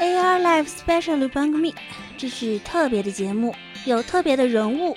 [0.00, 1.72] AR Live Special Bang Me，
[2.18, 4.96] 这是特别的节目，有特别的人物。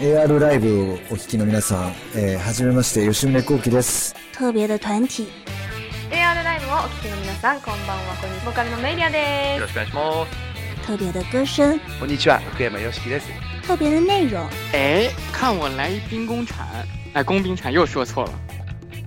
[0.00, 4.14] AR ライブをお聞きの皆さん、えー、はじめまして吉宗幸喜です。
[4.32, 5.26] 特别的团体，
[6.10, 10.30] AR ライブをお聞きの皆さんこんばんはこんにちはボーカルのメイリアですよろしくお願いします。
[10.86, 13.26] 特别的歌声，こんにちは、福山よしきです。
[13.66, 14.46] 特别的内容。
[14.72, 16.64] 哎，看我来一兵工铲，
[17.12, 18.30] 哎，工兵铲又说错了。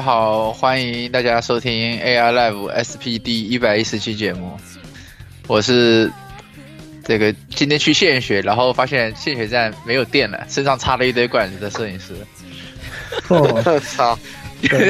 [0.00, 4.58] 家好，欢迎大家收听 AR Live SPD 一百一十期节目。
[5.46, 6.10] 我是
[7.04, 12.14] 这个今天去献血，然后发现献血站没有电了，身上插了一堆管子的摄影师。
[13.28, 14.18] 我操！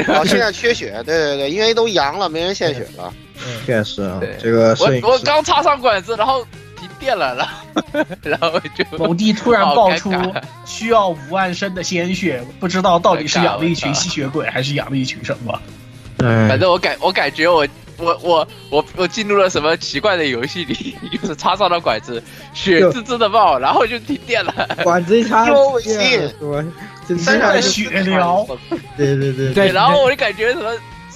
[0.07, 3.13] 哦，现在缺血，对对对，因为都阳了，没人献血了。
[3.65, 6.70] 确实啊，这个我我刚插上管子，然后停
[7.01, 10.13] 电了，然后 然后就某地突然爆出
[10.65, 15.59] 需要五万升的鲜血，不知道到底是养了一群吸血鬼，还是养了一群什么？
[16.17, 22.21] 对反正我感我感觉我我我我我进入了什么奇怪的游戏里，就是插上了管子，
[22.53, 24.53] 血滋滋的冒，然后就停电了。
[24.83, 26.63] 管子一插，丢微信是吧？
[27.07, 28.47] 真三的上血疗，
[28.95, 30.71] 对对对对然后我就感觉什么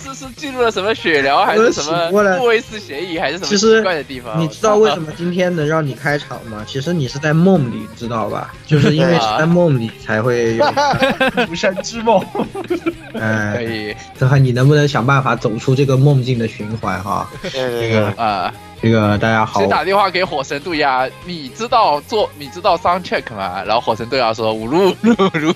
[0.06, 4.40] 是是进入了什么血疗，还是什么我醒过来布维斯协议，还是什么其实奇怪的地方？
[4.40, 6.64] 你知道为什么今天能让你开场吗？
[6.68, 8.54] 其实你是在梦里，知道吧？
[8.66, 10.66] 就是因为是在梦里才会有，
[11.50, 12.24] 无神之梦。
[13.16, 17.30] 哎可哎，以这看你能不能想办法走出这个梦境的循环哈。
[17.52, 18.54] 这个，啊？
[18.82, 23.64] 这个大家好先，打电话给火神杜亚，你知道做你知道 sound check 吗？
[23.66, 25.54] 然后火神杜亚说五路五路五路。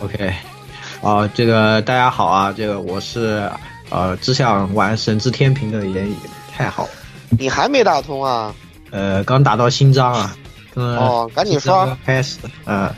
[0.00, 0.32] OK，
[1.06, 3.48] 啊，这个大家好啊，这个我是
[3.90, 6.16] 呃只想玩神之天平的言语，
[6.52, 6.90] 太好了，
[7.38, 8.52] 你还没打通啊？
[8.90, 10.36] 呃，刚打到新章啊，
[10.74, 12.92] 嗯，哦，赶紧刷，开始，嗯，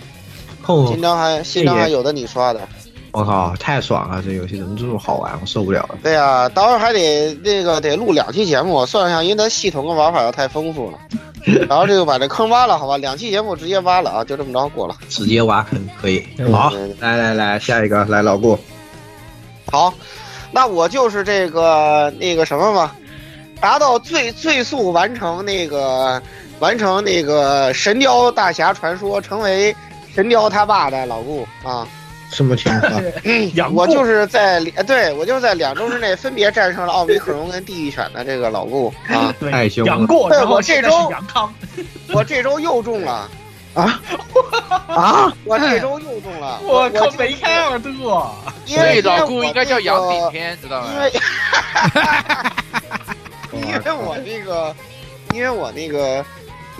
[0.62, 2.66] 后新章还新章还有的你刷的。
[3.12, 4.22] 我靠，太爽了！
[4.22, 5.32] 这游戏怎么这么好玩？
[5.40, 5.98] 我受不了了。
[6.02, 10.98] 对呀、到时候还得那个得录两期节目，算上因为它系统跟玩法要太丰富了。
[11.68, 12.96] 然后这个把这坑挖了，好吧？
[12.98, 14.94] 两期节目直接挖了啊，就这么着过了。
[15.08, 16.22] 直接挖坑可以。
[16.36, 18.58] 嗯好对对，来来来，下一个来老顾。
[19.72, 19.94] 好，
[20.50, 22.92] 那我就是这个那个什么嘛，
[23.60, 26.20] 达到最最速完成那个
[26.58, 29.74] 完成那个神雕大侠传说，成为
[30.14, 31.88] 神雕他爸的老顾啊。
[32.30, 33.02] 什么情况？
[33.74, 39.34] 我就是在两对我就是在两周之内分别战胜了奥密克戎跟地狱犬的这个老顾 啊。
[39.40, 41.52] 对太凶了养过，对我这周杨康，
[42.12, 43.28] 我这周又中了
[43.74, 44.00] 啊
[44.88, 45.32] 啊！
[45.44, 46.60] 我这周又中了。
[46.66, 48.32] 我靠，就梅开二度啊！
[48.66, 51.00] 所因为老顾应该叫那个杨顶天，知道吗因？
[51.00, 51.12] 为
[53.52, 54.74] 因为我那个，
[55.32, 56.24] 因为我那个，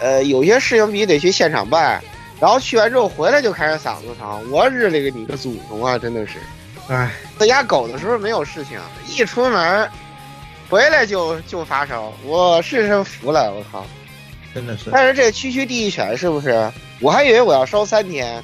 [0.01, 2.03] 呃，有些事情必须得去现场办，
[2.41, 5.99] 然后去完之后回来就开始嗓子疼，我日了个你个祖宗啊！
[5.99, 6.39] 真的是，
[6.89, 8.79] 哎，在家狗的时候没有事情，
[9.09, 9.91] 一出门
[10.71, 13.85] 回来就就发烧，我是真服了，我靠！
[14.55, 14.91] 真的是。
[14.91, 16.71] 但是这区区第一犬是不是？
[17.01, 18.43] 我还以为我要烧三天，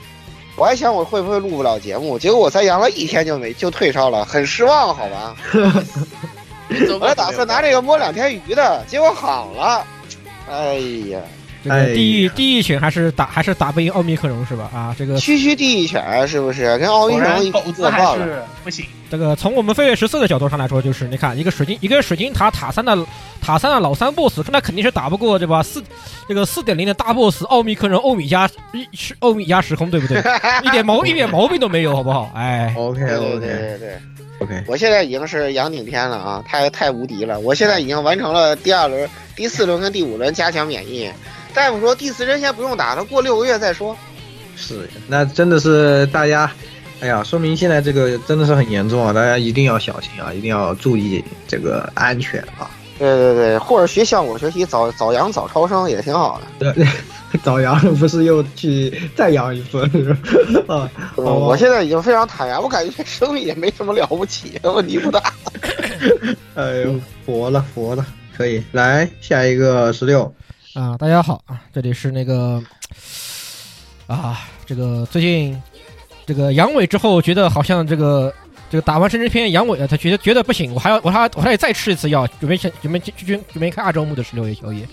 [0.56, 5.36] 我还想我会不会录不了节目，结果我才阳了一天就没就退烧了，很失望，好吧？
[7.00, 9.86] 我还打算拿这个摸两天鱼的，结果好了。
[10.50, 10.74] 哎
[11.10, 11.20] 呀，
[11.64, 14.70] 这个地狱地狱犬还是打还是打不赢奥密克戎是吧？
[14.74, 18.24] 啊，这个区区地狱犬是不是跟奥密克戎一然狗子爆了？
[18.26, 18.84] 是不行。
[19.10, 22.98] 这个从我们飞跃十四的角度上来说，就是你看一个水晶一个水晶塔塔三的
[23.40, 25.62] 塔三的老三 boss，那肯定是打不过对吧？
[25.62, 25.82] 四
[26.28, 28.48] 这个四点零的大 boss 奥密克戎欧米加
[28.92, 30.18] 是欧米加时空对不对？
[30.64, 32.30] 一点毛一点毛病都没有，好不好？
[32.34, 33.98] 哎，OK OK 对对对，
[34.44, 37.40] OK，我现在已经是杨顶天了啊，太太无敌了！
[37.40, 41.10] 我现在已经完成了第二轮、第四轮跟第五轮加强免疫。
[41.54, 43.96] 大夫说第四针先不用打他，过六个月再说。
[44.54, 46.50] 是，那真的是大家，
[47.00, 49.12] 哎呀，说明现在这个真的是很严重啊！
[49.12, 52.70] 大家一定要小心啊，一定要注意这个安全啊！
[52.98, 56.72] 对对对，或者学像我学习早早阳早超生也挺好的。
[56.72, 56.86] 对，
[57.42, 59.80] 早阳，不是又去再阳一次
[60.68, 60.88] 啊？
[61.16, 65.20] 我我现在已经非常坦然，我感觉生命也没什么了不起， 问题不大。
[66.54, 68.06] 哎呦，佛了佛了，
[68.36, 70.32] 可以来下一个十六
[70.74, 70.96] 啊！
[70.96, 72.62] 大家好啊，这里是那个
[74.06, 75.60] 啊，这个最近
[76.26, 78.32] 这个阳痿之后，觉得好像这个
[78.74, 84.84] 这个打完生殖片阳痿了，他觉得觉得不行，我还要我还要我还得再吃一次药，准备准备去去准备看二周目的十六夜宵夜。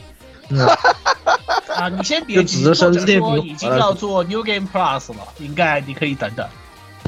[1.76, 6.48] 啊，你先别急，或者说已经要做 New Game Plus 了，应该你可以等等。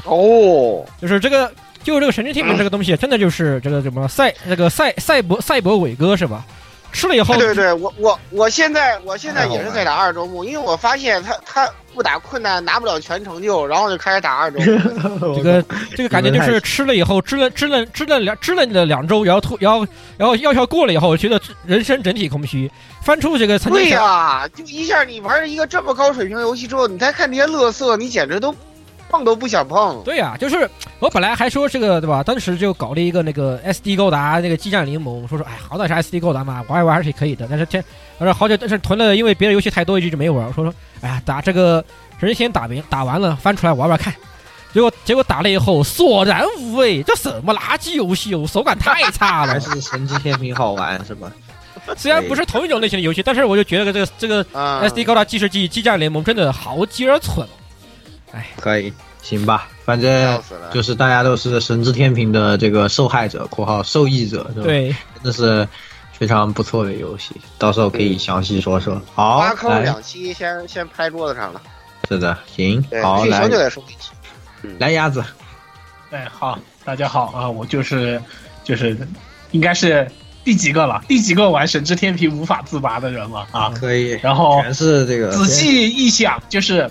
[0.04, 1.48] 哦，就是这个，
[1.84, 6.44] 就这个神之天平这个东西，真的就是这个什么赛那个赛赛博赛博伟哥是吧？
[6.92, 14.58] 吃了以后，对对，我我我现在我现在也是在打二周目，因为我发现他他不打困难拿不了全成就，然后就开始打二周。
[15.34, 15.64] 这个
[15.96, 19.86] 这个感觉就是吃了以后支了支了支了两支了了两周，然后突，然后
[20.16, 22.70] 然后药效过了以后，觉得人生整体空虚，
[23.02, 28.54] 翻出这个曾经对呀，就一下你玩一个这么高水平游戏之后，你再看这些乐色，你简直都。
[29.14, 30.02] 碰都不想碰。
[30.04, 30.68] 对呀，就是
[30.98, 32.20] 我本来还说这个对吧？
[32.22, 37.46] 当时就搞了一个那个 SD 高达那个激战联盟，说说哎，好歹是 SD 高达嘛，玩一玩还是可以的。
[37.48, 37.82] 但是天，
[38.18, 40.52] 他说好久，但是囤了，因为别的游戏太多，一直就没玩。
[40.52, 41.84] 说说哎呀，打这个
[42.18, 44.12] 人先打完，打完了翻出来玩玩看。
[44.72, 49.52] 结果结果打了以后索然无味，这什么垃圾游戏哦，手感太差了。
[49.52, 51.30] 还是神之天平好玩是吧？
[51.96, 54.44] 虽然不是同一种类型的游戏，但是我就觉得这个这个
[54.88, 57.46] SD 高达计时机激战联盟真的好鸡儿蠢。
[58.34, 58.92] 哎，可以，
[59.22, 60.42] 行吧，反正
[60.72, 65.68] 就是大家都是神之天平的这个受害者（括号受益者），对，真的是
[66.12, 69.00] 非常不错的游戏，到时候可以详细说说。
[69.14, 71.62] 好，挖坑两期先先拍桌子上了。
[72.08, 73.48] 是的，行，好，来，
[74.78, 75.24] 来鸭子。
[76.10, 78.20] 哎，好，大家好啊，我就是
[78.64, 78.98] 就是
[79.52, 80.10] 应该是
[80.42, 81.00] 第几个了？
[81.06, 83.68] 第几个玩神之天平无法自拔的人了啊？
[83.70, 85.30] 可以，然后全是这个。
[85.30, 86.90] 仔细一想，就是。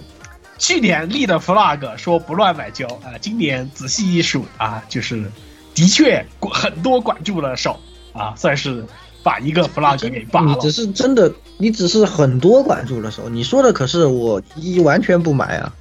[0.63, 5.30] 去年立的 flag 说不乱买胶啊，今年仔细一数啊，就是
[5.75, 7.77] 的确很多管住了手
[8.13, 8.86] 啊，算是
[9.21, 10.54] 把一个 flag 给拔了。
[10.54, 13.27] 你只是真的，你只是很多管住了手。
[13.27, 15.74] 你说的可是我一完全不买啊。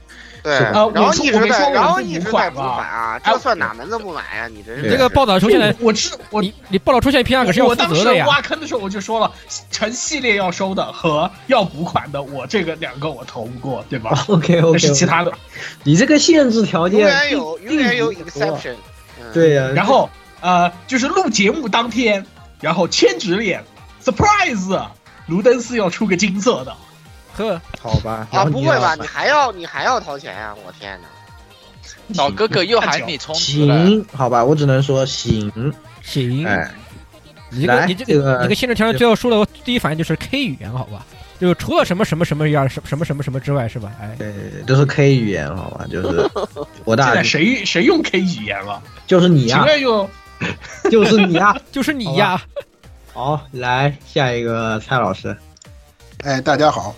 [0.42, 4.48] 对，然后一直在，然后一直在补款啊，这算哪门子不买啊？
[4.48, 8.26] 你这这个报道出现的，我知我你你报道出现 P R 可是要负责的呀。
[8.26, 9.30] 挖坑的时候我就说了，
[9.70, 14.10] 成系列要收的和要补款的，我这个两个我投不过，对吧？
[14.26, 15.32] OK OK，是其他的。
[15.84, 18.74] 你这个限制条件永远有永远有 exception。
[19.32, 19.68] 对呀。
[19.74, 20.10] 然后
[20.40, 22.26] 呃，就是录节目当天，
[22.60, 23.62] 然后千纸脸
[24.04, 24.86] surprise，
[25.26, 26.74] 卢登斯要出个金色的。
[27.36, 28.94] 呵，好吧，啊，不会吧？
[28.94, 30.54] 你还要你还要掏钱呀？
[30.66, 31.08] 我天哪！
[32.16, 35.50] 老哥哥又喊你充行，好吧，我只能说行
[36.02, 36.46] 行。
[36.46, 36.70] 哎，
[37.50, 41.06] 你这个你这个你个限制条件最后说的第一反应就是 K 语言，好吧？
[41.40, 43.90] 就除了什么什么什么样什什么什么什么之外，是吧？
[44.00, 44.32] 哎，对，
[44.66, 45.86] 都是 K 语言，好吧？
[45.90, 46.30] 就是
[46.84, 47.06] 我大。
[47.06, 48.80] 现在谁谁用 K 语言了？
[49.06, 49.64] 就是你呀！
[49.80, 50.08] 就
[50.90, 51.56] 就是你呀！
[51.72, 52.40] 就是你呀！
[53.12, 55.36] 好，来下一个蔡老师。
[56.24, 56.94] 哎，大家好。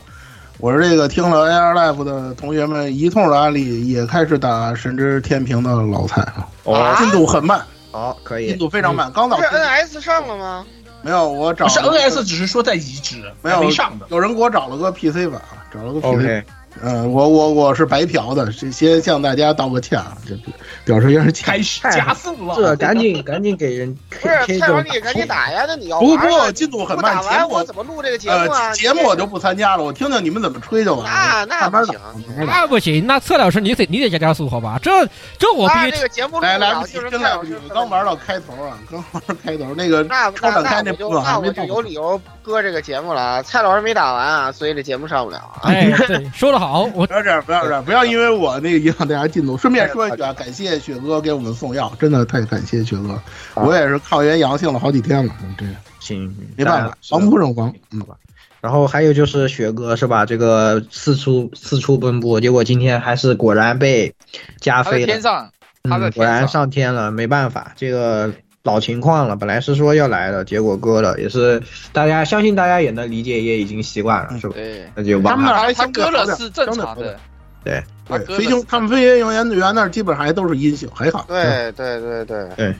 [0.64, 6.22] 我是这个听了 AR Life 的同学们一通的案例，也开始打神之天平的老蔡
[6.64, 7.62] 啊，进度很慢，
[7.92, 9.38] 好，可以，进度非常慢，刚到。
[9.38, 10.64] 是 NS 上了吗？
[11.02, 14.06] 没有，我找是 NS，只是说在移植，没有没上的。
[14.08, 15.38] 有人给我找了个 PC 版，
[15.70, 16.42] 找了个 PC。
[16.82, 20.36] 嗯，我我我是白嫖的，先向大家道个歉啊，这
[20.84, 21.44] 表示一下歉。
[21.46, 23.96] 开始加速了，这赶紧赶紧给人。
[24.20, 25.64] 不是蔡老你赶紧打呀！
[25.66, 28.72] 那你要不不进度很慢，打完我怎么录这个节目啊？
[28.72, 31.46] 节目我就不参加了，我听听你们怎么吹就完了。
[31.46, 31.98] 那那不行，
[32.46, 34.78] 那不行，那策老师你得你得加加速好吧？
[34.82, 34.90] 这
[35.38, 35.90] 这我必须。
[35.92, 40.04] 这个节目来来不及，真来不及，刚玩到开头啊，刚玩到开头那个
[40.34, 41.64] 超展开那部分还没到。
[41.64, 45.40] 有理由搁这个节目了，蔡老师没打完啊，所以这节目上不了。
[45.62, 45.90] 哎，
[46.34, 49.56] 说的好，我不要这样，不要这样，不要因为我那个影响大家进度。
[49.56, 53.18] 顺便说一句啊，感谢雪哥给我们送药，真的太感谢雪哥。
[53.54, 55.64] 我也是抗原阳性了好几天了，这
[56.00, 57.74] 行，没办法，防不胜防。
[57.90, 58.14] 嗯吧。
[58.60, 60.26] 然后还有就是雪哥是吧？
[60.26, 64.14] 这个四处四处奔波，结果今天还是果然被
[64.60, 65.06] 加飞了。
[65.06, 65.50] 天上，
[65.82, 68.32] 嗯，果然上天了，没办法，这个。
[68.64, 74.54] 老情况了，本来是说要来的，结果割了，也是大家相信大家也能理解，也已经习惯了，是吧？
[74.56, 77.20] 对，那就他们那他割了是正常的，
[77.62, 77.84] 对，
[78.24, 81.26] 飞行他们飞行员员那基本上还都是阴性，还好。
[81.28, 82.74] 对对对对对，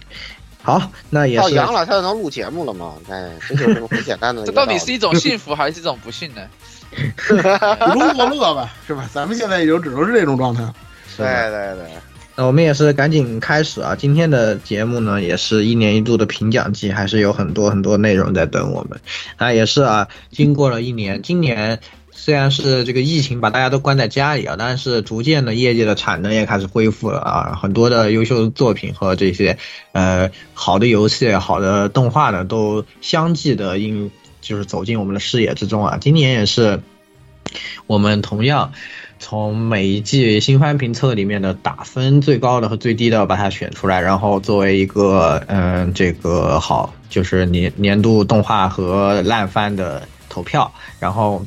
[0.63, 1.43] 好，那也是。
[1.43, 2.95] 到阳了，他就能录节目了嘛？
[3.11, 4.43] 哎，这就是很简单的。
[4.47, 6.41] 这到底是一种幸福还是一种不幸呢？
[7.93, 9.07] 如乐乐吧，是吧？
[9.13, 10.65] 咱们现在也就只能是这种状态。
[11.19, 11.91] 对对对。
[12.37, 13.95] 那我们也是赶紧开始啊！
[13.95, 18.99] 今天的节目呢，也是一年一度的评奖季，还是有很多很多内容在等我们。
[19.37, 21.79] 啊，也是啊，经过了一年，今年
[22.11, 29.57] 虽然是这个疫情把大家都关在家里啊，但是逐渐的业界的产能也开始恢复了啊，很多的优秀的作品和这些
[29.93, 34.11] 呃好的游戏、好的动画呢，都相继的应
[34.41, 35.99] 就是走进我们的视野之中啊。
[36.01, 36.81] 今年也是
[37.87, 38.73] 我们同样。
[39.27, 51.43] 从每一季新番评测里面的打分最高的和最低的把它选出来，然后作为一个嗯这个好就是年年度动画和烂番的投票，然后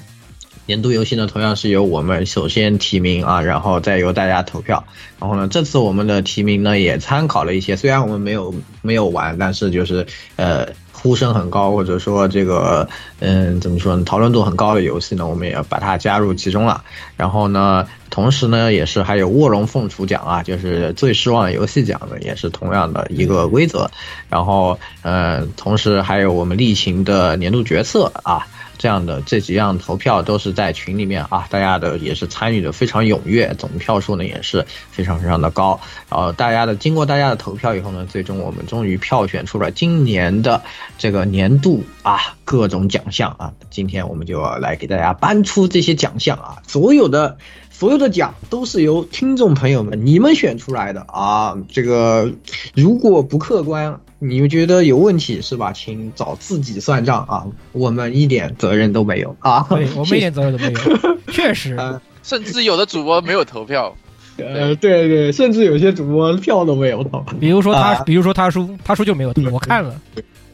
[0.66, 4.84] 年度游戏呢同样是由我们首先提名啊，然后再由大家投票。
[5.20, 10.68] 然后呢，这次我们的提名呢也参考了一些，虽然我们没有没有玩，但是就是呃。
[11.02, 12.88] 呼声很高，或者说这个，
[13.20, 14.04] 嗯，怎么说呢？
[14.04, 16.84] 讨论度很高的游戏呢，我们也把它加入其中了。
[17.16, 23.90] 然后呢，同时呢，也是还有卧龙凤雏奖啊，就是最失望游戏奖呢，也是同样的一个规则。
[24.30, 28.46] 然后，嗯，同时还有我们例行的年度角色啊。
[28.78, 35.80] 这样的这几样投票都是在群里面啊，大家的也是参与的非常踊跃，总票数呢也是非常非常的高。
[36.10, 40.62] 然后大家的经过大家的投票以后呢，最终我们终于票选出了今年的
[40.98, 43.54] 这个年度啊各种奖项啊。
[43.70, 47.38] 今天我们就要来给大家颁出这些奖项啊，所有的
[47.72, 51.58] 所有的奖都是由听众朋友们你们选出来的啊。
[51.72, 52.32] 这个
[52.74, 54.00] 如果不客观。
[54.20, 55.72] 你们觉得有问题是吧？
[55.72, 57.46] 请找自己算账啊！
[57.72, 59.66] 我们一点责任都没有啊！
[59.70, 60.80] 对，我们一点责任都没有，
[61.32, 61.78] 确实，
[62.24, 63.96] 甚至有的主播没有投票。
[64.38, 67.24] 呃，对对，甚至有些主播票都没有投。
[67.40, 70.00] 比如说他，比如说他叔，他叔就没有投，我看了。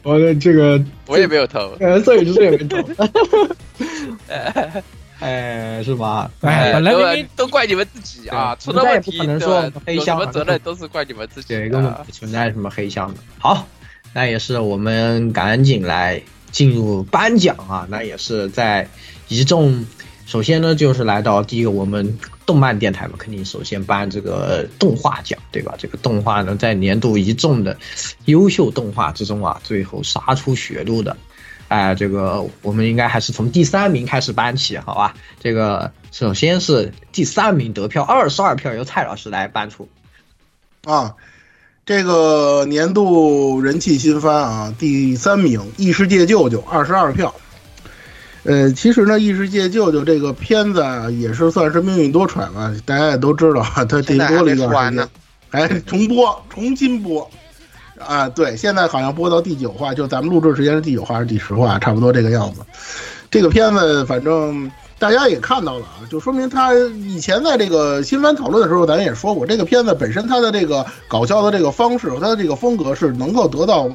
[0.02, 1.70] 我的这个，我也没有投。
[1.80, 2.76] 呃，摄影师也没投。
[5.24, 6.30] 哎，是吧？
[6.42, 8.54] 哎，本来都怪你们自己啊！
[8.60, 13.20] 出了问题，不能说黑箱，什么责任都是怪你们自己，根本不存在什么黑箱的。
[13.38, 13.66] 好，
[14.12, 17.86] 那也是我们赶紧来进入颁奖啊！
[17.88, 18.86] 那也是在
[19.28, 19.86] 一众，
[20.26, 25.74] 首先呢，就是来到第一个我们动漫电台嘛，肯定首先颁这个动画奖，对吧？
[25.78, 27.74] 这个动画呢，在年度一众的
[28.26, 31.16] 优秀动画之中啊，最后杀出血路的。
[31.74, 35.12] 哎，这个我们应该还是从第三名开始搬起，好吧？
[35.40, 39.88] 这个首先是第三名得票二十二票，由蔡老师来搬出。
[40.84, 41.16] 啊，
[41.84, 47.34] 这个年度人气新番啊，第三名《异世界舅舅》二十二票。
[48.44, 52.72] 呃，其实呢，《异世界舅舅》这个片子啊，也是算是命运多舛吧。
[52.84, 55.08] 大家也都知道，它停播了一段时间，
[55.50, 57.28] 还重播，重新播。
[57.98, 62.60] 啊，对，现在好像播到第九话，就咱们录制时间是第九话还是第十话，差不多这个样子。
[63.30, 73.88] 这个片子反正大家也看到了啊，就说明他以前在这个新番讨论的时候，咱也说过，这个片子本身它的这个搞笑的这个方式和它的这个风格是能够得到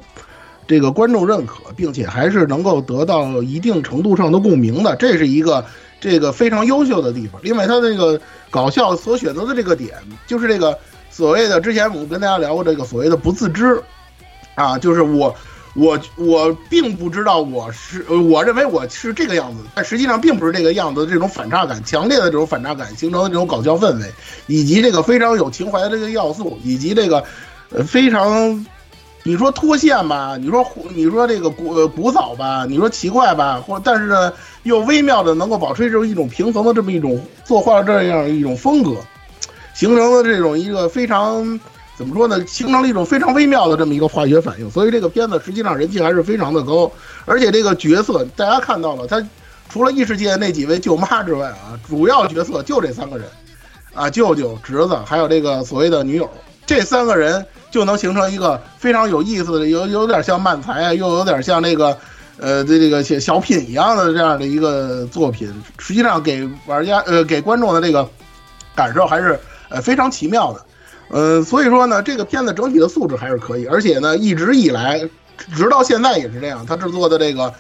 [0.65, 5.65] 这个观众认可，并且还是能够得到一定程度上的共鸣的，这是一个
[5.99, 7.39] 这个非常优秀的地方。
[7.43, 9.93] 另外，它这个搞笑所选择的这个点，
[10.25, 10.77] 就是这个。
[11.19, 13.83] 所谓的之前我跟大家聊过这个所谓的不自知，
[14.55, 15.35] 啊，就是我
[15.73, 21.05] 我我并不知道我是我认为我是这个样子，但实际上并不是这个样子。
[21.05, 24.09] 这种反差感强烈的这种反差感形成的这种搞笑氛围，
[24.47, 27.21] 以及这个非常有情怀的这个要素，以及这个
[27.71, 28.65] 呃非常
[29.23, 34.31] 你说脱线吧，你说你说这个古古早吧，你说奇怪吧，或但是呢
[34.63, 38.95] 又微妙的能够保持这种一种平衡的这么一种作画这样一种风格。
[39.79, 41.57] 形成了这种一个非常
[41.97, 42.45] 怎么说呢？
[42.45, 46.91] 形成了一种非常微妙的这么一个化学反应，所以这个片子实际上人气还是非常的高。
[47.23, 49.25] 而且这个角色大家看到了，他
[49.69, 53.25] 除了异世界那几位舅妈之外啊，主要角色就这三个人，
[53.93, 56.29] 啊，舅舅、侄子，还有这个所谓的女友，
[56.65, 61.97] 这三个人就能形成一个非常有意思的，有有点像漫才啊，又有点像那个
[62.37, 65.49] 呃这这个小小品一样的这样的一个作品。
[65.77, 68.05] 实际上给玩家呃给观众的这个
[68.75, 69.39] 感受还是。
[69.69, 70.65] 呃，非常奇妙的，
[71.09, 74.99] 呃，所以说呢，这个片子整体的素质还是可以，而且呢，一直以来，
[75.55, 77.53] 直到现在也是这样，它制作的这个，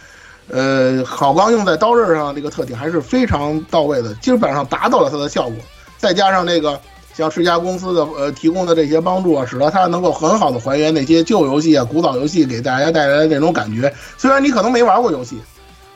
[0.49, 5.55] 呃，好钢用在刀刃上这个特点还是非常到位的，基本上达到了它的效果。
[5.97, 6.79] 再加上这个
[7.13, 13.93] 像世嘉公司的呃提供的这些帮助啊，使得它能够很好的还原那些旧游戏啊、古早游戏给大家带来的那种感觉。
[14.17, 15.37] 虽然你可能没玩过游戏。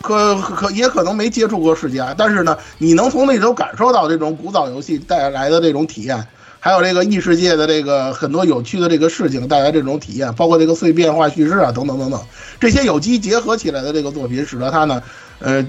[0.03, 6.27] 可可也可能没接触过世嘉，但是呢，你能从那里头感受到这种古早游戏带来的这种体验，
[6.59, 12.21] 还有这个异世界的这个很多有趣的这个事情带来这种体验，包括这个碎片化叙事啊等等等等，
[12.59, 15.01] 这些有机结合起来的这个作品，使得它呢，
[15.39, 15.65] 呃，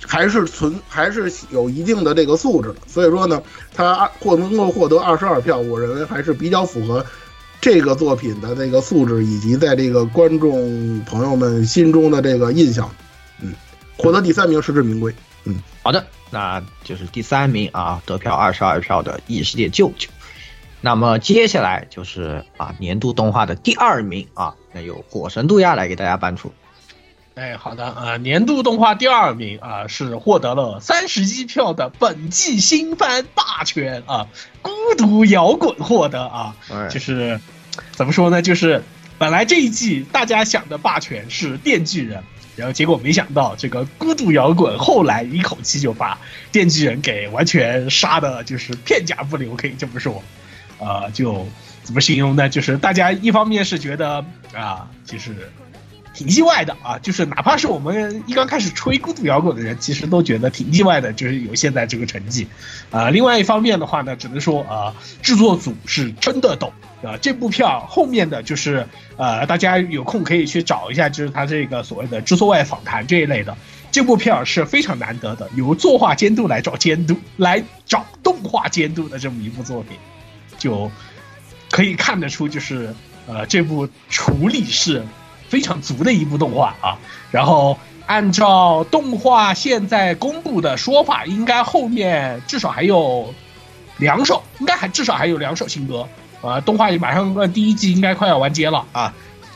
[0.00, 2.76] 还是存还是有一定的这个素质的。
[2.86, 3.42] 所以说呢，
[3.74, 7.04] 它获能够获得二十二票，我认为还是比较符合
[7.60, 12.90] 这个作品的这个素质以及在这个观众朋友们心中的这个印象。
[13.42, 13.52] 嗯
[13.96, 15.14] 获得第三名实至名归。
[15.44, 20.08] 嗯，好的，那就是第三名啊，得票二十二票的《异世界舅舅》。
[20.80, 26.52] 那么接下来就是啊年度动画的第二名啊，那由《火神杜亚》来给大家颁出。
[27.34, 34.28] 哎，好的啊、年度动画第二名啊、是获得了三十一票的本季新番霸权啊，
[34.62, 37.40] 孤独摇滚获得啊，哎就是
[37.92, 38.40] 怎么说呢？
[38.40, 38.84] 就是
[39.18, 42.22] 本来这一季大家想的霸权是电锯人，
[42.56, 46.18] 然后结果没想到这个孤独摇滚后来一口气就把
[46.52, 50.22] 电锯人给完全杀的，就是片甲不留，可以这么说。
[50.78, 51.46] 呃，就
[51.82, 52.48] 怎么形容呢？
[52.48, 55.50] 就是大家一方面是觉得啊，就是
[56.14, 62.46] 挺意外的啊，就是哪怕是我们一刚开始吹孤独摇滚的人，其实都觉得挺意外的，就是有现在这个成绩。
[62.90, 67.18] 啊，另外一方面的话呢，只能说啊，制作组是真的懂啊。
[67.20, 73.56] 这部票后面的就是呃，大家有空可以去找一下，就是他这个所谓的制作外访谈这一类的。
[73.90, 79.96] 这部片是非常难得的，由作画监督来找监督，来找动画监督的这么一部作品，
[80.58, 80.90] 就
[81.70, 82.92] 可以看得出，就是
[83.28, 85.04] 呃，这部处理是
[85.54, 86.98] 非常足的一部动画啊。
[87.30, 93.32] 然后按照动画现在公布的说法，应该后面至少还有
[93.98, 96.08] 两首，应该还至少还有两首新歌。
[96.40, 99.14] 呃，动画马上呃第一季应该快要完结了啊，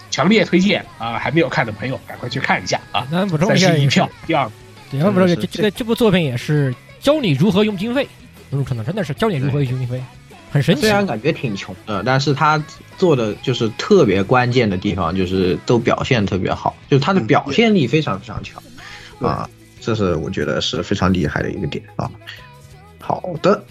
[0.09, 3.05] 强烈推荐啊，还没有看的朋友赶快去看一下啊。
[3.11, 4.49] 那补充三一下也是一票，第二。
[4.89, 8.09] 对，要不这这个这部作品也是教你如何用经费，
[8.51, 10.01] 入坑的真的是教你如何用经费，
[10.51, 10.83] 很神奇。
[10.83, 12.63] 虽然感觉挺穷的，但是他
[12.97, 18.63] 做的就是特别关键的地方，就是都表现特别好，就是他的表现力非常非常强，
[19.21, 19.49] 啊，
[19.81, 22.11] 这是我觉得是非常厉害的一个点啊。
[23.01, 23.65] 好的，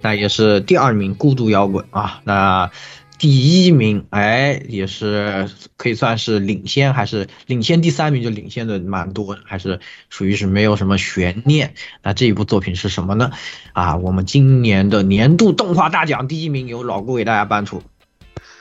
[0.00, 2.70] 那也是第二名孤独摇滚啊，那
[3.18, 9.80] 第一名哎也是可以算是领先，还是领先第三名就领先的蛮多，还是
[10.10, 11.74] 属于是没有什么悬念。
[12.02, 13.30] 那这一部作品是什么呢？
[13.72, 17.82] 啊，我们今年的年度动画大奖第一名由老顾给大家颁出。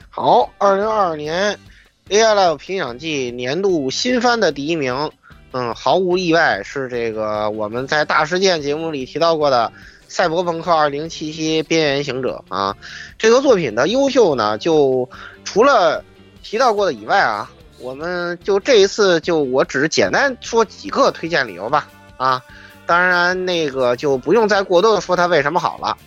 [0.10, 1.60] 好，二零二二年
[2.08, 5.12] AI Live 评奖季年度新番的第一名，
[5.52, 9.74] 嗯，毫无意外是这个我们在大事件节目里提到过的
[10.08, 12.76] 《赛博朋克2077：边缘行者》啊。
[13.18, 15.10] 这个作品的优秀呢，就
[15.44, 16.04] 除了
[16.44, 21.88] 提到过的以外啊，我们就这一次就我只是简单说几个推荐理由吧
[22.18, 22.42] 啊。
[22.86, 25.98] 当然那个就不用再过多的说它为什么好了。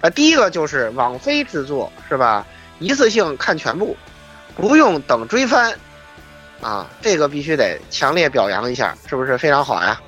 [0.00, 2.46] 呃，第一个就是网飞制作是吧？
[2.78, 3.96] 一次性看全部，
[4.54, 5.74] 不用等追番，
[6.60, 9.98] 啊，这个必须得强烈表扬一下，是不是非常好呀？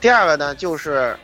[0.00, 1.16] 第二个呢，就是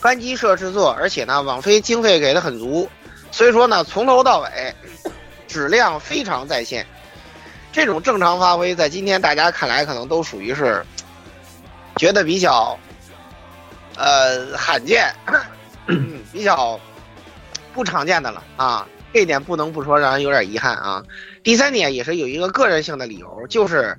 [0.00, 2.88] 班机社制作，而且呢，网飞经费给的很足，
[3.30, 4.74] 所以说呢，从头到尾
[5.46, 6.86] 质量非常在线。
[7.72, 10.84] 这种正常发挥，在今天大家看来，可能都属于是
[11.96, 12.78] 觉得比较
[13.96, 15.14] 呃罕见，
[16.32, 16.78] 比较
[17.74, 18.86] 不常见的了啊。
[19.12, 21.02] 这一点不能不说，让人有点遗憾啊。
[21.42, 23.96] 第三点也是有一个个人性的理由，就是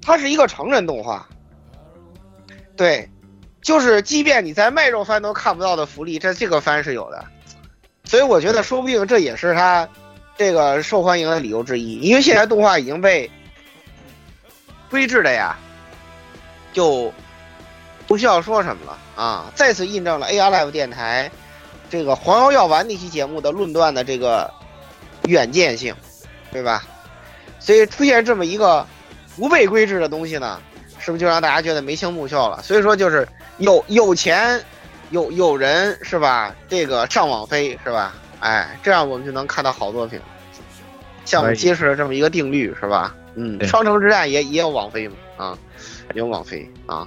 [0.00, 1.28] 它是一个成人动画，
[2.76, 3.08] 对，
[3.64, 7.24] 就是即便你在卖肉番都看不到的福利，这这个番是有的，
[8.04, 9.88] 所以我觉得说不定这也是它
[10.36, 11.98] 这个受欢迎的理由之一。
[12.00, 13.28] 因为现在动画已经被
[14.90, 15.56] 规制的呀，
[16.74, 17.10] 就
[18.06, 21.30] 不需要说什么了啊，再次印证了 AR Live 电台。
[21.88, 24.52] 这个黄油药丸那期节目的论断的这个
[25.24, 25.94] 远见性，
[26.52, 26.84] 对吧？
[27.60, 28.86] 所以出现这么一个
[29.36, 30.60] 不被规制的东西呢，
[31.04, 32.62] 是不是就让大家觉得眉清目秀了？
[32.62, 34.58] 所以说就是有有钱，
[35.10, 36.56] 有有人是吧？
[36.66, 38.14] 这个上网飞是吧？
[38.40, 40.18] 哎，这样我们就能看到好作品，
[41.26, 43.14] 像我们揭示了这么一个定律是吧？
[43.34, 45.58] 嗯，双城之战也也有网飞嘛啊，
[46.14, 47.06] 有网飞啊，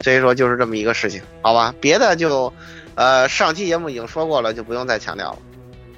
[0.00, 1.72] 所以说就是这么一个事情，好吧？
[1.80, 2.52] 别的就。
[2.96, 5.38] 呃，上期节目已经说过了，就不用再强调了。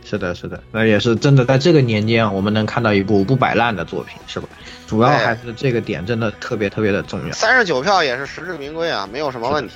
[0.09, 4.49] 是的，是的，那也是真的，在这个年间，我们能看到一部不摆烂的作品，是吧？
[4.87, 7.33] 主要还是这个点真的特别特别的重要。
[7.33, 9.75] 三十九票也是实至名归啊，没有什么问题。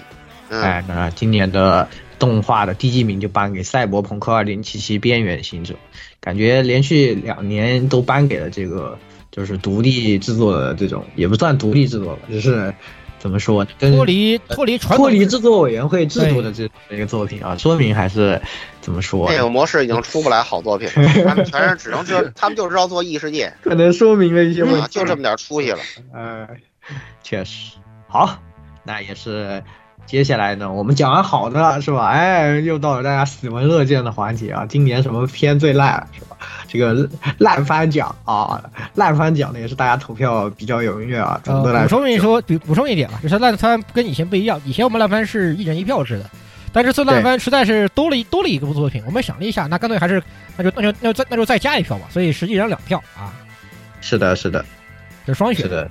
[0.48, 1.86] 嗯、哎，那今年的
[2.18, 5.74] 动画的第一名就颁给《赛博朋克2077：边缘行者》，
[6.18, 8.98] 感觉连续两年都颁给了这个
[9.30, 12.72] 就是独立制作的这种，也不算独立制作吧，就是。
[13.22, 13.64] 怎么说？
[13.78, 18.42] 脱离脱离传脱离制作委员会制度的这一个作品啊，说明还是
[18.80, 19.30] 怎么说？
[19.30, 20.88] 那个模式已经出不来好作品，
[21.24, 25.78] 他们全是只能就他们就知道做异世界，可能说明了一些问题，啊、就这么点出息了。
[26.12, 26.48] 嗯，
[27.22, 27.76] 确实
[28.08, 28.42] 好，
[28.82, 29.62] 那也是
[30.06, 32.08] 接下来呢，我们讲完好的了，是吧？
[32.08, 34.66] 哎，又到了大家喜闻乐见的环节啊！
[34.68, 36.36] 今年什么片最烂，是吧？
[36.68, 38.62] 这个烂番奖啊，
[38.94, 41.40] 烂番奖呢也是大家投票比较踊跃啊。
[41.42, 46.30] 总的来补充一说，补补充一点吧，就是烂番跟以前不一样，以前我们烂番是一人一票制的，
[46.72, 50.22] 但这次烂番实在是多了一多了一个部作品，我们想了一下，那干脆还是
[50.58, 53.32] 那就那就那就再那就再加一票吧，所以实际上两票啊。
[54.02, 54.62] 是的，是的，
[55.24, 55.90] 这双选是的。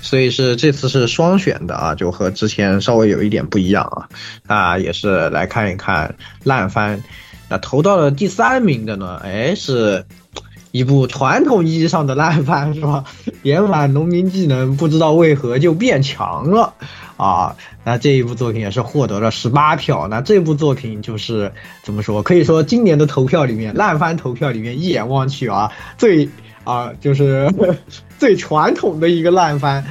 [0.00, 4.08] 所以是这次是双选的啊，就和之前稍微有一点不一样啊。
[4.46, 7.02] 啊，也是来看一看烂番。
[7.48, 9.20] 那投到了第三名的呢？
[9.24, 10.04] 哎，是
[10.70, 13.04] 一部传统意义上的烂番，是吧？
[13.42, 16.74] 点满农民技能，不知道为何就变强了
[17.16, 17.56] 啊。
[17.84, 20.06] 那这一部作品也是获得了十八票。
[20.08, 22.22] 那这部作品就是怎么说？
[22.22, 26.28] 可以说今年的投票里面，烂番投票里面一眼望去啊，最。
[26.64, 27.50] 啊，就是
[28.18, 29.84] 最传统的一个烂番，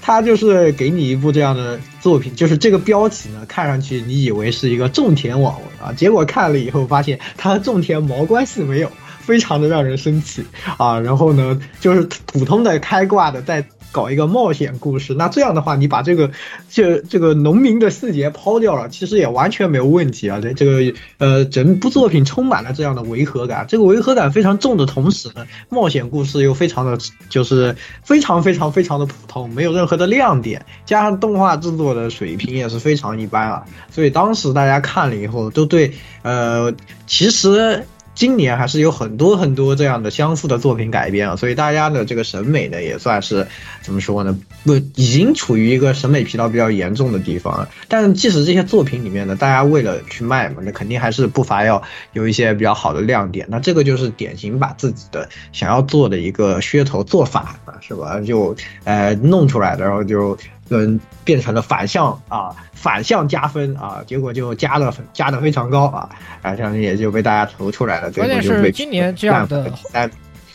[0.00, 10.44] 它就是给你一部这样的作品，就是这个标题呢，看上去你以为是一个种田网文啊，结果看了以后发现它和种田毛关系没有，非常的让人生气
[10.76, 11.00] 啊。
[11.00, 13.66] 然后呢，就是普通的开挂的在。
[13.94, 16.32] 搞一个冒险故事，那这样的话，你把这个
[16.68, 20.40] 这这个农民的细节抛掉了，其实也完全没有问题啊。
[20.42, 33.64] 这这个呃，整部作品充满了这样的违和感，这个违和感非常重的同时呢，冒险故事又非常的就是非常非常非常的普通，没有任何的亮点，加上动画制作的水平也是非常一般啊。
[33.92, 36.74] 所以当时大家看了以后，都对呃，
[37.06, 37.86] 其实。
[38.14, 43.46] 今年还是有很多很多这样的相似的作品改编啊，所以大家的这个审美呢也算是
[43.82, 44.38] 怎么说呢？
[44.64, 47.68] 不，已经处于一个审美疲劳比较严重的地方。
[47.88, 53.46] 但即使这些作品里面呢，大家为了去卖嘛，那肯定还是不乏要有一些比较好的亮点。
[53.50, 58.20] 那这个就是典型把自己的想要做的一个噱头做反了，是吧？
[58.20, 60.36] 就呃弄出来的，然后就。
[60.70, 62.48] 嗯，变成了反向啊，
[62.84, 66.06] 反向加分啊，结果就加了加的非常高啊，
[66.42, 68.12] 啊，这样也就被大家投出来了。
[68.12, 69.72] 关键是今年这样的，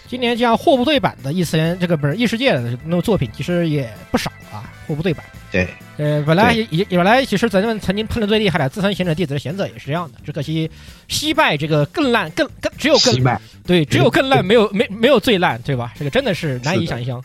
[0.08, 5.26] 今年这样货不对版的异次元这个不是异世界的那种作品，其实也不少啊，货不对版。
[5.52, 10.70] 对，呃，本来也也本来其实咱们曾经喷的最厉害的《自称贤者弟子的贤者》也是这样的，只可惜
[11.08, 15.94] 惜败这个更烂，更更只有更对，只有更烂，没有没没有最烂，对吧？
[15.98, 17.20] 这个真的是难以想象。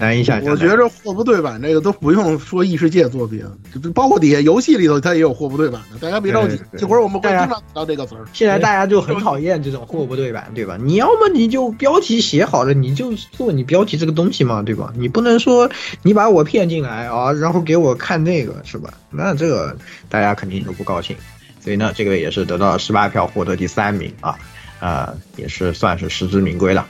[0.00, 0.52] 难以想象。
[0.52, 3.44] 我觉着货不对版这个都不用说异世界作品，
[3.94, 8.24] 包括底下游戏里头它也有货不对版的，大家别着急，一会儿我们会经常提到这个词儿。
[8.32, 10.76] 现在大家就很讨厌这种货不对版，对吧？
[10.80, 14.92] 你要么你就标题写好了，你就做你标题这个东西嘛，对吧？
[14.96, 15.70] 你不能说
[16.02, 18.92] 你把我骗进来啊，然后给我看那个，是吧？
[19.10, 19.76] 那这个
[20.08, 21.16] 大家肯定都不高兴。
[21.60, 24.36] 所以呢，这个也是得到了十八票，获得第三名啊，
[24.80, 26.86] 啊，也是算是实至名归了。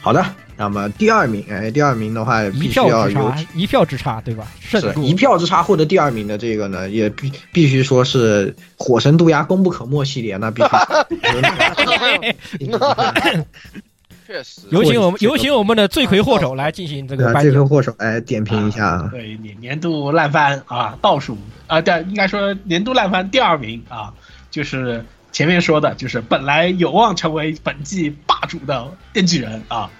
[0.00, 0.24] 好的。
[0.58, 4.46] 那么第二名，哎，第二名的话必须要有一票之差，对吧？
[4.60, 10.68] 是一票之差获得第二名的这个呢，也必必须说是《火神渡鸦》功不可没系列，那必须。
[14.26, 14.62] 确实。
[14.70, 19.08] 有请我们，有请我们的罪魁祸首来进行这个罪魁祸首，哎，点评一下。
[19.12, 24.12] 对，年年度烂番啊，倒数啊，对，应该说年度烂番第二名啊，
[24.50, 28.74] 就是前面说的，就是本来有望成为本季霸主的
[29.12, 29.90] 《电锯人》啊。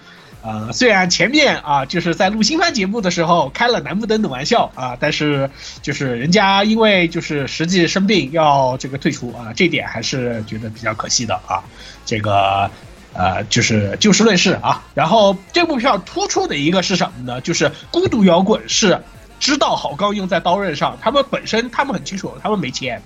[0.47, 5.51] 呃，虽然前面啊，就是在录新番节目的时候开了南部灯的玩笑啊，但是
[5.83, 11.65] 就是人家因为就是实际生病要这个退出啊，这点还是觉得比较可惜的啊。
[12.05, 12.71] 这个
[13.13, 14.85] 呃，就是就事论事啊。
[14.95, 17.41] 然后这部票突出的一个是什么呢？
[17.41, 19.03] 就是孤独摇滚是
[19.41, 23.03] 知道好钢用在刀刃上，他们本身他们很清楚，他们没钱，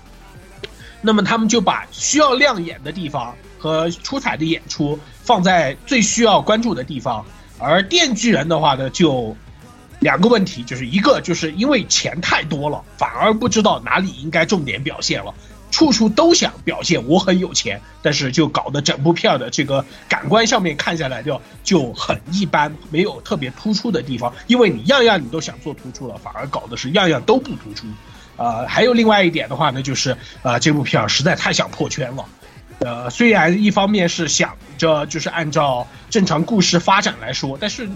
[1.01, 3.35] 那么他们就把需要亮眼的地方。
[3.61, 7.25] 和出彩的演出放在最需要关注的地方，
[7.59, 9.37] 而电锯人的话呢，就
[10.01, 15.35] 两个问题，就是一个就是因为钱太多了，反而不知道哪里应该重点表现了，
[15.71, 27.87] 处处都想表现我很有钱，但是就搞得整部片的这个感官上面看下来就就很一般，没有特别突出的地方，因为你样样你都想做突出了，反而搞的是样样都不突出。
[28.37, 32.25] 呃，还有另外一点的话呢，就是呃这部片实在太想破圈了。
[32.81, 37.89] 呃，虽然一方面是想着就是按照正常故事发展来说，但是，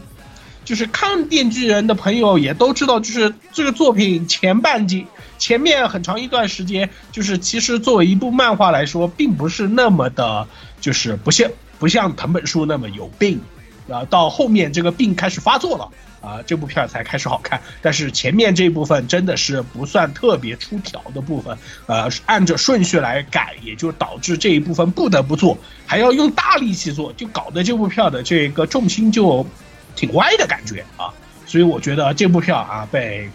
[0.64, 5.07] 就是看《电锯人》的朋友也都知道，就是这个作品前半集
[5.38, 10.47] 前面很长一段时间，就是其实作为一部漫画来说，并不是那么的，
[10.81, 13.40] 就是不像不像藤本树那么有病，
[13.88, 15.88] 啊，到后面这个病开始发作了。
[16.25, 21.57] 啊，这部片才开始好看，但是前面这部分真的是不算特别出挑的部分，
[21.87, 29.47] 呃，按着顺序来改，也就导致这一部分不得不做，还要用大力气做，就搞得这部片的这个重心就
[29.95, 31.13] 挺歪的感觉啊，
[31.47, 33.29] 所以我觉得这部片啊被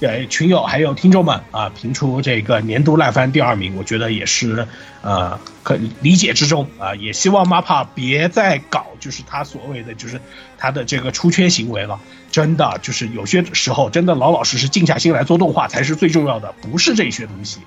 [0.00, 4.66] 呃群友还有听众们啊评出这个年度烂番第二名，我觉得也是
[5.02, 10.20] 呃可理解之中啊，也希望 MAPPA 别再搞就是他所谓的就是
[10.58, 17.60] 他的这个出圈行为了，真的就是有些时候真的老老实实静下心来做动画才是最重要的，不是这些东西。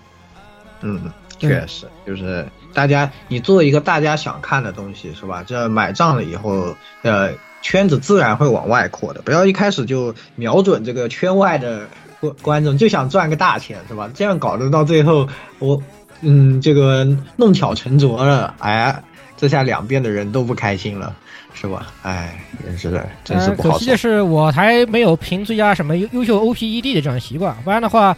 [0.81, 5.43] 嗯，确实，就是大家你做一个大家想看的东西是吧？
[5.45, 9.21] 这买账了以后，呃，圈子自然会往外扩的。
[9.21, 11.87] 不要一开始就瞄准这个圈外的
[12.31, 14.09] 观观众，就想赚个大钱是吧？
[14.13, 15.27] 这样搞得到最后，
[15.59, 15.81] 我
[16.21, 17.05] 嗯，这个
[17.35, 19.03] 弄巧成拙了，哎，
[19.35, 21.13] 这下两边的人都不开心了，
[21.53, 21.87] 是吧？
[22.01, 23.97] 哎，真是的，真是不好呃可惜的。
[23.97, 28.15] 是，我还没有评最佳什么优优秀 OPED 的这样习惯，不然的话，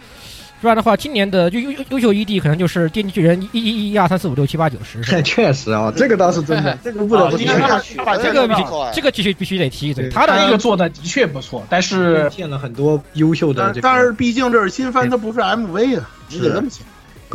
[0.66, 5.00] 不然的话，今年的优优优优秀 ED 可能就是《电竞巨人》一一一一二三四五六七八九十。
[5.22, 7.46] 确实啊，这个倒是真的， 这个不得不提。
[8.20, 8.64] 这个必须
[8.96, 16.84] 这个必须必须得提一嘴，他的这个做的的确不错，但是骗了很多优秀的，但是毕竟这是新番，它不是 MV 啊，你得这么想。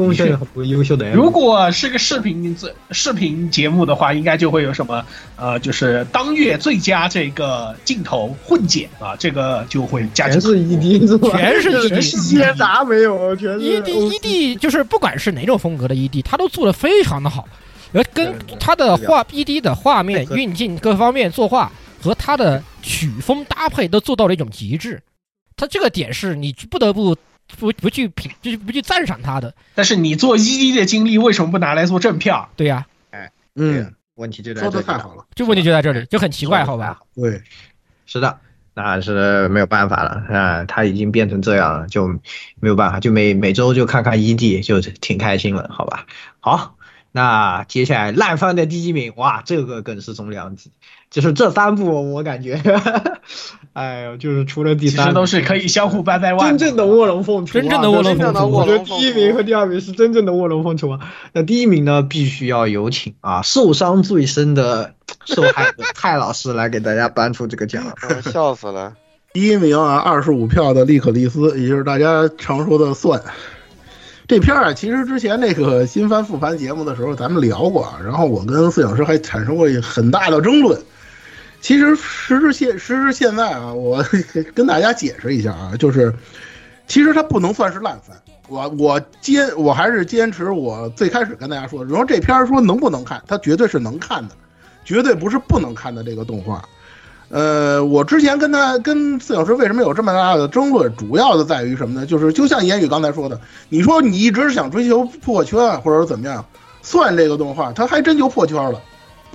[0.00, 1.10] 贡献了很多优秀的。
[1.12, 5.04] 如果是个视频这视频节目的话，应该就会有什么
[5.36, 11.28] 呃，就是当月最佳这个镜头混剪啊，这个就会加全是 ED 是吧？
[11.32, 13.36] 全是 ED，全是 ED 啥没有？
[13.36, 17.46] 全是 ED ED 就是不管是哪种风格的 ED，他都做的非常的好，
[17.92, 21.70] 而跟他的画 ED 的画面运镜各方面作画
[22.02, 25.00] 和他的曲风搭配都做到了一种极致，
[25.56, 27.16] 他这个点是你不得不。
[27.58, 29.54] 不不去评，就是不去赞赏他的。
[29.74, 32.48] 但是你做 ED 的经历为什么不拿来做正票？
[32.56, 37.00] 对呀，哎，嗯，问题就在这说的太好了，就问题就在这里，就很奇怪，好吧？
[37.14, 37.42] 对，
[38.06, 38.38] 是的，
[38.74, 42.08] 那是没有办法了啊，他已经变成这样了，就
[42.60, 46.06] 没有办法，就每每周就看看 ED 就挺开心了，好吧？
[46.40, 46.76] 好，
[47.12, 50.70] 那接下来烂番的第一名，哇，这个更是重量级。
[51.10, 52.54] 就是这三部，我感觉，
[53.72, 56.56] 哎呦，就是除了第三，其实都是可以相互掰掰腕。
[56.56, 60.92] 真正的卧龙凤雏，真正的卧龙凤雏，我觉得第一名和第二名是真正的卧龙凤雏。
[60.92, 61.00] 啊
[61.32, 64.94] 那第一名呢，必须要有请啊，受伤最深的
[65.24, 67.82] 受害者 蔡老师来给大家颁出这个奖。
[68.32, 68.94] 笑死了！
[69.34, 73.20] 第一名啊，二十五票的利可利斯，也就是大家常说的蒜。
[74.28, 80.80] 这片儿啊，其实之前那个新番复盘节目的时候，咱们聊过，然后我跟摄影师还产生过很大的争论。
[81.60, 84.04] 其实时至现时至现在啊，我
[84.54, 86.12] 跟大家解释一下啊，就是
[86.86, 88.16] 其实它不能算是烂番。
[88.48, 94.34] 我我坚我还是坚持我最开始跟大家说，然后这片说能不能看，它绝对是能看的，
[94.84, 96.60] 绝对不是不能看的这个动画。
[97.28, 102.04] 呃，我之前跟他跟四小时为什么有这么大的争论，主要的在于什么呢？
[102.04, 106.44] 就是就像言语刚才说的，你说你一直想追求破圈或者怎么样，
[106.82, 108.80] 算这个动画，它还真就破圈了。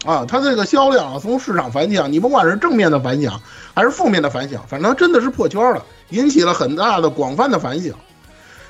[0.06, 3.42] 啊，它这个销量啊，从市场反响，你甭管是正面的反响
[3.74, 7.94] 还是负面的反响，反正真的是破圈了，引起了很大的广泛的反响。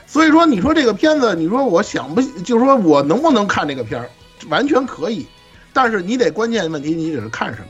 [0.08, 4.10] 所以说，你说这个片子，你说我想不，就是说我能不能看这个片儿，
[4.50, 5.28] 完全可以，
[5.74, 7.67] 但是你得关键问题，你得是看什么。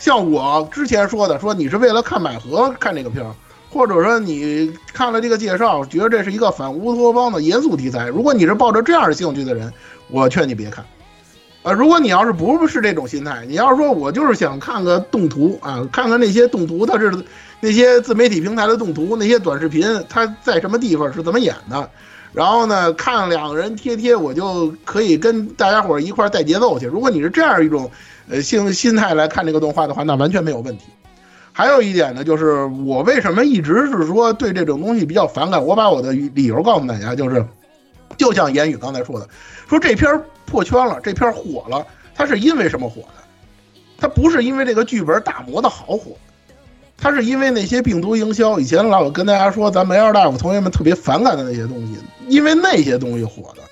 [0.00, 3.32] 像我之前说的，说你是为了看百合看这个片儿，
[3.70, 9.72] 或者说你看了这个介绍，觉得这是一个反乌托邦的严肃题材，如果你是抱着这样的兴趣的人，
[10.08, 10.84] 我劝你别看。
[11.64, 17.10] 啊，如果你要是不是这种心态，你要是说我就是想看个动图啊，看看那些动图，它是
[17.58, 21.88] 那些自媒体平台的动图，那些短视频，它在什么地方是怎么演的，
[22.34, 26.84] 然后呢，看两个人贴贴，我就可以跟大家伙一块带节奏去。
[26.84, 27.90] 如果你是这样一种
[28.28, 30.84] 呃心心态来看这个动画的话，那完全没有问题。
[31.50, 37.42] 还有一点呢，就是我为什么一直是说对这种东西比较反感，我把我的理由告诉大家，就是
[38.18, 39.26] 就像言语刚才说的，
[39.68, 40.22] 说这篇。
[40.46, 43.24] 破圈了，这片火了，它是因为什么火的？
[43.98, 46.16] 它不是因为这个剧本打磨的好火，
[46.96, 48.60] 它是因为那些病毒营销。
[48.60, 51.96] 以前老有跟大家说，咱们 L 大夫同学们特别反感的那些东西，
[52.28, 53.62] 因为那些东西火的，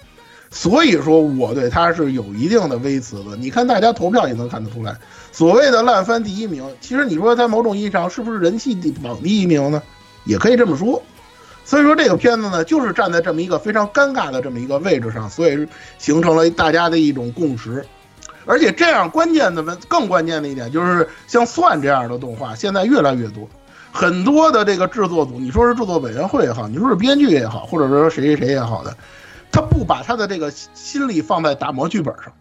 [0.50, 3.37] 所以说我对它是有一定的微词的。
[3.37, 4.96] 你看大家投票也能看得出来，
[5.31, 9.81] 所谓的烂番第一名，其实你说在某种意义上是不是人气榜第一名呢？
[10.24, 11.00] 也可以这么说。
[11.64, 17.85] 所以说这个片子呢，就是站在这么一个非常尴尬的这么一个位置上，所以形成了大家的一种共识。
[18.44, 23.48] 而且这样关键的问，更关键的一点就是像《算》这样的动画现在越来越多，
[23.92, 28.96] 很多的这个制作组，你说是制作委员会也好，你说是编剧也好，或者说谁谁谁也好的，
[29.53, 32.33] 他不把他的这个心力放在打磨剧本上，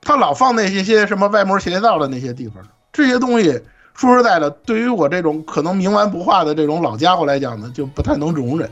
[0.00, 2.56] 他老放那些些什么歪门邪道的那些地方，
[2.92, 3.62] 这些东西。
[3.94, 8.70] 说实在的，对于我这种可能冥顽不化的这种老家伙来讲呢，就不太能容忍。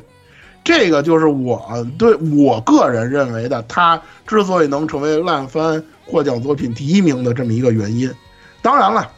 [0.63, 8.13] 这个就是我对我个人认为的，他之所以能成为烂番获奖作品第一名的这么一个原因。
[8.61, 9.11] 当然了，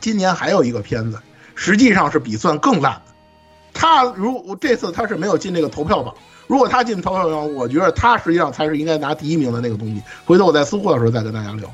[0.00, 1.18] 今年还有一个片子，
[1.54, 3.12] 实际上是比算更烂的，
[3.72, 6.14] 他如这次他是没有进这个投票榜，
[6.46, 10.02] 如果他进投票榜，我觉得他实际上才是应该拿第一名的那个东西。
[10.26, 11.70] 回头我在私货的时候再跟大家聊。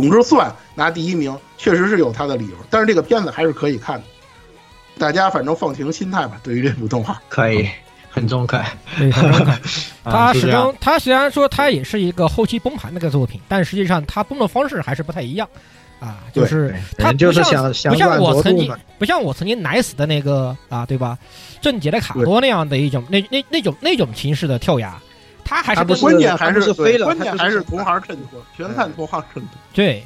[0.00, 4.04] 总之，算拿第一名，确实是有他的理由，但是这个片子还是可以看的。
[4.98, 7.68] 大家反正放平心态吧，对于这部动画可以
[8.10, 8.62] 很中肯，
[8.98, 9.54] 对，很中肯。
[10.04, 15.48] 他始终，他虽然说他也是一个后期崩盘的一个作品，但实际上他崩的方式还是不太一样
[16.00, 21.18] 啊，就是他就是不像想想不像我曾经不像我曾经奶死的那个啊，对吧？
[21.60, 24.98] 正解的卡多那样的一种那那那种那种形式的跳崖，
[25.50, 29.50] 他还是跟关键还是飞了关键他还是同行衬托，全看同行衬托。
[29.74, 30.04] 对，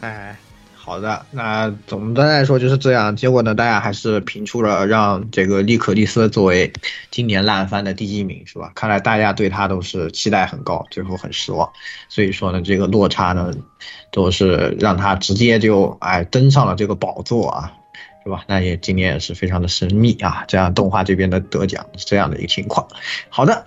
[0.00, 0.36] 哎，
[0.74, 3.16] 好的，那总的来说就是这样。
[3.16, 6.70] 结果呢，大家还是评出了让这个利可利斯作为
[7.10, 8.70] 今年烂番的第一名，是吧？
[8.74, 11.72] 看来大家对他都是期待很高，最后很失望。
[12.10, 13.50] 所以说呢，这个落差呢，
[14.10, 17.72] 都是让他直接就哎登上了这个宝座啊。
[18.24, 18.44] 是吧？
[18.46, 22.86] 那也今年也是非常的神秘啊，这样动画这边的得奖是这样的一个情况。
[23.28, 23.64] 好的，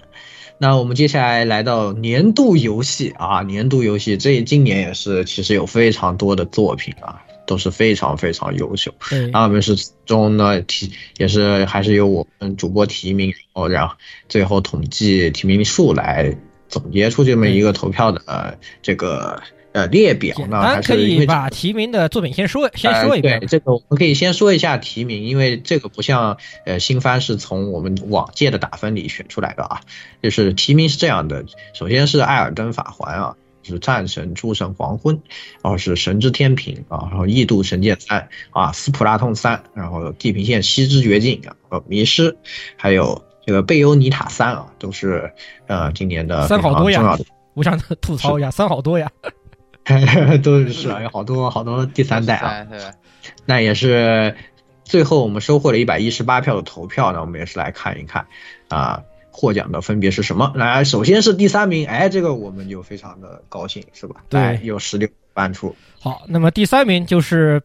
[0.57, 8.93] 那我们接下来来到年度游戏啊，年度游戏这今年也是其实有非常多的作品啊，都是非常非常优秀。
[9.09, 13.95] 对那我们是中呢提也是还是由我们主播提名，然后然后
[14.29, 16.37] 最后统计提名数来
[16.69, 19.41] 总结出这么一个投票的呃这个
[19.75, 23.39] 呃列表呢，还是可以把提名的作品先说先说一遍呃。
[23.41, 29.81] 对，这个我们可以先说一下提名，因为这个不像呃新番是从我们往届的打分里选出来的啊。
[30.23, 35.17] 就是提名是这样的，首先是《艾尔登法环》啊，是《战神诸神黄昏》，
[35.61, 42.31] 然后是《神之天平》啊，然后《异度神剑三》啊，《斯普拉通三》，然后《地平线：西之绝境》啊，和《迷失》，
[42.77, 45.29] 还有这个《贝欧尼塔三》啊，都是
[45.67, 47.17] 呃今年的三好多呀
[47.55, 49.11] 我想吐槽一下，三好多呀。
[50.43, 52.79] 都是啊，有好多好多第三代啊，对？
[53.45, 54.35] 那也是
[54.83, 58.25] 最后我们收获了一百一十八票的投票呢，我们也是来看一看
[58.69, 60.51] 啊，获奖的分别是什么？
[60.55, 64.15] 来，首先是第三名，哎，这个我们就非常的高兴，是吧？
[64.29, 67.61] 对来有十六颁出，好，那么第三名就是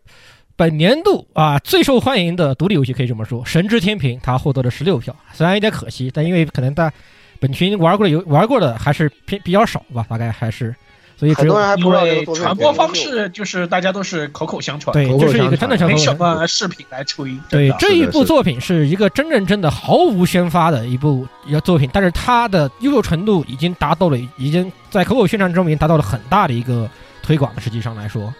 [0.56, 6.92] 本年度啊最受欢迎的独立游戏，可以这么说，《神之天平》它获得了十六票，虽然有点可惜，但因为可能大
[7.38, 10.74] 本群玩过的游玩过的还是偏比较少吧，大概还是，
[11.20, 17.38] 所以只有因为传播方式就是大家都是口口相传，对这是一个真的没什口口相传么视频来吹。
[17.50, 26.88] 对这一部作品是一个真正真的毫无宣发的一部一个作品，但是它的优秀程度已经达到了，已经在口口宣传中已经达到了很大的一个
[27.22, 27.52] 推广。
[27.60, 28.32] 实际上来说，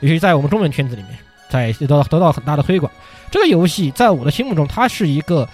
[0.00, 1.18] 尤其在我们中文圈子里面，
[1.50, 2.90] 在得到得到很大的推广。
[3.30, 5.46] 这个游戏在我的心目中，它是一个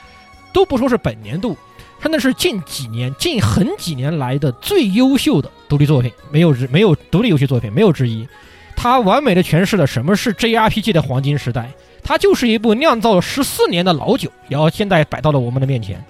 [0.53, 1.59] 都不说是本年度，
[2.01, 8.27] 真的是近几年、近很几年来的最优秀的独立作品，没有之没有独立游戏作品没有之一。
[8.75, 11.71] 它完美的诠释了什么是 JRPG 的黄金时代。
[12.03, 16.03] 它就是一部酿造了十四年的老酒，然后现在摆到了我们的面前。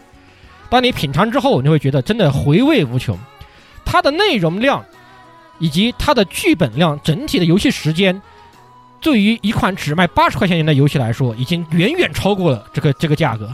[0.71, 3.19] 当你品尝之后，你会觉得真的回味无穷。
[3.85, 4.85] 它的内容量
[5.59, 8.21] 以及它的剧本量，整体的游戏时间，
[9.01, 13.51] 对于一款只卖八十块钱的游戏来说，已经远远超过了这个这个价格。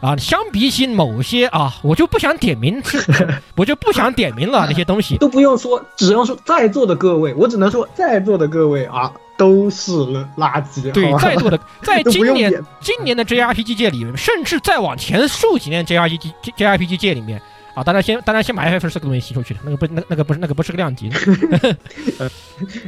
[0.00, 2.98] 啊，相比起某些啊，我就不想点名，是
[3.54, 5.16] 我就不想点名了 那些东西。
[5.18, 9.92] 都不用说，只用说在座的各位，我只能说在座的各位啊，都是
[10.38, 10.90] 垃圾。
[10.92, 17.40] 对在座的， 在今年今年的 JRPG 界里面，甚至再往前数几年 JRPG JRPG 界里面
[17.74, 22.30] 啊，大家先大家先把 FF 这个东西吸出去的，那个不那那个不是那个不是个量级的，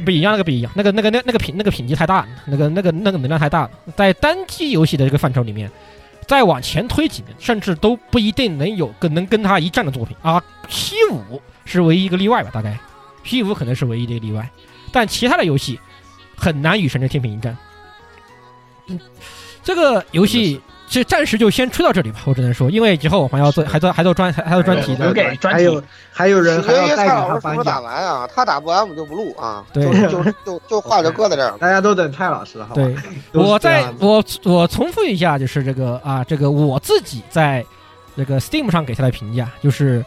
[0.03, 5.71] 不一样，那个不一样，那个那个那那个品那个品级太大，那个那个那个能量太大了，在单机游戏的这个范畴里面，
[6.27, 10.43] 再往前推几年，甚至都不一定能有跟能跟他一战的作品啊。
[10.67, 12.77] P 五是唯一一个例外吧，大概
[13.23, 14.49] P 五可能是唯一的例外，
[14.91, 15.79] 但其他的游戏
[16.35, 17.57] 很难与神之天平一战。
[18.87, 18.99] 嗯，
[19.63, 20.59] 这个游戏
[20.93, 29.83] 这暂时就先吹到这里吧，我只能说，因为以后我们要做还做还做专还还有专题的，还有还有人还因为蔡要再给他老师什么打完啊，他打不完我们就不录啊，对。
[29.85, 31.57] 就就就就话就搁在这儿。
[31.57, 32.83] 大家都等蔡老师了，好吧？
[32.83, 34.05] 对，我在这样的。
[34.05, 37.65] 我我重复一下，就是这个啊，这个我自己在
[38.13, 40.05] 那个 Steam 上给他的评价，就是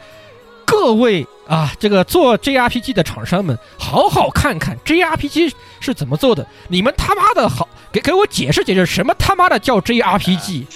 [0.66, 6.44] 各位啊，这个做 JRPG 的厂商们，好好看看 JRPG 是怎么做的。
[6.68, 10.66] 你们他妈的好，给给我解释解释什么他妈的叫 JRPG，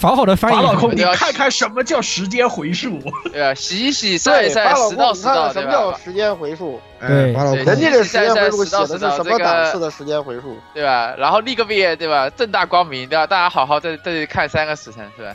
[0.00, 0.66] 好好的翻译一下。
[0.66, 3.00] 法老空，你看看什么叫时间回溯？
[3.32, 3.54] 对吧？
[3.54, 5.62] 洗洗晒对，晒，十到十到，什？
[5.62, 6.78] 么叫时间回溯？
[7.00, 10.56] 对巴老对人家这时间回晒晒溯写的是什么档次的时间回溯？
[10.74, 11.14] 对吧？
[11.16, 12.28] 然后立个 V，对吧？
[12.30, 13.26] 正大光明，对吧？
[13.26, 15.34] 大家好好在在这里看三个时辰，是吧？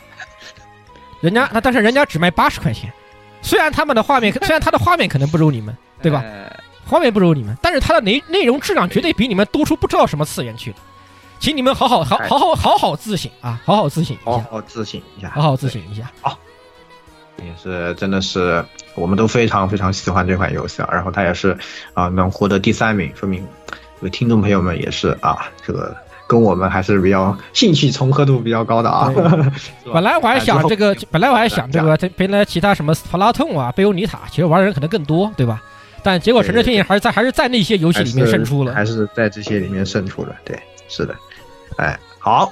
[1.20, 2.92] 人家那但是人家只卖八十块钱，
[3.42, 6.22] 虽然他们的画面 虽然他的画面可能不如你们，对吧？
[6.24, 6.50] 嗯
[6.84, 10.76] 画面不如你们，但是它的内内容质量绝对比你们多出不知道什么次元去了。
[11.38, 16.10] 请你们好好好好好好好自省啊，好好自省一下，好好自省一下，好好自省一下。
[16.20, 16.36] 好，
[17.38, 18.62] 也是真的是
[18.94, 21.56] 我们都非常非常喜欢这款游戏啊，然后它也是
[21.94, 23.46] 啊能获得第三名，说明
[24.00, 25.96] 有听众朋友们也是啊这个。
[26.32, 29.12] 跟我们还是比较兴趣重合度比较高的啊。
[29.92, 35.62] 本来我还想这个，本来我还想这个，原来其他什么普拉通啊、贝欧尼塔，其实玩的人可能更多，对吧？
[36.02, 40.34] 但结果陈志迅还是在还是在那些游戏里面胜出了，还是在这些里面胜出了。
[40.42, 40.58] 对，
[40.88, 41.14] 是的。
[41.76, 42.50] 哎，好，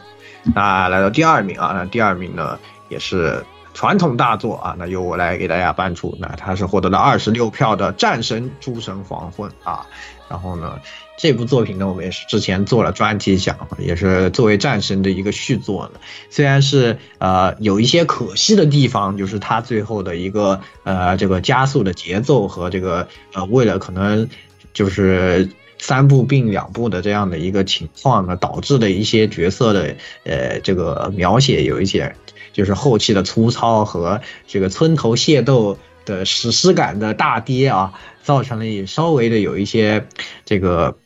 [0.55, 2.59] 那来到第二名啊，那第二名呢
[2.91, 9.87] 也是传统大作啊，那由我来给大家颁出，那他是获得了二十六票的《战神：诸神黄昏》啊，
[10.28, 10.78] 然后呢。
[11.23, 16.01] 这部作品呢，我们也是之前做了专题讲，也是作为战神的一个续作呢。
[16.31, 24.31] 虽然是呃有一些可惜的地方，就是它最后的一个呃这个加速的节奏和这个呃为了可能
[24.73, 29.95] 就是三部并两部的这样的一个情况呢，导致的一些角色的
[30.25, 32.16] 呃这个描写有一些
[32.55, 37.93] 就是后期的粗糙和这个村头械斗的史诗感的大跌啊，
[38.23, 40.07] 造成了也稍微的有一些
[40.47, 40.97] 这个。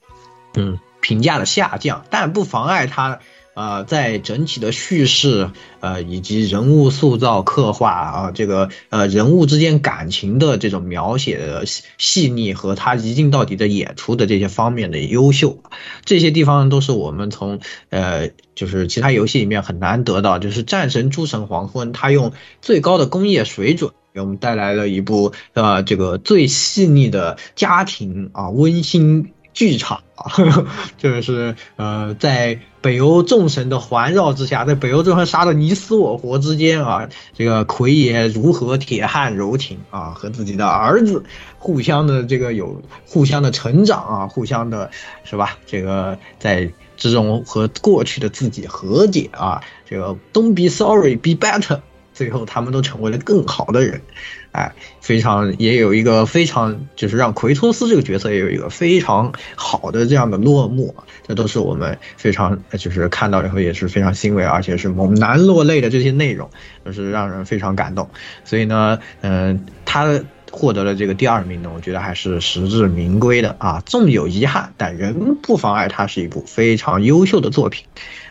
[0.55, 3.21] 嗯，评价的下降，但不妨碍他，
[3.55, 5.51] 呃，在整体的叙事，
[5.81, 11.65] 呃，以及人物塑造刻画啊，这个呃人物之间感情的这种描写的
[11.99, 15.59] 细腻和他一镜到底的演出的这些方面的优秀，
[16.05, 22.33] 这些地方都是我们从呃就是其他游戏里面很难得到，就是《战神：诸神黄昏》，他用
[22.63, 29.33] 最高的工业水准给我们带来了一部呃这个最细腻的家庭啊温馨。
[29.55, 30.31] 剧场啊，
[30.99, 41.25] 就是呃，在北欧众神的环绕之下，在北欧众神杀的你死我活之间啊，这个奎爷如何铁汉柔情啊，和自己的儿子
[41.59, 44.91] 互相的这个有互相的成长啊，互相的
[45.23, 45.57] 是吧？
[45.67, 51.81] 这个在之中和过去的自己和解啊，这个 Don't be sorry, be better。
[52.13, 54.01] 最后，他们都成为了更好的人，
[54.55, 60.95] 哎，非常也有一个非常就是让奎托斯这个角色也有一个非常好的这样的落幕，
[61.27, 66.49] 这都是我们非常就是看到以后也是非常欣慰，而且是猛男落泪的这些内容，
[66.85, 68.09] 就是让人非常感动。
[68.45, 70.21] 所以呢，嗯，他
[70.53, 77.85] 获得了这个第二名呢，我觉得还是实至名归的啊，纵有遗憾，但仍不妨碍它是一部非常优秀的作品。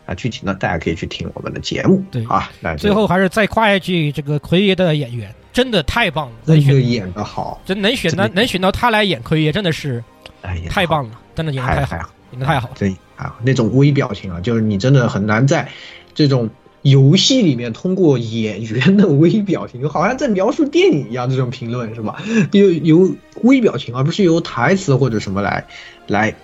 [0.06, 2.04] 啊，具体呢，大家可以去听我们的节目。
[2.12, 10.04] 对啊，那最后还是再夸一句，这个奎爷的演员真的太棒了，真的演的好，真能选到能选到他来演奎爷，真的是，
[10.42, 12.70] 哎呀，太棒了，真的演的太好，演的太好。
[12.78, 15.70] 对啊，那种微表情啊，就是你真的很难在
[16.14, 16.50] 这种
[16.82, 22.22] 游戏里面通过演员的微表情，就好像在描述电影一样，这种评论是吧？
[22.52, 25.66] 由由微表情，而不是由台词或者什么来
[26.08, 26.36] 来。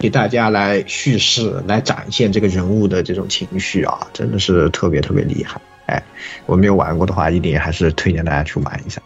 [0.00, 5.60] 给大家来叙事，来展现这个人物的这种情绪啊，真的是特别特别厉害。
[5.84, 6.02] 哎，
[6.46, 9.02] 我没有玩过的话，一定还是推荐大家去玩一下。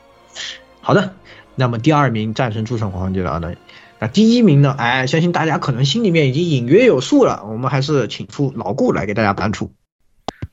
[0.80, 1.12] 好的，
[1.56, 3.52] 那么第二名战神诸神黄金狼呢？
[3.98, 4.72] 那第一名呢？
[4.78, 7.44] 哎，相信大家可能心里面已经隐约有数了。
[7.44, 9.72] 我们还是请出老顾来给大家颁出。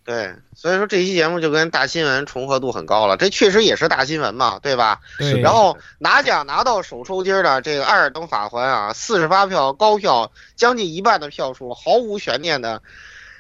[0.04, 5.00] 对，所以说这期节目就跟大新闻重合度很高了，这确实也是大新闻嘛，对吧？
[5.20, 5.40] 对。
[5.40, 12.82] 然后拿奖拿到手抽筋的这个《艾尔登法环》啊，四十八票高票，将近一半的票数，毫无悬念的。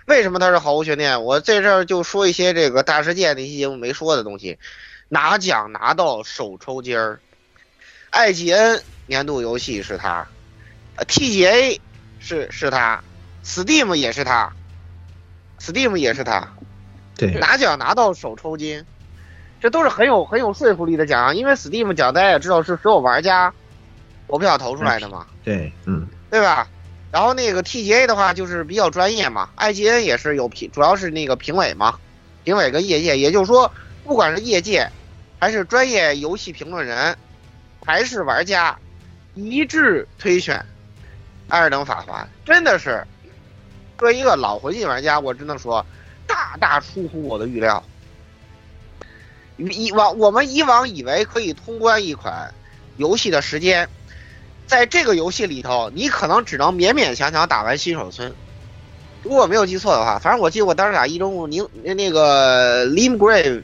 [0.06, 1.24] 为什么它是毫无悬念？
[1.24, 4.60] 我在这儿就说一些这个大事件那期节目没说的东西。
[5.10, 7.20] 拿奖拿到手抽筋儿
[8.12, 10.28] ，IGN 年度游戏是它
[10.98, 11.80] ，TGA
[12.20, 13.04] 是是它
[13.44, 14.54] ，Steam 也是它。
[15.62, 16.48] Steam 也是他，
[17.16, 18.84] 对，拿奖拿到手抽筋，
[19.60, 23.54] 这都是很有很有说服力的奖，因为 Steam 奖大家也知道是所有玩家
[24.28, 26.68] 投票投出来的嘛，对，嗯，对吧？
[27.12, 32.00] 然后那个 TGA 的话就是比较专业嘛，IGN 也是有评，主要是那个评委嘛，
[32.44, 33.72] 评委跟业界，也就是说，
[34.04, 34.90] 不管是业界，
[35.38, 37.16] 还是专业游戏评论人，
[37.86, 38.76] 还是玩家，
[39.36, 40.58] 一致推选
[41.50, 43.06] 《艾尔登法环》，真的是。
[44.02, 45.86] 作为一个老魂系玩家，我只能说，
[46.26, 47.84] 大大出乎我的预料。
[49.58, 52.52] 以往我们以往以为可以通关一款
[52.98, 53.88] 游戏的时间，
[54.66, 58.34] 在这个游戏里头，你可能只能勉勉强强打完新手村。
[59.22, 63.62] 如果我没有记错的话，反正我记得我当时打一中宁那个 Limgrave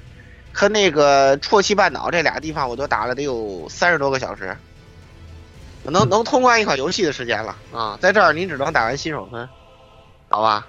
[0.53, 4.55] 和那个啜泣半岛这俩地方，我都打了得有三十多个小时，
[5.81, 7.97] 能能通关一款游戏的时间了啊！
[7.99, 9.49] 在这儿你只能打完新手村。
[10.29, 10.67] 好吧，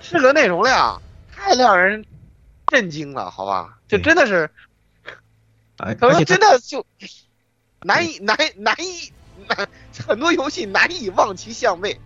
[0.00, 1.00] 这个内容量。
[1.34, 2.04] 太让人
[2.68, 4.48] 震惊了，好吧，就真的是，
[5.76, 6.86] 可能真的就
[7.80, 9.12] 难以难难以
[9.48, 9.68] 难
[10.06, 12.00] 很多游戏难以望其项背，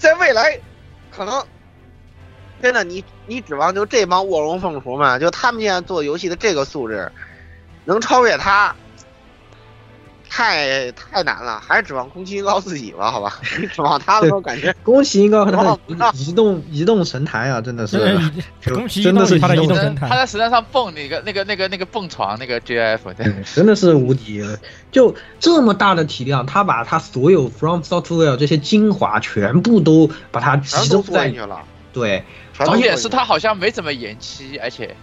[0.00, 0.58] 在未来
[1.12, 1.46] 可能
[2.60, 7.12] 真的你你指望就这帮卧龙凤雏们，就他们现在做游戏的这个素质，
[7.84, 8.74] 能超越他，
[10.36, 11.62] 太太难了。
[11.66, 13.40] 还是指望宫崎英高自己吧，好吧？
[13.58, 18.20] 你指望他的时候，感觉 宫崎英高和他哦的移移动移动神台啊，真的是 真的
[18.60, 24.58] 是宫崎英真的是他的移动神神台他在神台上蹦那个那个那个那个蹦床那个 GF，对， 真的是无敌了！
[24.92, 31.60] 就这么大的体量，他把他所有 From Software 这些精华全部都把它集中在做进去了。
[31.92, 32.22] 对，
[32.58, 34.94] 而且是他好像没怎么延期，而且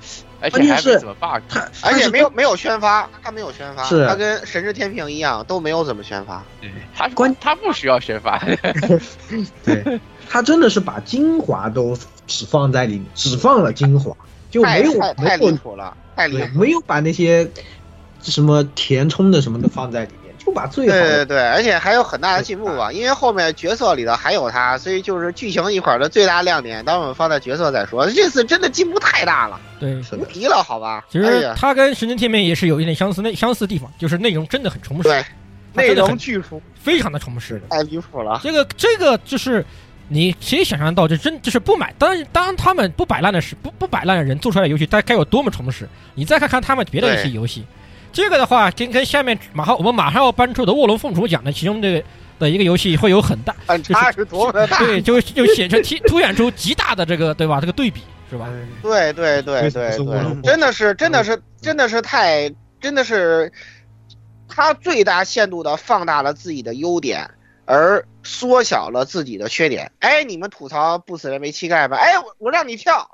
[0.43, 1.41] 而且关键是还没怎么 bug，
[1.83, 6.43] 而且没有没有宣发，他没有宣发，是他跟神之天平一样，都没有怎么宣发。
[6.93, 8.37] 他关他不需要宣发，
[9.63, 14.13] 对，他真的是把精华都只放在里面，只放了精华，
[14.51, 16.59] 就没有太离谱了，太离对，谱。
[16.59, 17.49] 没有把那些
[18.21, 28.09] 什么填充的什么的放在里面，就把最好的对对对，而且还有很大的进步吧，因为后面角色里头还有他，所以就是剧情一块儿的最大亮点，等我们放在角色再说。
[28.11, 31.03] 这次真的进步太大了，对，无敌了，好吧？
[31.09, 35.25] 其实哎呀它跟《神经天命》也是有一点相似那相似地方，就是内容真的很充实，对，
[35.73, 37.61] 内容巨出，非常的充实的。
[37.69, 38.41] 太离谱了。
[38.43, 39.65] 这个这个就是
[40.09, 45.87] 你谁想象到，这真就是不买，当然当他们不摆烂的是不不摆烂的人做出来的游戏，它该有多么充实。
[46.13, 47.65] 你再看看他们别的一些游戏，
[48.13, 52.01] 这个的话跟跟下面马上我们马上要搬出的《卧龙凤雏》讲的其中的
[52.39, 54.77] 的一个游戏会有很大反差是多么的大？
[54.85, 57.59] 对，就就显出 突突显出极大的这个对吧？
[57.59, 58.47] 这个对比是吧？
[58.81, 62.49] 对对对对对，真的是真的是真的是太
[62.79, 63.51] 真的是，
[64.47, 67.29] 他最大限度的放大了自己的优点，
[67.65, 69.91] 而缩小了自己的缺点。
[69.99, 71.97] 哎，你们吐槽不死人没膝盖吧？
[71.97, 73.12] 哎，我我让你跳，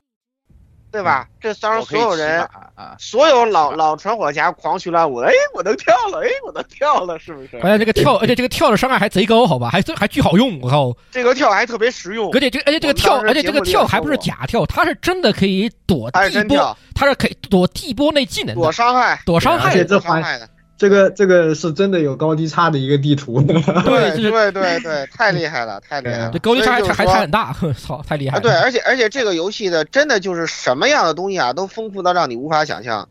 [0.91, 1.27] 对吧？
[1.39, 2.49] 这当然我可以骑所有人
[2.97, 7.59] 所有老老传火侠狂取乱舞的，哎，我能跳了，哎，我能跳了，是不是？
[7.59, 9.69] 关键这个跳，而且这个跳的伤害还贼高，好吧？
[9.69, 10.91] 还还巨好用，我靠！
[11.11, 20.49] 这个跳还特别实用，而且这个而且这个跳，而且这个跳还不是假跳，它是真的可以躲它是地波，它是可以躲地波那技能的，躲伤害，躲伤害，而且这伤害的。
[20.79, 23.61] 这个这个是真的有高低差的一个地图，对
[24.15, 26.31] 对对对，太厉害了，太厉害了！
[26.31, 28.41] 这高低差还还所以就是说差很大， 操，太厉害啊，了！
[28.41, 33.09] 对，而且而且这个游戏的真的就是什么样的东西啊，都丰富到让你无法想象，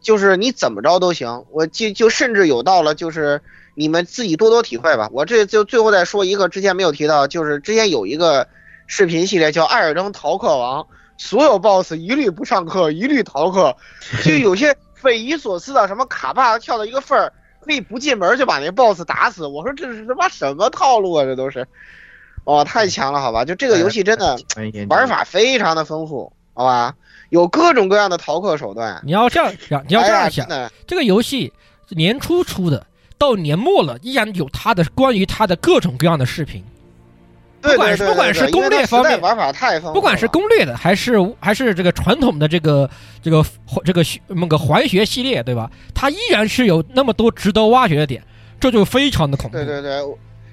[0.00, 1.44] 就是你怎么着都行。
[1.50, 3.38] 我就就甚至有到了，就是
[3.74, 5.06] 你们自己多多体会吧。
[5.12, 8.48] 我这就最后再说一个之前没有提到，就是之前有一个
[8.86, 10.82] 视频系列叫《艾尔登逃课王》，
[11.18, 13.76] 所有 BOSS 一律不上课，一律逃课，
[14.24, 17.32] 就有些匪夷所思的，什么卡帕跳到一个缝儿。
[17.62, 21.24] 可以不进门就把那 boss 打死，我说这是他妈什么套路啊？
[21.24, 21.68] 这都是，
[22.44, 23.44] 哦，太强了，好吧？
[23.44, 24.34] 就这个游戏真的
[24.88, 26.94] 玩法非常的丰富，好吧？
[27.28, 28.98] 有各种各样的逃课手段。
[29.04, 30.48] 你要这样想，你要这样想
[30.86, 31.52] 这个游戏
[31.90, 32.86] 年初出的，
[33.18, 36.79] 到年末了依然有它的关于它的各种各样的视频，对
[37.60, 42.88] 不管是不管是攻略方面玩法太丰富，不管是攻略的，还是还是这个传统的这个
[43.22, 43.44] 这个
[43.84, 45.70] 这个那个环学系列，对吧？
[45.94, 48.22] 它依然是有那么多值得挖掘的点，
[48.58, 49.56] 这就非常的恐怖。
[49.56, 50.02] 对对对，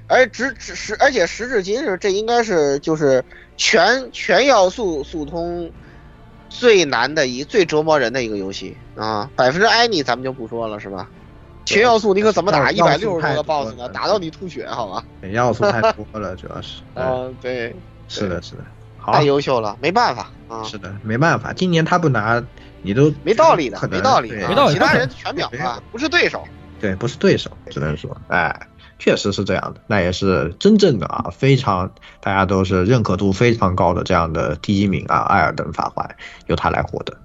[0.08, 3.24] 而直直时，而且时至今日，这应该是就是
[3.56, 5.72] 全全要素速通
[6.50, 9.30] 最难的一最折磨人的一个游戏啊！
[9.36, 11.10] 百分之 any 咱们就不说了，是吧？
[11.68, 13.90] 全要素你可怎么打一要百六十多个 BOSS 呢？
[13.90, 15.04] 打到你吐血，好吧？
[15.32, 16.82] 要素太多了，主要是。
[16.96, 17.76] 嗯，对，
[18.08, 18.64] 是的，是的。
[18.98, 22.44] 好太，优秀了，没办法啊，是的，没办法，今年他不拿，
[22.82, 26.44] 你都没道理的没道理没道理其他人全秒了，不是对手。
[26.80, 28.68] 对，不是对手，只能说，哎，
[29.00, 31.90] 确实是这样的，那也是真正的啊，非常
[32.20, 36.16] 大家都是认可度非常高的这样的第一名啊，艾尔登法环
[36.48, 37.18] 由他来获得，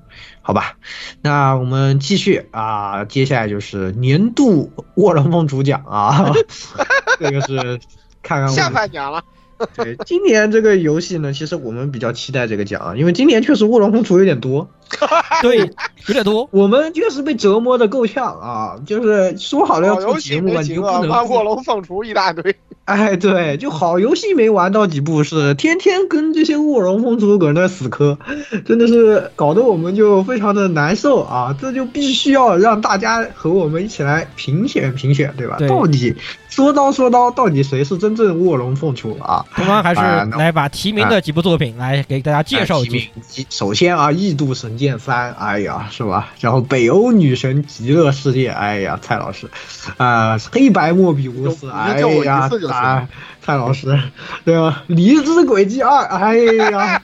[0.43, 0.76] 好吧？
[1.22, 6.32] 那我们继续啊，接下来就是年度卧龙凤雏奖啊，
[7.18, 7.80] 这个是
[8.22, 9.22] 看看我下们半年了，
[9.76, 14.68] 对，今年这个游戏呢，其实我们比较期待这个奖啊，因为今年确实卧龙凤雏有点多，
[15.42, 15.58] 对，
[16.06, 16.48] 有点多。
[16.50, 22.54] 我们确实被折磨的够呛啊，就是说好了要好游戏做节目啊，你就不能妈卧龙凤雏一大堆。
[22.84, 28.18] 哎，对，就好游戏没玩到几部，是天天跟这些卧龙凤雏搁那死磕，
[28.66, 31.56] 真的是搞得我们就非常的难受啊！
[31.60, 35.58] 这就必须要让大家和我们一起来评选评选，对吧？
[35.58, 36.16] 对到底
[36.53, 39.42] 说刀说刀，到底谁是真正卧龙凤雏啊？
[39.57, 40.00] 东方还是
[40.36, 43.09] 来把提名的几部作品来给大家介绍一句。
[43.30, 43.46] 句。
[43.48, 46.28] 首先啊，《异度神剑三》，哎呀，是吧？
[46.40, 49.48] 然后《北欧女神极乐世界》，哎呀，蔡老师，
[49.96, 53.09] 啊、黑白莫比乌斯，哎呀啊，
[53.40, 53.98] 蔡老师，
[54.44, 54.84] 对吧？
[54.94, 56.36] 《离之轨迹二》，哎
[56.70, 57.03] 呀，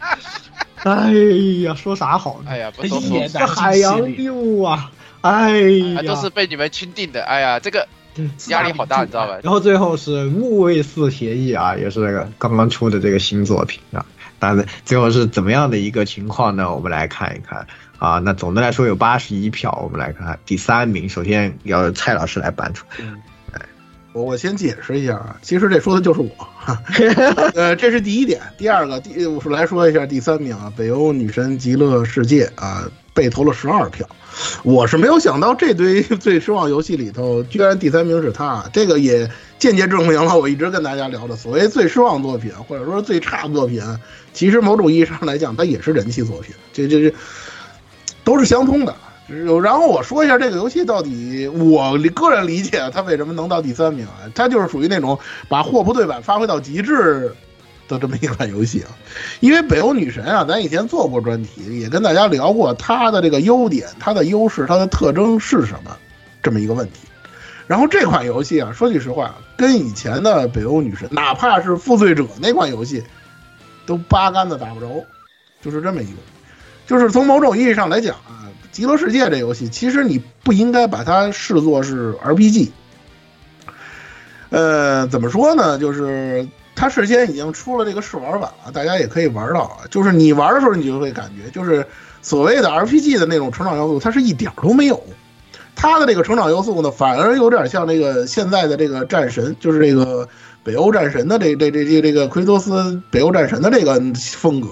[0.83, 1.11] 哎
[1.65, 2.51] 呀，说啥好呢？
[2.51, 3.01] 哎呀，不说，
[3.33, 4.91] 这海洋六啊，
[5.23, 7.25] 哎呀，啊都是被你们钦定的。
[7.25, 7.89] 哎呀，这个
[8.49, 9.39] 压力好大，你知道吧？
[9.43, 14.05] 然后最后是木卫四协议啊，也是那个刚刚出的这个新作品啊。
[14.39, 16.73] 但是最后是怎么样的一个情况呢？
[16.73, 17.67] 我们来看一看
[17.99, 18.19] 啊。
[18.19, 22.87] 那总的来说有八十一票，我们来看看第三名，首先要蔡老师来颁出。
[24.15, 26.83] 我我先解释一下啊，其实这说的就是我，哈
[27.55, 28.41] 呃，这是第一点。
[28.57, 32.89] 第二个，第我来说一下第三名啊，北欧女神极乐世界啊，
[33.19, 34.09] 被投了十二票。
[34.63, 38.65] 我是没有想到这堆 最失望游戏里头，居然第三名是他。
[38.73, 43.83] 这个也间接证明了我一直跟大家聊的所谓最失望作品，或者说最差作品，
[44.33, 46.55] 其实某种意义上来讲，它也是人气作品。
[46.73, 47.17] 这这这
[48.23, 48.95] 都是相通的。
[49.63, 54.31] 然后我说一下这个游戏到底，我个人理解它为什么能到第三名啊？
[54.37, 57.35] 它就是属于那种把货不对版发挥到极致
[57.89, 58.91] 的这么一款游戏啊。
[59.41, 65.97] 因为北欧女神啊，咱以前做过专题，也跟大家聊过它的这个优点、它的优势、它的特征是什么
[66.43, 67.01] 这么一个问题。
[67.67, 73.03] 然后这款游戏啊，说句实话，跟以前的北欧女神，哪怕是负罪者那款游戏，
[73.87, 75.05] 都八竿子打不着，
[75.63, 76.19] 就是这么一个。
[76.87, 78.45] 就是从某种意义上来讲啊。
[78.71, 82.69] 极乐世界这游戏，其实你不应该把它视作是 RPG。
[84.51, 85.79] 呃，怎么说呢？
[85.81, 86.47] 就是
[86.79, 89.79] 它事先已经出了这个试玩版了，大家也可以玩到啊。
[89.91, 91.85] 就是你玩的时候，你就会感觉，就是
[92.23, 95.03] 所谓的 RPG 的那种成长要素，它是一点都没有。
[95.75, 100.29] 它的这个成长要素呢，反而有点像这个现在的这个战神，就是这个
[100.63, 104.01] 北欧战神的这这这这这个奎托斯北欧战神的这个
[104.37, 104.69] 风格。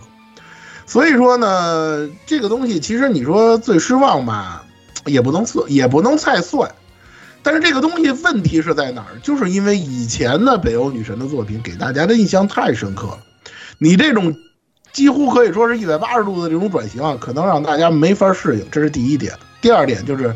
[0.86, 4.62] 所以说呢，这个东西其实你说最失望吧，
[5.06, 6.70] 也不能算，也不能太算。
[7.46, 9.14] 但是这个东西问题是在哪儿？
[9.22, 13.20] 就是因为以前的北欧女神的作品给大家的印象太深刻了，
[13.78, 14.34] 你这种
[14.92, 19.32] 几乎可以说是一百八十度的这种转型啊，可能让大家没法适应，这是第一点。
[19.60, 20.34] 第二点就是，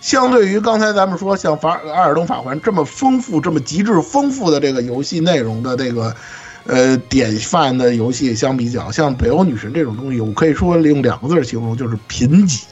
[0.00, 6.14] 相对于刚才咱们说像《法阿尔登法环》这么丰富、这么极致丰富的这个游戏内容的这个。
[6.66, 12.62] 呃，典范的游戏相比较，像《北欧女神》这种东西，我可以说用两个字形容，就是贫瘠。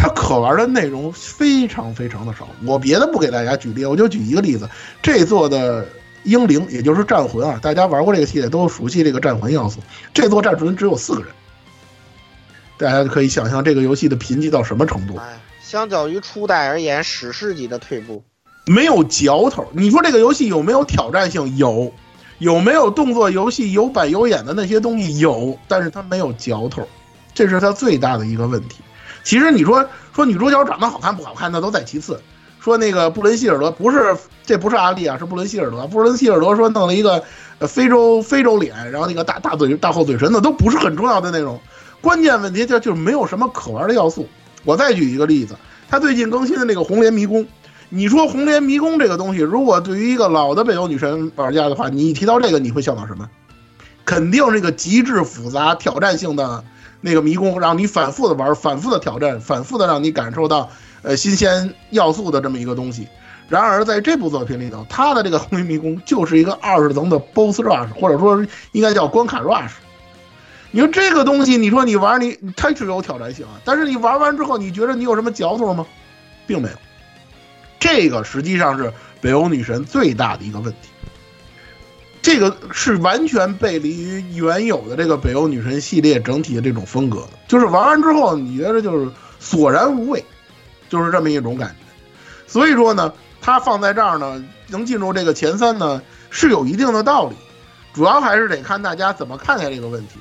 [0.00, 2.48] 它可玩的内容非常非常的少。
[2.64, 4.66] 我别的不给大家举例，我就举一个例子：
[5.02, 5.86] 这座的
[6.22, 9.80] 英灵，也就是战魂啊，大家玩过这个系列都熟悉这个战魂要素。
[10.14, 11.28] 这座战魂只有四个人，
[12.78, 15.20] 大家可以想象这个游戏的贫瘠到什么程度。
[15.62, 18.24] 相较于初代而言，史诗级的退步，
[18.64, 19.66] 没有嚼头。
[19.72, 21.56] 你说这个游戏有没有挑战性？
[21.58, 21.92] 有。
[22.38, 25.18] 有没有动作游戏有板有眼的那些东西？
[25.18, 26.88] 有，但是它没有嚼头，
[27.34, 28.76] 这是它最大的一个问题。
[29.22, 32.20] 其实你说说女主角长得好看不好看，那都在其次。
[32.60, 35.86] 说那个布伦希尔德不是，这不是阿丽啊，是布伦希尔德。
[35.86, 37.22] 布伦希尔德说弄了一个
[37.58, 41.58] 呃非洲非洲脸，然后那个大大嘴大厚嘴唇的，都不是很重要的内容。
[42.02, 44.28] 关键问题就就没有什么可玩的要素。
[44.64, 45.56] 我再举一个例子，
[45.88, 47.46] 他最近更新的那个红莲迷宫。
[47.88, 53.28] 你说红莲迷宫这个东西，如果对于一个老的北欧女神玩家的话，你提到这个，你会想到什么？
[54.04, 56.62] 肯定是一个极致复杂、挑战性的
[57.00, 60.70] 那个迷宫，让你反复的玩、反复的挑战、反复的让你感受到
[61.02, 63.08] 呃新鲜要素的这么一个东西。
[63.48, 69.72] 然而在这部作品里头，它的这个红莲迷宫就是一个二十层的 BOSS rush，或者说应该叫关卡 rush。
[70.70, 75.84] 你说这个东西，你说你玩你它是有挑战性啊，但是你玩完之后，你觉得你有什么嚼头吗？
[76.46, 76.76] 并没有。
[77.80, 80.89] 这个实际上是北欧女神最大的一个问题，
[82.22, 90.22] 这个是完全背离于原有的这个北欧女神系列整体的这种风格，就是玩完之后你觉得就是索然无味，
[90.90, 91.74] 就是这么一种感觉。
[92.46, 97.36] 所以说呢，它放在这儿呢，能进入这个前三呢，是有一定的道理，
[97.94, 100.18] 主要还是得看大家怎么看待这个问题。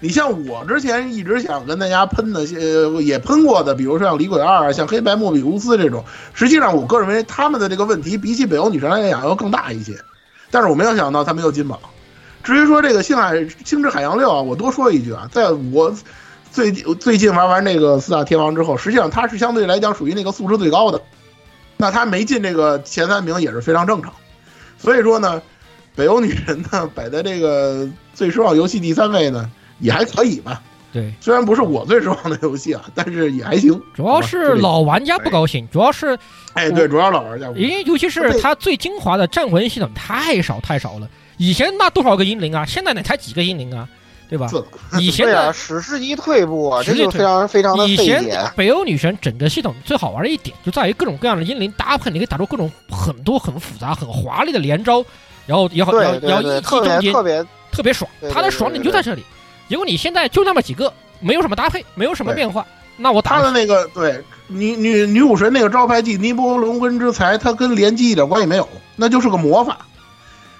[0.00, 10.02] 你像我之前一直想跟大家喷的些，也喷过的，比如说像《李鬼二》啊，像《黑白莫比乌斯》这种，实际上我个人认为他们的这个问题比起北欧女神来讲要更大一些。
[10.52, 11.80] 但是我没有想到他没有金榜。
[12.44, 15.92] 至于说这个《星海星之海洋六》啊，我多说一句啊，在我
[16.52, 21.02] 最最近玩完那个四大天王之后，实际上它是相对来讲属于那个素质最高的，
[21.76, 24.12] 那它没进这个前三名也是非常正常。
[24.78, 25.42] 所以说呢，
[25.96, 29.50] 北欧女神呢摆在这个最失望游戏第三位呢。
[29.78, 30.62] 也还可以吧，
[30.92, 33.80] 对，虽然不是我最失望的游戏啊，但是也还行。
[33.94, 36.18] 主要是老玩家不高兴，主要是，
[36.52, 41.08] 哎，对，主要老玩家，因为尤其是它最精华的战魂系统太少太少了。
[41.38, 43.88] 以前那多少个英灵啊，现在呢才几个英灵啊，
[44.28, 44.50] 对吧？
[45.00, 48.22] 以前的史诗级退步啊，这就非常非常的以前
[48.54, 55.02] 北欧女神整个系统最好玩的一点就在于各种各样的英灵搭配，你可以打出各种很多很复杂、很华丽的连招，
[55.46, 58.08] 然后也好要要一击中间，特别特别爽。
[58.30, 59.24] 它的爽点就在这里。
[59.72, 62.66] 结果你现在就那么几个，没有什么搭配，没有什么变化。
[62.98, 69.86] 那我他的那个对女女女武神那个招牌技尼泊龙根之才，它跟连击一点关系没有，那就是个魔法，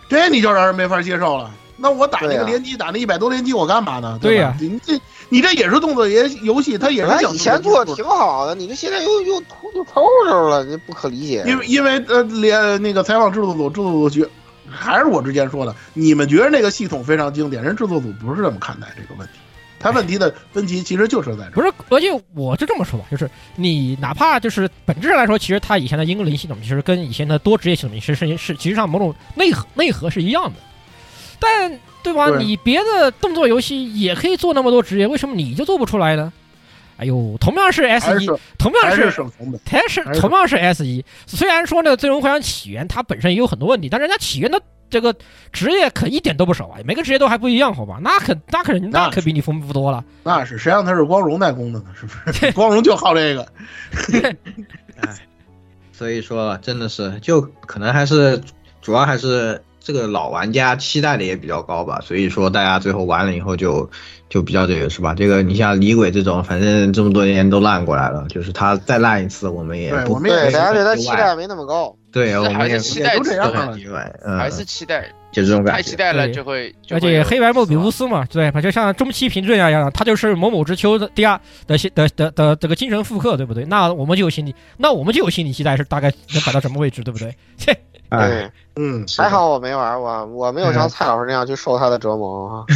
[0.09, 1.51] 这你就让人没法接受了。
[1.77, 4.19] 那我打那个联机，打那一百多连击，我干嘛呢？
[4.19, 4.99] 对呀吧你这
[5.29, 11.45] 你这也是动作也游戏，它也是以前做的的挺好的，你这现在又又秃就偷着了，这不可理解。
[11.47, 14.27] 因为因为呃，连那个采访制作组，制作组觉
[14.73, 19.35] 还是我之前说的，你们觉得那个系统非常经典，人制作组不是这么看待这个问题。
[19.79, 21.53] 他问题的分歧其实就是在这儿。
[21.55, 30.61] 不是，而且我就这么说吧，就是你哪怕就是本质上来说，其实他以前的英格林系统其实跟以前的多职业系统其实是是其实上某种内核内核是一样的，
[31.41, 32.31] 但对吧？
[32.31, 36.33] 对你别的动作游戏也可以做那么多职业，为什么你就做不出来呢？
[36.97, 38.27] 哎呦，同样是 S 一，
[38.59, 45.15] 同样是是省成本，它是同样是 S 一，虽然说呢《最终幻想起源》它本身也有很多问题，但人家起源的这个
[45.53, 47.99] 职业可一点都不少啊，每个职业都还不一样，好吧？
[48.03, 50.05] 那可那可那可比你丰富多了。
[50.23, 51.87] 那是谁让他是光荣代工的呢？
[51.99, 52.51] 是不是？
[52.53, 53.47] 光荣就好这个。
[55.01, 55.17] 哎
[55.93, 58.41] 所以说真的是，就可能还是
[58.81, 63.89] 主要还是这个老玩家期待的也比较高吧，所以说大家最后玩了以后就
[64.29, 65.15] 就比较这个是吧？
[65.15, 71.95] 这个你像李鬼这种，反正这么多年都烂过来了，就是他再烂一次，我们也不对我们也对，大家对他期待没那么高。
[72.13, 75.03] 对，我还们也是期待也都这样不了很意外，嗯，还是期待，
[75.33, 75.77] 就这种感觉。
[75.79, 78.61] 太期待了就会，就而且黑白莫比乌斯嘛，对吧？
[78.61, 83.65] 就像中期评论一样，他就是某某之秋的第二的的的的这个精神复刻，对不对？
[83.65, 87.35] 那我们就有心理，那我们就有心理期待是大概能摆到什么位置，对不对？
[87.57, 87.79] 切，哎，
[88.19, 92.67] 对，嗯，还好我没玩过，我没有像蔡老师那样去受他的折磨啊。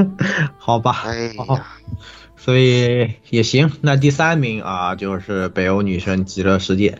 [0.58, 1.66] 好吧，哎好呀，
[2.36, 3.70] 所以也行。
[3.80, 6.98] 那第三名啊，就是北欧女神极乐世界。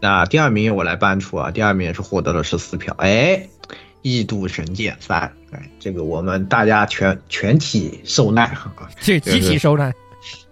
[0.00, 2.94] 那第二名我来搬出啊，第二名也是获得了十四票。
[2.98, 3.48] 哎，
[4.02, 9.92] 异度神剑三，哎，这个我们大家全全体受难啊，这集体受难。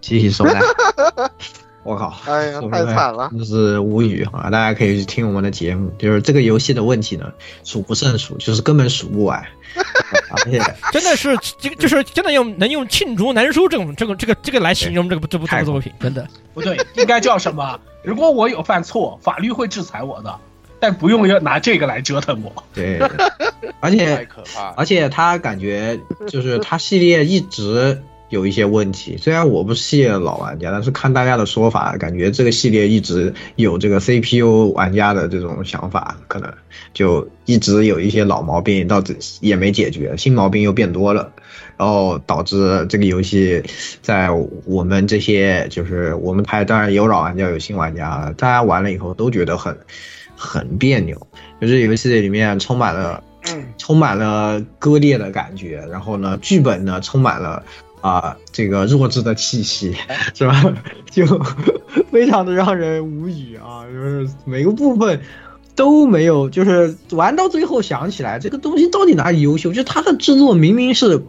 [0.01, 0.61] 集体受难。
[1.83, 3.29] 我靠，哎呀，太惨了。
[3.31, 4.49] 真是无语啊！
[4.49, 7.31] 大家可以去听我们的节目，就是这个游戏的问题呢，
[7.63, 9.43] 数不胜数，就是根本数不完，
[10.29, 10.61] 而且
[10.93, 16.27] 真的是这个就是真的用能用罄竹难书这种这个这个这个来形容这个这部这部作品，真的。
[16.53, 17.79] 不对，应该叫什么？
[18.03, 20.35] 如果我有犯错，法律会制裁我的，
[20.79, 22.63] 但不用要拿这个来折腾我。
[22.73, 22.99] 对，
[23.79, 24.73] 而且太可怕。
[24.77, 36.51] 而且他感觉就是他系列一直有一些问题，虽然我不是系列的老玩家，但是看大家的说法，感觉这个系列一直有这个 CPU 玩家的这种想法，可能
[36.93, 41.31] 就一直有一些老毛病，到这也没解决，新毛病又变多了。
[41.77, 43.63] 然后导致这个游戏
[44.03, 44.29] 在
[44.65, 49.75] 我们这些就是我们台当然有老玩家有新玩家，大家玩了以后都觉得很
[50.35, 51.27] 很别扭，
[51.59, 53.23] 就是游戏里面充满了
[53.79, 57.63] 充满了割裂的感觉，然后呢，剧本呢充满了
[58.01, 59.95] 啊、这个弱智的气息，
[60.33, 60.73] 是吧？
[61.09, 61.25] 就
[62.11, 65.21] 非常的让人无语啊，就是每个部分。
[65.73, 69.71] 都没有，就是玩到最后想起来这个东西到底哪里优秀？
[69.71, 71.23] 就它的制作明明是，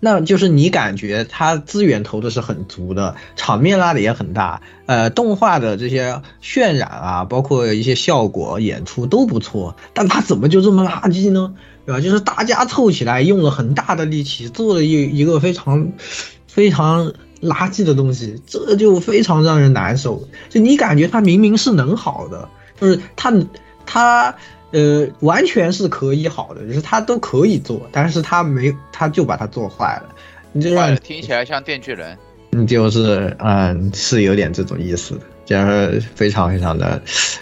[0.00, 11.54] 那就是你感觉它资源投的是很足的，场面拉的也很大，呃，动画的这些渲染啊，包括一些效果、演出都不错，但它怎么就这么垃圾呢？
[11.86, 12.00] 对吧？
[12.00, 15.92] 就是大家凑起来用了很大的力气做了一一个非常
[16.46, 20.28] 非常垃圾的东西，这就非常让人难受。
[20.48, 22.48] 就你感觉它明明是能好的。
[22.80, 23.32] 就是他
[23.86, 24.34] 他
[24.72, 30.12] 呃完全是可以好的，就是他都可以做，但是他没他就把它做坏了，
[30.52, 32.18] 你就让听起来像电锯人，
[32.50, 37.00] 你就是嗯是有点这种意思的，就是非常非常的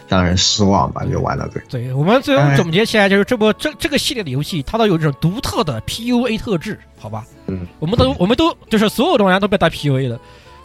[0.08, 1.60] 让人失望吧，就玩到这。
[1.68, 7.24] 对我们最后总结起来就是这波这这个系列的游戏，它都有这种独特的 PUA 特质，好吧？
[7.46, 10.18] 嗯，我们都我们都就是所有的玩家都被它 PUA 了。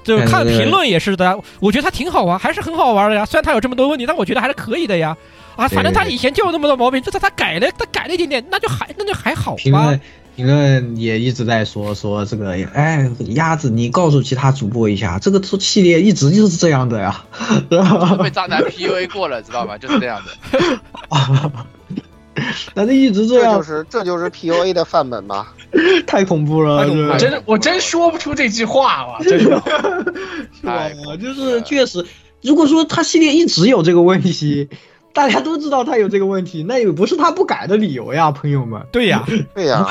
[0.03, 3.25] 就看评论也是的，我觉得它挺好玩，还是很好玩的呀。
[3.25, 5.17] 虽然它有这么多问题，但我觉得还是可以的呀。
[5.55, 9.57] 啊，反正他以前就有那么多毛病，这次他改了，他改了一点点，那就还那就还好吧。
[9.57, 9.99] 评论
[10.35, 17.23] 评论也一直在说说这个，哎，鸭子，你告诉其他主播一下，这个系列一直就是这样的呀。
[18.21, 19.77] 被渣男 PUA 过了，知道吗？
[19.79, 21.51] 就是这样的。
[22.73, 25.53] 但是一直这样，这就是这就是 PUA 的范本吧？
[26.05, 26.85] 太恐怖了！
[27.11, 29.61] 我真我真说不出这句话了，真的。
[30.59, 30.89] 是吧？
[31.21, 32.05] 就是确实，
[32.41, 34.67] 如果说他系列一直有这个问题，
[35.15, 38.79] 大家都知道他有这个问题，那也不是他不改的理由呀，朋友们。
[38.91, 39.23] 对呀，
[39.55, 39.87] 对呀。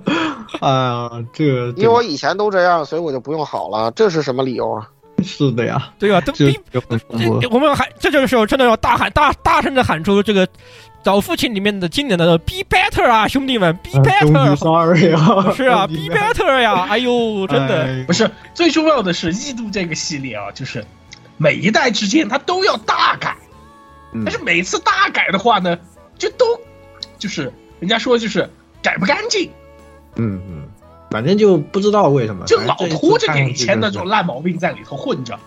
[0.60, 4.86] 啊，这个因为我以前都这样，所以我就不用好了，这是什么理由啊？
[5.24, 6.20] 是的呀，对吧？
[6.20, 6.56] 都逼
[7.50, 10.46] 我们还这就是真的要大喊大大声的喊出这个。
[11.04, 20.84] 找父亲里面的经典的 Be Better 啊，兄弟们，Be Better，、啊、sorry 啊，是啊，Be Better 呀，哎呦，真的、哎、不是最重要的是异度这个系列啊，就是
[21.36, 23.47] 每一代之间它都要大改，嗯、
[24.24, 25.78] 但是每次大改的话呢，
[26.16, 26.44] 就都
[27.18, 28.48] 就是人家说就是
[28.82, 29.50] 改不干净。
[30.16, 30.68] 嗯嗯，
[31.10, 35.38] 反正就不知道为什么，就老拖着以前那种烂毛病在里头混着。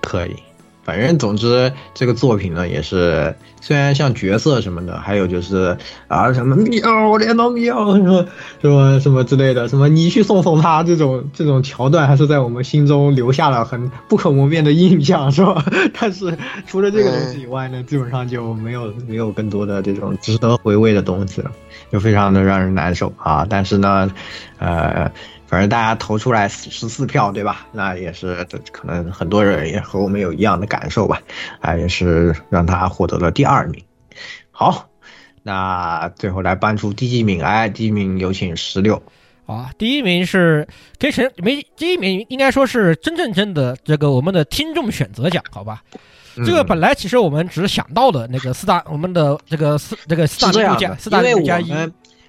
[0.00, 0.36] 可以，
[0.82, 5.76] 反正总之这个作品呢也是，虽然像角色什么的，还有就是
[6.08, 8.26] 啊什么喵，连到喵什么
[8.60, 15.64] 什么什么之类的，什么你去送送他这种这种桥段，还是在我们心中留下了很不可磨灭的印象，是吧？
[16.00, 21.50] 但是除了这个东西以外呢，基本上就没有没有更多的这种值得回味的东西了，
[21.92, 23.46] 就非常的让人难受啊。
[23.48, 24.10] 但是呢，
[24.58, 25.10] 呃。
[25.50, 27.66] 反正大家投出来十四票，对吧？
[27.72, 31.20] 那也是可能很多人也和我们有一样的感受吧，
[31.60, 33.82] 啊，也是让他获得了第二名。
[34.52, 34.88] 好，
[35.42, 39.02] 那最后来颁出第一名，哎，第一名有请十六。
[39.46, 40.68] 啊，第一名是
[41.00, 45.82] 给谁没，第一名应该说是真正真的这个我们的听众选择奖，好吧？
[46.46, 51.72] 这个本来其实我们只想到的那个四大，我们的这个四这个四大名著加四大名著加一。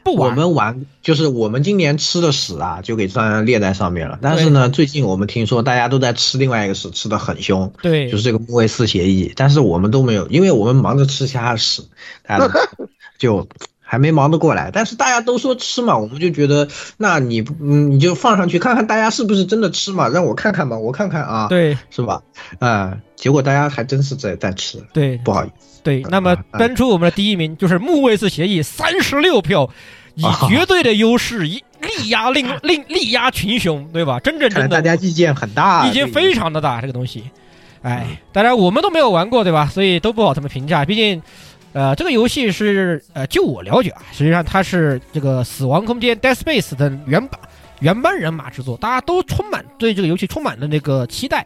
[0.03, 4.17] 不我们玩就是我们今年吃的屎啊，就给算列在上面了。
[4.21, 7.71] 但是呢，最近我们听说大家都在吃另外一个屎，吃的很凶。
[7.81, 11.83] 对，就是这个木卫四协议，但是我们都没有，因为我们忙着吃其他的屎，
[12.25, 12.49] 大家
[13.19, 13.47] 就
[13.79, 14.71] 还没忙得过来。
[14.73, 22.21] 但是大家都说吃嘛，我们就觉得，那你嗯你就放上去看看大家是不是真的吃嘛，让我看看嘛，我看看啊，对，是吧？
[22.59, 25.70] 啊，结果大家还真是在在吃，对，不好意思。
[25.83, 29.69] 对，那么登出我们的第一名就是木卫四协议，三十六票，
[30.15, 34.19] 以绝对的优势一力压令令 力压群雄，对吧？
[34.19, 37.23] 真正真的大家意见很大，意见非常的大，这个东西，
[37.81, 39.65] 哎，当然我们都没有玩过，对吧？
[39.65, 40.85] 所以都不好怎么评价。
[40.85, 41.19] 毕竟，
[41.73, 47.39] 呃，这个游戏是呃，就我了解啊，实际上它是这个《死亡空间》（Dead Space） 的原版
[47.79, 51.43] 原班人马制作，大家都充满对这个游戏充满了那个期待。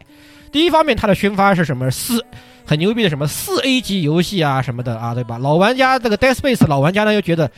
[0.52, 1.90] 第一方面，它的宣发是什么？
[1.90, 2.22] 四。
[2.66, 5.38] 很牛逼的什么四 A 级游戏啊什么的啊，对吧？
[5.38, 7.48] 老玩家这个 Dead Space 老玩家呢又觉得，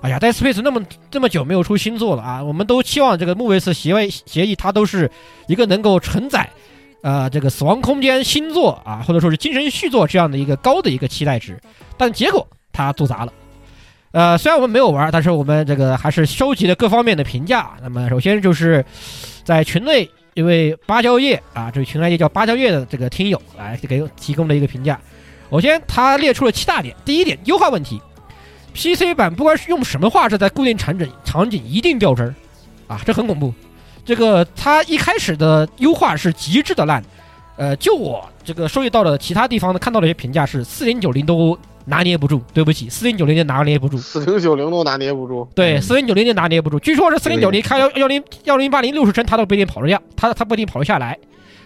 [0.00, 5.10] 哎呀，Dead Space 那么这么久没有出新作了啊，我们都期望这个木卫四协议协议它都是
[5.46, 6.48] 一个能够承载，
[7.02, 11.60] 呃，这个死亡空间新作啊，或者说是精神续作这样的一个高的一个期待值，
[11.98, 13.32] 但结果它做砸了。
[14.12, 17.72] 呃，虽然我们没有玩，但是我们这个还是收集了各方面的评价。
[17.82, 18.84] 那么首先就是
[19.44, 20.08] 在群内。
[20.34, 25.00] 一位芭蕉叶啊，这位群来也叫芭蕉叶的这个听友来给提供了一个评价。
[25.50, 26.94] 首先，他列出了七大点。
[27.04, 28.00] 第一点，优化问题
[28.74, 32.34] ，PC 版不管是用什么画质，在固定场景场景一定掉帧儿
[32.88, 33.54] 啊，这很恐怖。
[34.04, 37.02] 这个他一开始的优化是极致的烂，
[37.56, 41.56] 呃，就我这个收集到的其他地方的看到的一些评价是四零九零都。
[41.86, 45.48] 拿捏不住，对不起，四零九零就拿捏不住，四零九零都拿捏不住。
[45.54, 46.78] 对，四零九零就拿捏不住。
[46.80, 51.18] 据说是四零九零开幺幺零幺零八零六十帧，它都不一定跑得下，它它不一定跑得下来，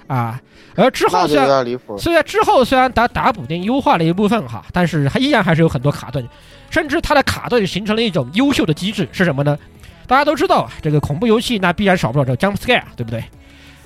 [0.07, 0.41] 啊。
[0.75, 1.66] 而之后虽然
[1.99, 6.25] 虽然之后虽然打打补丁优化了一部分哈，但是它依然还是有很多卡顿，
[6.71, 9.59] 甚至它的卡顿形成了一种优秀的机制是什么呢？
[10.07, 13.23] 大家都知道啊，这个恐怖游戏那必然少不了这个 jump scare，对不对？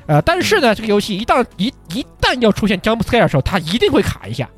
[0.06, 4.48] 呃，但是呢，这个游戏一旦一一旦要出现 jump scare 的时候，它一定会卡一下。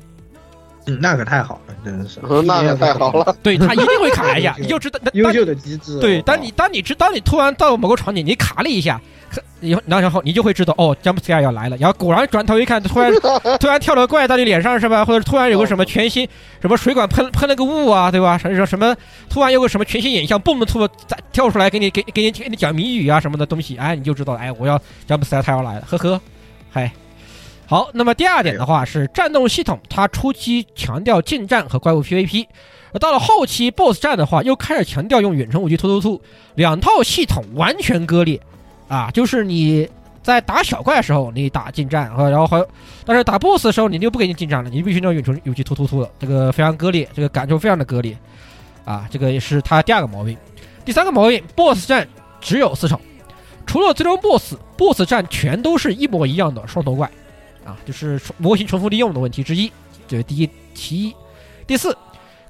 [0.87, 3.35] 嗯，那可太好了，真的是，那可太好了。
[3.41, 5.99] 对他一定会卡一下，你就知道优秀的机制。
[5.99, 9.01] 对，当你当你知当你突然到某个场景，你卡了一下，
[9.61, 11.77] 然后然后你就会知道哦，jump scare 要来了。
[11.77, 13.11] 然后果然转头一看，突然
[13.59, 15.03] 突然跳了个怪到你脸上是吧？
[15.03, 16.27] 或者突然有个什么全新
[16.61, 18.37] 什么水管喷喷了个雾啊，对吧？
[18.37, 18.95] 什么什么
[19.27, 24.77] 突然有个什么全新影像，蹦的突再跳出来给你给给你给你讲谜语啊什么的东西，哎，你就知道哎，我要
[25.07, 26.21] jump scare 他要来了，呵呵，
[26.71, 26.91] 嗨。
[27.67, 32.45] 好，那么第二点的话是战斗系统，它初期强调近战和怪物 PVP，
[32.93, 36.21] 而到了后期 BOSS 战的话，又开始强调用远程武器突突突，
[36.53, 38.39] 两套系统完全割裂，
[38.87, 39.89] 啊，就是你
[40.21, 42.63] 在打小怪的时候你打近战，然后还，
[43.03, 48.15] 但是打 BOSS 的时候你就不给你近战了，你必须用远程武器突突突了，这个非常割裂，这个感受非常的割裂，
[48.83, 50.37] 啊，这个也是它第二个毛病。
[50.85, 52.07] 第三个毛病，BOSS 战
[52.39, 53.01] 只有四场，
[53.65, 57.09] 除了最终 BOSS，BOSS 战全都是一模一样的双头怪。
[57.65, 59.71] 啊，就是模型重复利用的问题之一，
[60.07, 61.15] 这是第一其一。
[61.67, 61.97] 第四，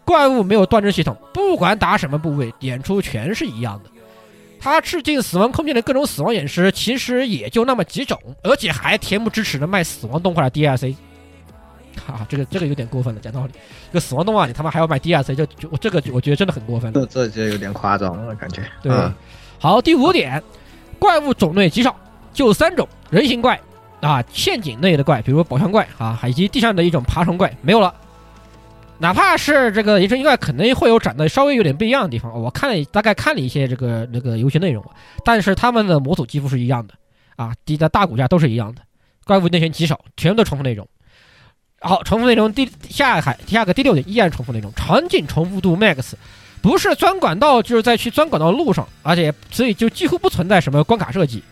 [0.03, 3.89] 怪物没有断肢系统，不管打什么部位，点出全是一样的。
[4.59, 10.95] 他致敬死亡空间的各种死亡演示，其实也就那么几种，而且还恬不知耻的卖死亡动画的 DLC。
[12.05, 13.53] 哈，这个这个有点过分了，讲道理，
[13.87, 17.05] 这个死亡动画你他妈还要卖 DLC，这就我这个我觉得真的很过分了。
[17.05, 18.61] 这这就有点夸张了，感觉。
[18.81, 18.91] 对，
[19.59, 20.43] 好，第五点，
[20.99, 21.95] 怪物种类极少，
[22.33, 23.57] 就三种人形怪。
[24.05, 27.91] 啊，陷阱类的怪，比如宝箱怪啊，以及地上的一种爬虫怪没有了。
[28.99, 32.31] 哪怕是这个野生怪，可能会有长得稍微有点不一样的地方。
[32.39, 34.85] 我看了大概看了一些这个那个游戏内容，
[35.23, 36.93] 但是他们的模组几乎是一样的
[37.35, 38.81] 啊，低的大骨架都是一样的。
[39.25, 40.87] 怪物内存极少，全部都重复内容。
[41.81, 46.13] 好，重复内容第下海下个第六点依然重复内容，场景重复度 max，
[46.61, 51.43] 不是钻管道，就是在去钻管道路上，而且所以就几乎不存在什么关卡设计。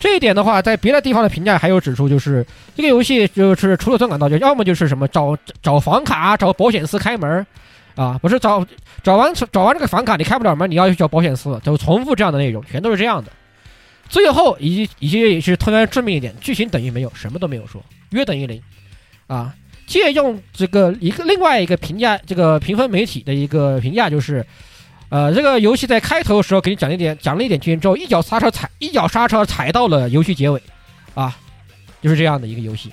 [0.00, 2.46] 这一点的话，在别的地方的评价还有指出，就是
[2.76, 7.44] 这个游戏就是除了钻管道，就要么就是什么找找房卡、找保险丝开门，
[7.96, 8.64] 啊，不是找
[9.02, 13.32] 找完找完这个房卡你开不了门，你要去找保险丝，就重复这样的内容，全都是这样的。
[14.08, 18.62] 最后以以及也是特别致命一点，剧情等于没有，什么都没有说，约等于零，
[19.26, 19.52] 啊，
[19.86, 24.46] 借用这个一个另外一个评价，这个评分媒体的一个评价就是。
[25.10, 30.62] 呃，这个游戏在开头的时候给你讲了一点，讲了一点剧情之后，一脚刹车踩，一脚刹车踩到了游戏结尾，
[31.14, 31.34] 啊，
[32.02, 32.92] 就是这样的一个游戏。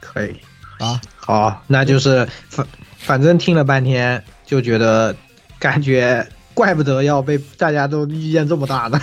[0.00, 0.34] 可以
[0.78, 5.14] 啊，好，那就是反反正听了半天就觉得，
[5.58, 9.00] 感觉怪不得要被大家都意见这么大呢。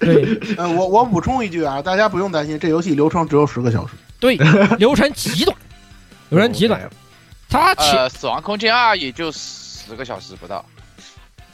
[0.00, 3.94] 对， 呃，我我补充一句啊，大家不用担心，这游戏流程只有十个小时。
[4.18, 4.36] 对，
[4.78, 5.56] 流程极短，
[6.30, 6.80] 流程极短。
[7.48, 10.64] 它呃，死亡空间二也就十个小时不到。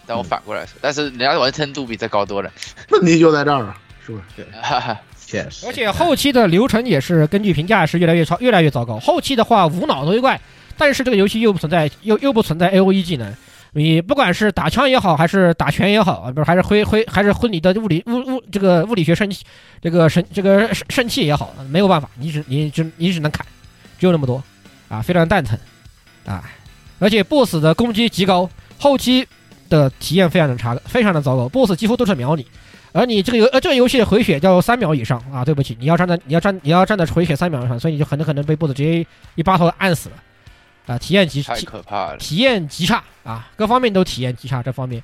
[0.07, 2.51] 但我反过来说，但是人家完成度比这高多了。
[2.91, 4.47] 问题就在这儿了，是不是？
[5.25, 5.67] 确实。
[5.67, 8.99] 而且后期的流程也是根据评价是越来越超，越来越糟糕。
[8.99, 10.39] 后期的话无脑都怪，
[10.77, 13.35] 但是这个游戏又不存在，又又不存在 A O E 技能。
[13.75, 19.43] 你不管是打枪也好，还是打拳也好啊，不是还是挥挥，还是挥你的物理物物这个物理学生气，
[19.81, 23.47] 这个神这个圣器也好，没有办法，你只你只你只能砍，
[23.99, 24.43] 只有那么多
[24.89, 25.59] 啊，非常蛋疼
[26.27, 26.45] 啊！
[26.99, 29.27] 而且 BOSS 的攻击极高，后期。
[29.73, 32.47] 的体验非常的差，非常的糟糕，BOSS 几乎都是秒你，
[32.93, 40.17] 而你这个游呃这个游戏的回血要三秒以上啊，对不起，你要站在你要站你要站在回血三秒以上，所以你就很可能被 BOSS 直接一巴头按死了，
[40.87, 45.03] 啊，体验极太可怕了，体验极差啊，各方面都体验极差，这方面。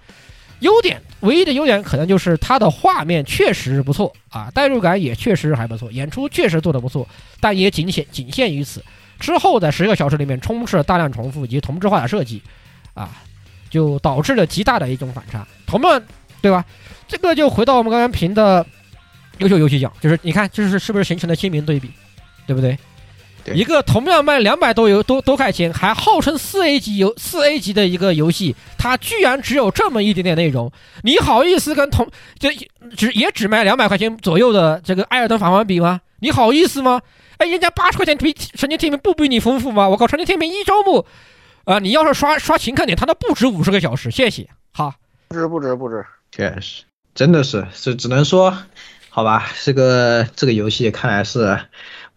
[0.60, 7.06] 优点唯一的优点可能就是它的画面确实不错啊，代入感也确实还不错，演出确实做得不错，
[7.40, 8.84] 但也仅限仅限于此，
[9.20, 12.42] 之后的十个小时里面充斥了大量重复以及同质化的设计，
[12.92, 13.08] 啊。
[13.70, 16.02] 就导致了极大的一种反差，同样，
[16.40, 16.64] 对吧？
[17.06, 18.64] 这个就回到我们刚刚评的
[19.38, 21.90] 优秀游戏奖，就是你看，这是是不是形成了鲜明对比，
[22.46, 22.78] 对不对？
[23.54, 30.70] 一个同样卖两百多游多多块钱，还号称四 A 级游四 A 级的一个游戏，它居然只有这么一点点内容，
[31.02, 32.06] 你好意思跟同
[32.38, 32.54] 这
[32.94, 36.00] 只也只卖两百块钱左右的这个《艾尔登法环》比吗？
[36.20, 37.00] 你好意思吗？
[37.38, 39.88] 哎，人家八十块钱比《神经天平》不比你丰富吗？
[39.88, 41.06] 我靠，《神经天平》一周目。
[41.68, 44.10] 啊，你要是刷刷勤看点，它都不止五十个小时。
[44.10, 44.94] 谢谢，好，
[45.28, 46.02] 不止不止不止，
[46.32, 48.56] 确实，真的是，是只能说，
[49.10, 51.60] 好吧，这个这个游戏看来是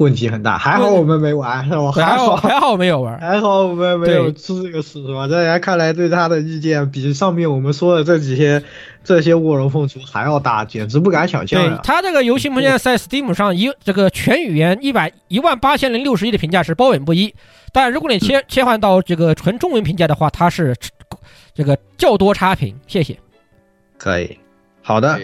[0.02, 0.58] 问题很大。
[0.58, 1.92] 还好我们没玩，是吧？
[1.92, 5.28] 还好还好没有玩，还好我们没有出这个事，是吧？
[5.28, 8.64] 大家看来，对他的意见比上面我们说的这几些
[9.04, 11.62] 这些卧龙凤雏还要大，简直不敢想象。
[11.64, 17.34] 对他这个游戏目前在 Steam 上一这个全语言一百一万八千零六十一的评价是褒贬不一。
[17.74, 20.76] 但如果你切切换到这个纯中文评价的话，它是
[21.54, 22.76] 这个较多差评。
[22.86, 23.18] 谢谢。
[23.98, 24.38] 可以，
[24.82, 25.18] 好的，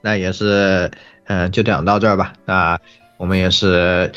[0.00, 0.90] 那也是，
[1.26, 2.34] 嗯，就讲到这儿吧。
[2.44, 2.78] 那
[3.18, 4.10] 我们也是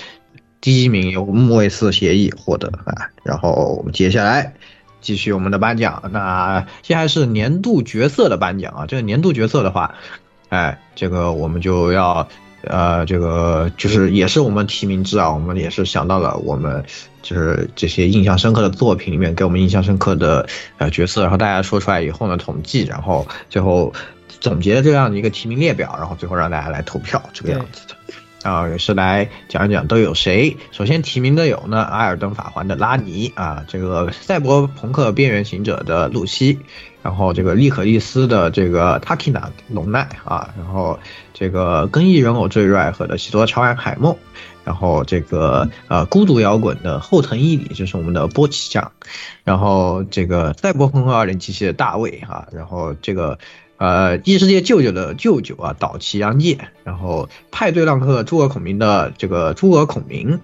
[0.62, 3.12] 第一名由木卫四协议获得啊。
[3.24, 4.54] 然后我们接下来
[5.02, 6.02] 继续我们的颁奖。
[6.14, 8.86] 那现在是年度角色的颁奖啊。
[8.88, 9.96] 这个年度角色的话，
[10.48, 12.26] 哎，这个我们就要。
[12.64, 16.86] 呃，这个就是也是我们提名制啊，我们也是想到了我们
[17.24, 20.48] 就是这些印象深刻的作品里面给我们印象深刻的
[20.78, 23.92] 呃角色，然后大家说出来以后呢统计，然后最后
[24.40, 27.96] 总结这样的一个提名列表，然后最后让大家来投票这个样子的。
[28.44, 30.58] 啊，也是来讲一讲都有谁。
[30.72, 36.60] 首先提名的有呢，《艾尔登法环》的拉尼啊，这个《赛博朋克：边缘行者》的露西，
[37.04, 41.00] 然后这个《利可利斯》的这个 Takina 龙奈啊，然后
[41.34, 44.16] 这个《更衣人偶坠瑞和的西多乔安海梦，
[44.64, 48.92] 然后这个呃孤独摇滚的后藤一里就是我们的波奇酱，
[49.44, 51.38] 然后这个《赛博朋克2077》
[51.68, 53.38] 的大卫哈，然后这个。
[53.82, 60.40] 呃，异世界舅舅的舅舅啊，岛崎洋介，然后派对浪客诸葛孔明的这个诸葛孔明，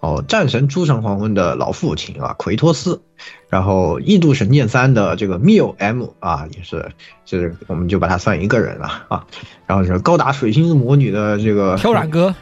[0.00, 3.00] 哦，战神诸神黄昏的老父亲啊，奎托斯，
[3.48, 6.92] 然后异度神剑三的这个缪 M 啊，也是，
[7.24, 9.24] 就是我们就把他算一个人了啊，
[9.66, 12.34] 然后是高达水星魔女的这个飘然哥。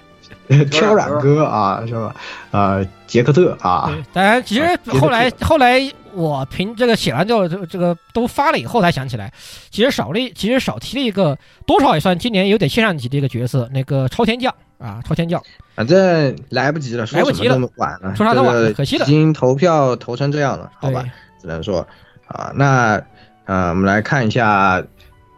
[0.70, 2.14] 挑染哥啊，是吧？
[2.50, 3.90] 呃，杰克特啊。
[4.12, 5.80] 当然，其实后来后来
[6.12, 9.32] 我凭这个写完之后，这这个都发了以后才想起来，
[9.70, 15.40] 其实少了，其实少提了一个，多少也算今年有点现象级的一个角色，那个超天将啊，超天将。
[15.76, 19.06] 反正来不及了，来不及了，晚了，说啥都晚了，可惜了。
[19.06, 21.04] 已经投票投成这样了，好吧，
[21.40, 21.86] 只能说
[22.26, 23.00] 啊，那
[23.44, 24.82] 呃，我们来看一下。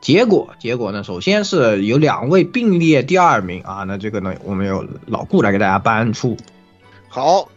[0.02, 1.04] 结果，结果呢？
[1.04, 6.36] 首先是有两位并列第二名啊，那这个呢，我们有老顾来给大家搬出。
[7.08, 7.48] 好，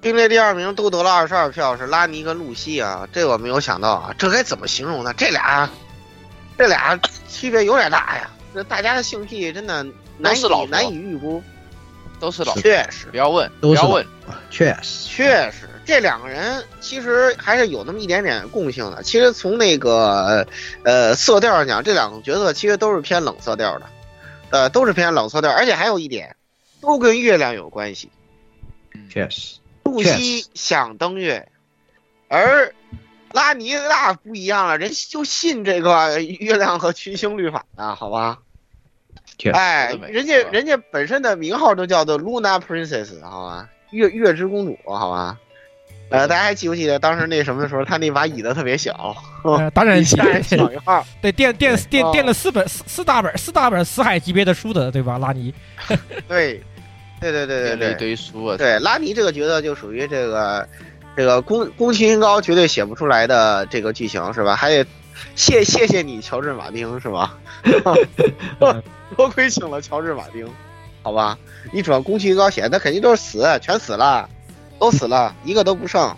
[0.00, 5.12] 并列第二名都得了二十二票，是拉尼跟露西啊，这我没有想到啊，这该怎么形容呢？
[5.14, 5.68] 这俩，
[6.56, 6.96] 这俩
[7.28, 9.84] 区别有点大呀，这大家的性癖真的
[10.16, 11.42] 难以都是老难以预估，
[12.20, 14.06] 都是老，确实不要问，不都是要问，
[14.48, 19.02] 确实，确实，这两个人其实还是有那么一点点共性的。
[19.02, 20.46] 其实从那个
[20.84, 23.86] 呃色调上讲，这两个角色其实都是偏冷色调的，
[24.50, 26.36] 呃，都是偏冷色调，而且还有一点，
[26.82, 28.10] 都跟月亮有关系。
[29.08, 31.48] 确实，露确西想登月，
[32.28, 32.74] 而
[33.32, 38.40] 拉尼娜不一样了，人就信这个月亮和群星律法的，好吧？
[39.54, 43.70] 哎人家人家本身的名号都叫做 Luna Princess，好吧？
[43.90, 45.38] 月月之公主，好吧？
[46.10, 50.16] 呃，大家还记不记得当时那什么的时候，他那把椅子特别小， 呃当然小
[50.70, 51.04] 一号。
[51.20, 55.18] 对，垫垫垫哦垫了四本四四大本四大本死海级别的书的，对吧？
[55.18, 55.52] 拉尼，
[56.26, 56.60] 对，
[57.20, 60.66] 对对对对对一堆书啊，对，拉尼这个角色就属于这个
[61.16, 64.56] 这个宫宫崎英高绝对写不出来的这个剧情是吧？
[64.56, 64.86] 还得
[65.34, 67.36] 谢谢谢你乔治马丁是吧？
[69.16, 70.48] 多亏请了乔治马丁，
[71.02, 71.36] 好吧？
[71.72, 74.28] 你主要宫崎英高写的，那肯定都是死，全死了，
[74.78, 76.14] 都死了，一个都不剩，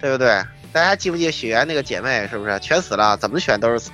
[0.00, 0.42] 对不对？
[0.72, 3.16] 大家记不记得雪原那个姐妹是不是全死了？
[3.16, 3.90] 怎么选都是死，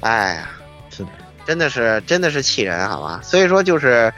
[0.00, 0.48] 哎呀，
[0.90, 1.10] 是的，
[1.46, 3.20] 真的是真的是气人，好吧？
[3.22, 4.12] 所以说就是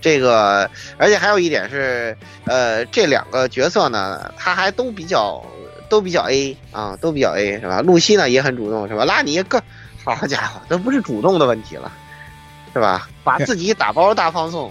[0.00, 5.42] 这个，而且还有一点是，呃，这两个角色呢，他还都比较
[5.88, 7.80] 都比较 A 啊，都比较 A 是吧？
[7.80, 9.06] 露西呢也很主动是吧？
[9.06, 9.60] 拉尼更
[10.04, 11.90] 好家伙，都不是主动的问题了，
[12.74, 13.08] 是吧？
[13.24, 14.70] 把自己打包大放送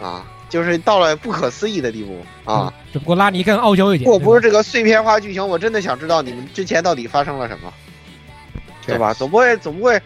[0.00, 2.70] 啊，就是到了不可思议的地步啊！
[2.92, 4.04] 只不过拉尼更傲娇一点。
[4.04, 7.72] 如果不是这个碎片化剧情，我真的想知道你们之前到底发生了什么，
[8.84, 9.14] 对吧？
[9.14, 9.98] 总不会总不会，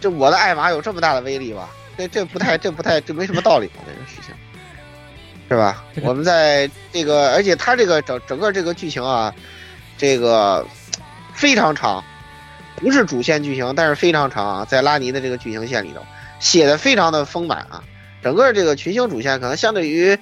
[0.00, 1.68] 这我的爱玛有这么大的威力吧？
[1.96, 3.74] 这这不太这不太这没什么道理吧？
[3.86, 4.34] 这个事情，
[5.48, 5.84] 是吧？
[5.94, 9.32] 这个我们在这个，而且它这个整整个这个剧情啊，
[9.96, 10.66] 这个
[11.34, 12.02] 非常长，
[12.74, 16.00] 不是主线剧情，但是非常长啊，在拉尼的这个剧情线里头
[16.40, 17.80] 写的非常的丰满啊。
[18.24, 20.18] 整个这个群星主线可能相对于，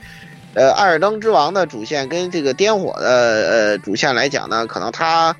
[0.54, 5.36] 呃，《艾尔登之王》的主线跟这个颠火的呃主线来讲呢，可能它，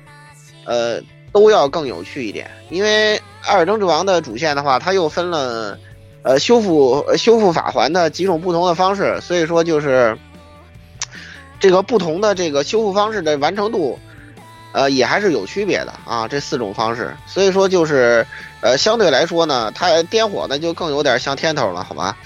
[0.63, 1.01] 呃，
[1.33, 2.49] 都要更有趣一点。
[2.69, 5.77] 因为《艾尔登之王》的主线的话，它又分了，
[6.21, 10.17] 呃，修复修复法环的几种不同的方式，所以说就是，
[11.59, 13.99] 这个不同的这个修复方式的完成度，
[14.71, 16.29] 呃，也还是有区别的啊。
[16.29, 18.25] 这四种方式，所以说就是，
[18.61, 22.17] 呃，相对来说呢，它颠火呢就更有点像天头了，好吧？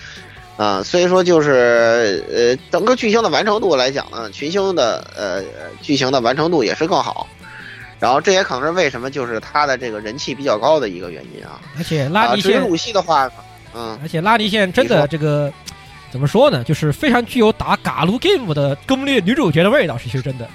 [0.58, 5.44] 啊，所以说就是呃，整个剧情的完成度来讲呢，群星的呃
[5.82, 7.28] 剧情的完成度也是更好。
[8.00, 11.60] 然后这也可能是为什么就是它的这个人气比较高的一个原因啊。
[11.78, 13.30] 而且拉啊，尼现至于鲁西的话，
[13.74, 15.52] 嗯，而且拉尼现在真的这个
[16.12, 16.64] 怎么说呢？
[16.64, 20.48] 就是非常具有打嘎鲁 game 的攻略女主角的味道，其实真的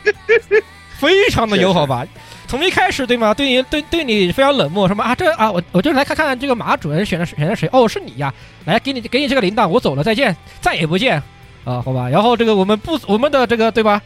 [0.99, 2.07] 非常的友好吧。
[2.53, 3.33] 从一开始对吗？
[3.33, 7.67] 对你对对你非常冷漠，什么啊这啊我我就来看看这个马主人选的选的谁？
[7.73, 8.31] 哦是你呀，
[8.67, 11.17] 来给你给你这个铃铛，我走了再见，再也不见
[11.65, 12.11] 啊，好吧。
[12.11, 14.03] 然后这个我们不我们的这个对吧？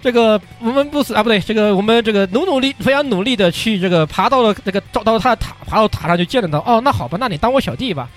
[0.00, 6.58] 这个我们不死啊不对，这个我们这个努努力非常努力的去这个爬到了这个到到他的塔爬到塔上就见了他。
[6.58, 8.08] 哦那好吧，那你当我小弟吧。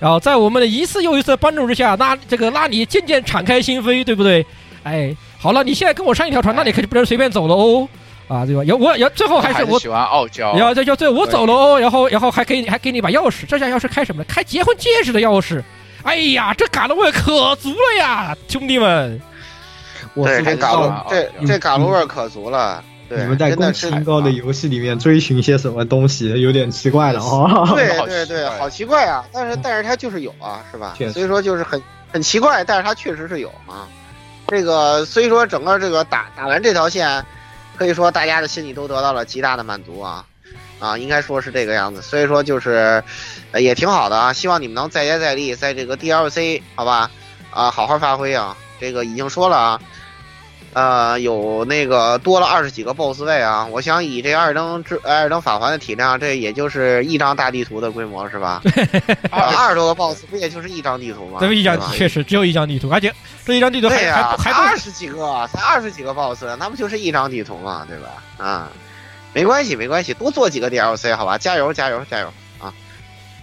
[0.00, 4.44] 然后在我们的一次又一次的帮助之下，那这个拉你渐渐敞开心扉，对不对？
[4.82, 7.88] 哎，好了，你现在跟我上一条船，那你可就不能随便走了哦，
[8.30, 8.62] 啊，对吧？
[8.62, 14.22] 有我有最后还是我还是喜欢傲娇，然后这就对我走了哦，然后然后还给你还给你把钥匙，这下钥匙开什么？
[14.24, 15.60] 开结婚戒指的钥匙。
[16.04, 19.20] 哎呀，这嘎了味可足了呀，兄弟们！
[20.14, 22.82] 对，我是这嘎鲁啊这这嘎鲁味可足了。
[23.08, 27.68] 对，你们在宫真的是崎英高的游戏里面追寻些什么东西，有点奇怪了哦。
[27.74, 29.24] 对对对，好奇怪啊！
[29.32, 31.82] 但是但是它就是有啊，是吧所以说就是很
[32.12, 33.88] 很奇怪，但是它确实是有啊。
[34.46, 37.22] 这个所以说整个这个打打完这条线，
[37.80, 40.26] 可以说大家的心里都得到了极大的满足啊
[40.78, 42.02] 啊，应该说是这个样子。
[42.02, 43.02] 所以说就是，
[43.52, 44.34] 呃也挺好的啊。
[44.34, 47.10] 希望你们能再接再厉，在这个 DLC 好吧
[47.50, 48.54] 啊好好发挥啊。
[48.78, 49.80] 这个已经说了啊。
[50.72, 53.66] 呃，有那个多了二十几个 BOSS 位啊！
[53.66, 58.62] 我想以这二登之二登法环的体量，这也就是一张大地图的规模是吧？
[59.32, 61.38] 二 二十多个 BOSS 不也就是一张地图吗？
[61.40, 63.12] 这么一张对确实只有一张地图，而且
[63.44, 67.84] 这一张地图还还二十几个，才二十几个 BOSS，那不就是一张地图吗？
[67.88, 68.22] 对吧？
[68.38, 68.68] 啊，
[69.32, 71.36] 没关系，没关系，多做几个 DLC 好吧？
[71.36, 72.32] 加油，加油，加油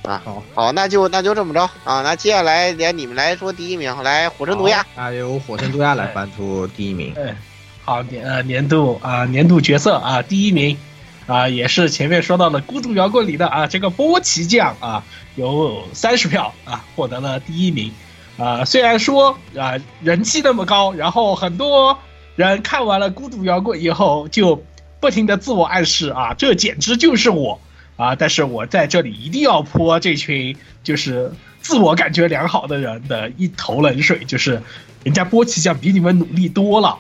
[0.04, 0.12] 啊！
[0.14, 2.02] 啊，好，好，那就那就这么着啊！
[2.02, 4.86] 那接下来连你们来说第一名，来火神毒鸦。
[4.96, 7.14] 那由火神毒鸦来颁出第一名。
[7.16, 7.36] 哎，
[7.84, 10.78] 好年呃年度啊、年度角色啊第一名
[11.26, 15.04] 啊也是前面说到的孤独摇滚里的啊这个波奇酱啊
[15.36, 17.92] 有三十票啊获得了第一名
[18.38, 21.98] 啊、虽然说啊、人气那么高，然后很多
[22.36, 24.64] 人看完了《孤独摇滚》以后，就
[25.00, 27.60] 不停的自我暗示啊，这简直就是我
[27.98, 28.16] 啊！
[28.16, 34.62] 但是我在这里一定要泼这群就是自我感觉良好的人的一头冷水，就是
[35.04, 37.00] 人家波奇酱比你们努力多了，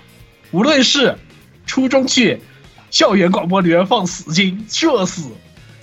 [0.51, 1.15] 无论是
[1.65, 2.41] 初中去
[2.89, 5.29] 校园广播里面放死金社死，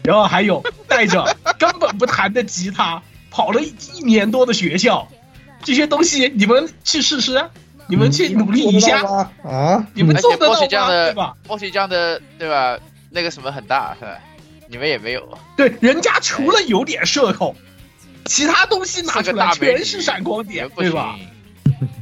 [0.03, 3.01] 然后还有带着根本不弹的吉他
[3.31, 5.09] 跑了一一年多的学校，
[5.63, 7.43] 这些东西你们去试试，
[7.87, 10.61] 你们去努力一下，啊，你们做得到吗？
[10.61, 11.35] 奇酱的对吧？
[11.47, 12.79] 波奇酱的对吧？
[13.11, 14.19] 那个什么很大是吧？
[14.69, 17.55] 你们也没有，对，人家除了有点社恐，
[18.25, 21.17] 其他东西拿出来全是闪光点，不对吧？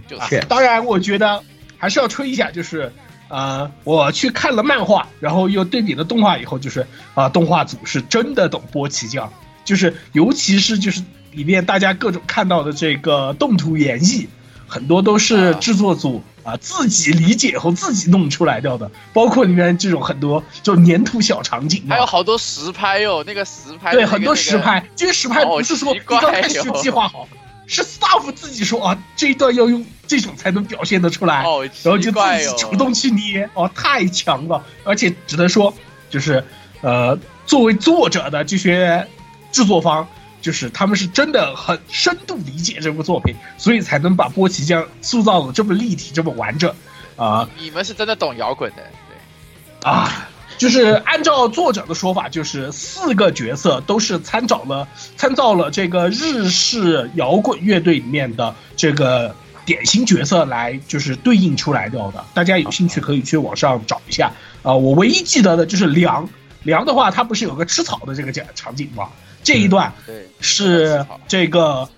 [0.09, 0.37] 就是。
[0.37, 1.43] 啊当然，我觉得
[1.77, 2.93] 还是要吹一下，就是
[3.29, 9.33] 呃，我去看了漫画，然后又对比了动画以后，就是啊、动画组是真的懂波奇酱，
[9.65, 11.03] 就是尤其是就是
[11.33, 14.27] 里面大家各种看到的这个动图演绎，
[14.67, 27.29] 很多都是制作组啊、自己理解后自己弄出来掉的，包括里面这种很多就粘土小场景啊，还有好多实拍哟，那个实拍对，那个很多实拍，这些实拍不是说好奇怪你刚开始就计划好，
[27.67, 34.63] 是 staff 自己说啊，这一段要用这种才能表现得出来，好然后就自己主动去捏，哦，太强了！
[34.85, 35.73] 而且只能说，
[36.11, 36.45] 就是
[36.83, 39.07] 呃，作为作者的这些
[39.53, 40.07] 制作方，
[40.43, 46.75] 就是他们是真的很深度理解这部作品，所以才能把波奇酱塑造的这么立体、这么完整
[47.17, 49.89] 啊、你们是真的懂摇滚的，对。
[49.89, 50.29] 啊，
[50.59, 62.25] 就是按照作者的说法，就是四个角色都是参照了参照了这个日式摇滚乐队里面的这个典型角色来，就是对应出来掉的。
[62.35, 64.33] 大家有兴趣可以去网上找一下。
[64.63, 66.29] 啊、我唯一记得的就是凉
[66.63, 69.09] 凉的话，他不是有个吃草的这个场场景吗？
[69.43, 69.93] 这一段，
[70.41, 71.89] 是这个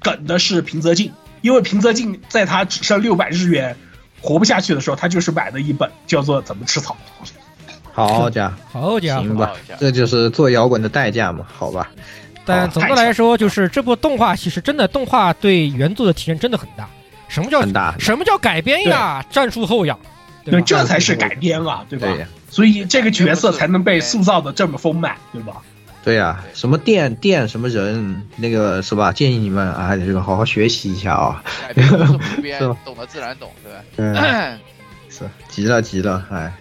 [0.00, 3.76] 梗的是平泽进，因为平泽进在他只剩六百日元
[4.20, 6.96] 活不下去的时候，他就是买的一本叫做《怎么吃草》。
[7.92, 9.22] 好家伙，好家伙！
[9.22, 11.90] 行吧，这就是做摇滚的代价嘛，好吧。
[12.44, 16.88] 但总的来说，就是这部动画其实真的动画对原作的提升真的很大。
[17.28, 17.96] 什么叫很大？
[17.98, 19.24] 什么叫改编呀？
[19.30, 19.98] 战术后仰，
[20.44, 22.06] 对，这才是改编啊，对吧？
[22.50, 25.54] 所以这个角色才能被塑造的这么丰满，对吧？
[26.06, 29.10] 对呀、什么店店什么人，那个是吧？
[29.10, 31.42] 建议你们啊，这个好好学习一下啊。
[31.74, 31.82] 是
[32.68, 33.80] 吧，懂得自然懂，对吧？
[33.96, 34.60] 嗯，
[35.10, 36.54] 是急了急了，哎，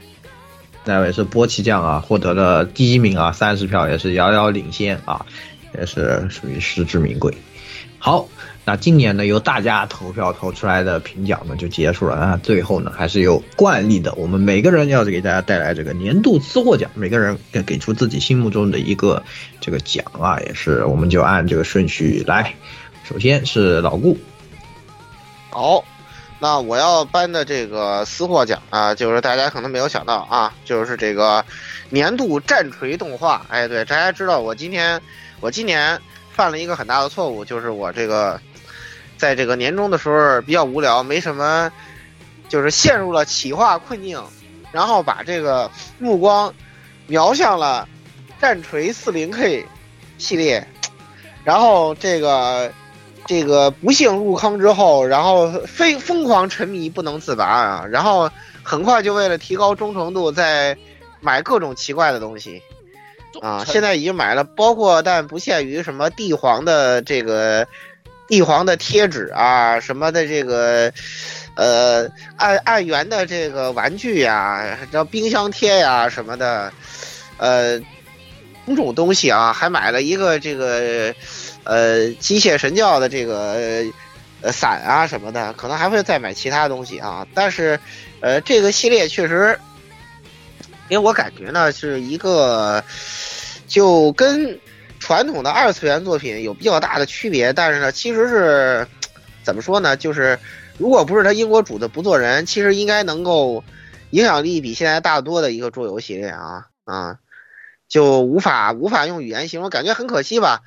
[0.83, 5.23] 那位是波奇酱啊，获得了第一名啊，三十票也是遥遥领先啊，
[5.77, 7.31] 也是属于实至名归。
[7.99, 8.27] 好，
[8.67, 19.23] 那今年呢由大家投票投出来的评奖呢就结束了啊，最后呢还是有惯例的，我们每个人要给大家带来这个年度吃货奖，每个人给给出自己心目中的一个
[19.61, 22.55] 这个奖啊，也是我们就按这个顺序来，
[23.03, 24.17] 首先是老顾，
[25.51, 25.85] 好，
[26.39, 31.45] 那我要颁的这个私货奖啊，就是大家可能没有想到啊，就是这个
[31.91, 33.45] 年度战锤动画。
[33.47, 34.99] 哎，对，大家知道我今天
[35.39, 35.99] 我今年
[36.31, 38.41] 犯了一个很大的错误，就是我这个
[39.25, 41.71] 在这个年终的时候比较无聊，没什么，
[42.47, 44.23] 就是陷入了企划困境，
[44.71, 46.53] 然后把这个目光
[47.07, 47.89] 瞄向了
[48.39, 49.65] 战锤四零 K
[50.19, 50.67] 系列，
[51.43, 52.71] 然后这个
[53.25, 58.29] 这个不幸入坑之后，然后非疯狂沉迷不能自拔啊，然后
[58.61, 60.77] 很快就为了提高忠诚度，在
[61.19, 62.61] 买各种奇怪的东西
[63.41, 67.67] 啊，现在已经买了，包括但不限于什么帝皇的这个
[68.27, 70.91] 帝皇的贴纸啊，什么的这个。
[71.57, 76.69] 呃，按按元的这个玩具呀，这冰箱贴呀什么的，
[77.37, 77.79] 呃，
[78.65, 81.15] 种种东西啊，还买了一个这个
[81.63, 83.85] 呃机械神教的这个
[84.41, 87.25] 呃伞啊什么的，可能还会再买其他东西啊。
[87.33, 87.79] 但是，
[88.19, 89.57] 呃，这个系列确实
[90.89, 92.83] 给我感觉呢是一个
[93.65, 94.59] 就跟
[95.05, 98.87] 传统的二次元作品有比较大的区别，但是呢，其实是
[99.43, 99.95] 怎么说呢？
[99.95, 100.39] 就是
[100.79, 103.63] 如果不是他英国主的不做人，其实应该能够
[104.09, 107.19] 影响力比现在大多的一个桌游系列啊啊，
[107.87, 110.61] 就无法无法用语言形容，感觉很可惜吧。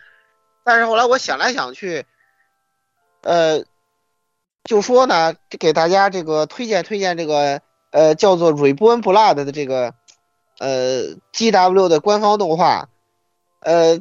[0.63, 2.07] 但是后来我想来想去，
[3.23, 3.65] 呃，
[4.63, 7.61] 就说呢，给大家这个推荐推荐这个
[7.91, 9.95] 呃叫做《Reborn Blood》的这个
[10.61, 12.89] 呃 GW 的官方动画，
[13.63, 13.99] 呃。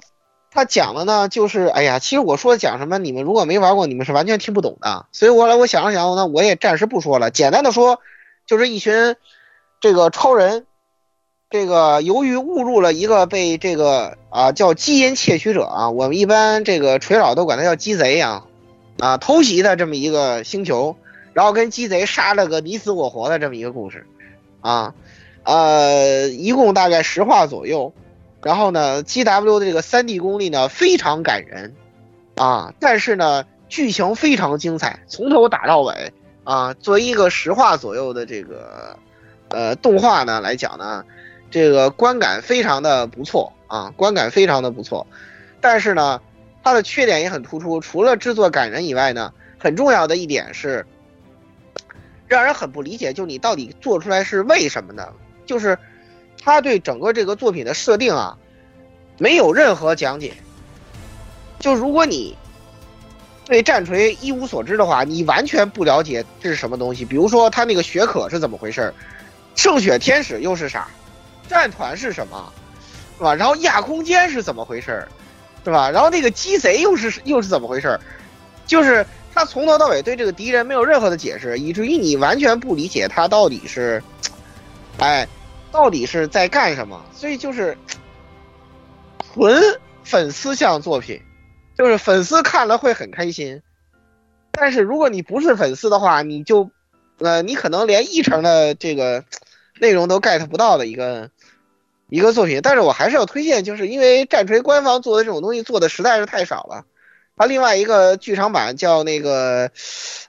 [0.58, 5.06] 他讲的呢，就是哎呀，其实我说讲什么，你们如果没玩过，你们是完全听不懂的。
[5.12, 7.30] 所以后来我想了想，那我也暂时不说了。
[7.30, 8.00] 简单的说，
[8.48, 9.16] 就是一群
[9.80, 10.66] 这个超人，
[11.52, 18.46] 这个由于误入了一个被这个啊叫基因窃取者啊，我们一般这个垂老都管他叫鸡贼啊
[18.98, 20.96] 啊偷袭的这么一个星球，
[21.34, 24.08] 然后跟鸡贼杀了个你死我活的这么一个故事，
[24.62, 24.96] 啊，
[25.44, 27.94] 呃，一共大概十话左右。
[28.44, 31.74] 然后呢，G W 的这个三 D 功力呢非常感人，
[32.36, 36.74] 啊，但是呢剧情非常精彩，从头打到尾啊。
[36.76, 38.98] 作为一个十话左右的这个
[39.50, 41.04] 呃动画呢来讲呢，
[41.50, 45.08] 这个观感非常的不错啊，观感非常的不错。
[45.60, 46.22] 但是呢，
[46.64, 50.86] 它的缺点也很突出，除了制作感人以外呢，很重要的一点是
[52.28, 55.10] 让人很不理解，就你到底做出来是为什么呢？
[55.48, 55.78] 就是。
[56.48, 58.38] 他对整个这个作品的设定啊，
[59.18, 60.32] 没有任何讲解。
[61.60, 62.38] 就如果你
[63.44, 67.04] 对战锤一无所知的话，你完全不了解这是什么东西。
[67.04, 68.94] 比如说他那个血可是怎么回事
[69.56, 70.88] 圣血天使又是啥？
[71.50, 72.50] 战团是什么？
[73.18, 73.36] 是吧？
[73.36, 75.06] 然后亚空间是怎么回事
[75.66, 75.92] 是吧？
[75.92, 78.00] 然后那个鸡贼又是又是怎么回事
[78.66, 84.02] 就是他从头到尾对这个敌人没有任何的解释，以至于你完全不理解他到底是，
[85.00, 85.28] 哎。
[85.78, 87.06] 到底是在干什么？
[87.14, 87.78] 所以就是
[89.32, 89.62] 纯
[90.04, 91.22] 粉丝向作品，
[91.78, 93.62] 就是粉丝看了会很开心。
[94.54, 96.72] 但是如果你不是粉丝的话，你就
[97.20, 99.24] 呃，你可能连一成的这个
[99.80, 101.30] 内容都 get 不到的一个
[102.10, 102.60] 一个作品。
[102.64, 106.86] 但是我还是要推荐，就是因为战锤官方做的这种东西做的实在是太少了。
[107.36, 109.70] 他另外一个剧场版叫那个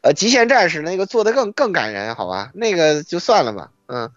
[0.03, 2.51] 呃极限战士，那个做的更更感人，好吧？
[2.53, 4.11] 那个就算了吧，嗯。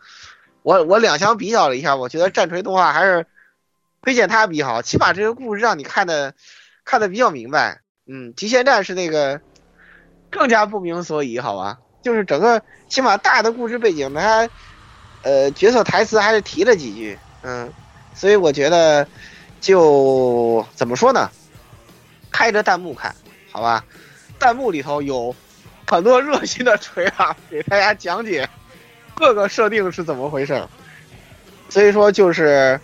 [0.64, 3.26] 我我两相比较了一下，我觉得战锤动画还是
[4.02, 6.34] 推荐它比较好，起码这个故事让你看的
[6.86, 7.82] 看的比较明白。
[8.08, 9.40] 嗯，极限战是那个
[10.30, 11.80] 更加不明所以，好吧？
[12.02, 14.50] 就是整个起码大的故事背景，它
[15.22, 17.72] 呃角色台词还是提了几句，嗯，
[18.16, 19.08] 所以我觉得
[19.60, 21.30] 就怎么说呢？
[22.32, 23.16] 开着弹幕看
[23.52, 23.86] 好吧，
[24.40, 25.36] 弹幕里头有
[25.86, 28.50] 很多 热心的锤啊，给大家讲解。
[29.16, 30.62] 各个设定是怎么回事？
[31.70, 32.80] 所以说就是，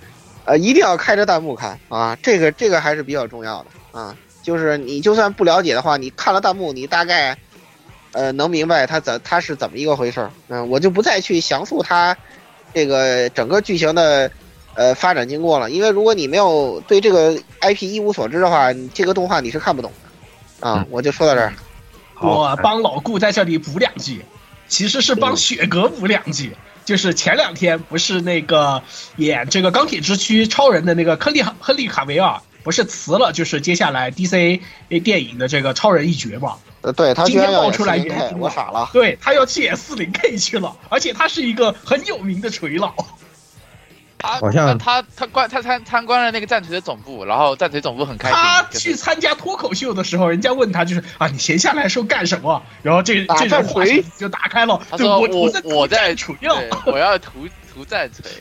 [0.46, 4.16] 呃，一定要开着弹幕看啊，这个这个还是比较重要的啊。
[4.44, 7.38] 就是你就算不了解的话，你看了弹幕，你大概，
[8.14, 10.30] 呃，能明白它怎它是怎么一个回事。
[10.48, 12.16] 嗯，我就不再去详述它
[12.74, 14.32] 这个整个剧情的
[14.74, 19.92] 呃发展经过了，因为如果你没有对这个 IP 一无所知的话，这个动画你是看不懂
[20.62, 20.86] 的啊。
[20.90, 21.54] 我就说到这儿，
[22.22, 24.24] 我帮老顾在这里补两句。
[24.68, 28.84] 其实是帮雪格补两句，就是前两天不是那个
[29.16, 34.62] 演这个钢铁之躯超人的那个亨利亨利卡维尔不是辞了，就是接下来 DC
[35.04, 36.58] 电影的这个超人一角嘛？
[36.82, 38.90] 呃，对他今天爆出来原因，我傻了。
[38.94, 42.94] 对他要去演四零 K 去了，而且他是一个很有名的锤佬。
[44.20, 48.38] 他好像他他观他参参观了那个战锤的总部，然后战锤总部很开心。
[48.38, 52.62] 他去参加脱口秀的时候，人家问他就是啊，你闲下来时候干什么？
[52.82, 54.82] 然后这这种话题就打开了。
[54.90, 58.32] 他说我我在锤了，我要涂涂战锤。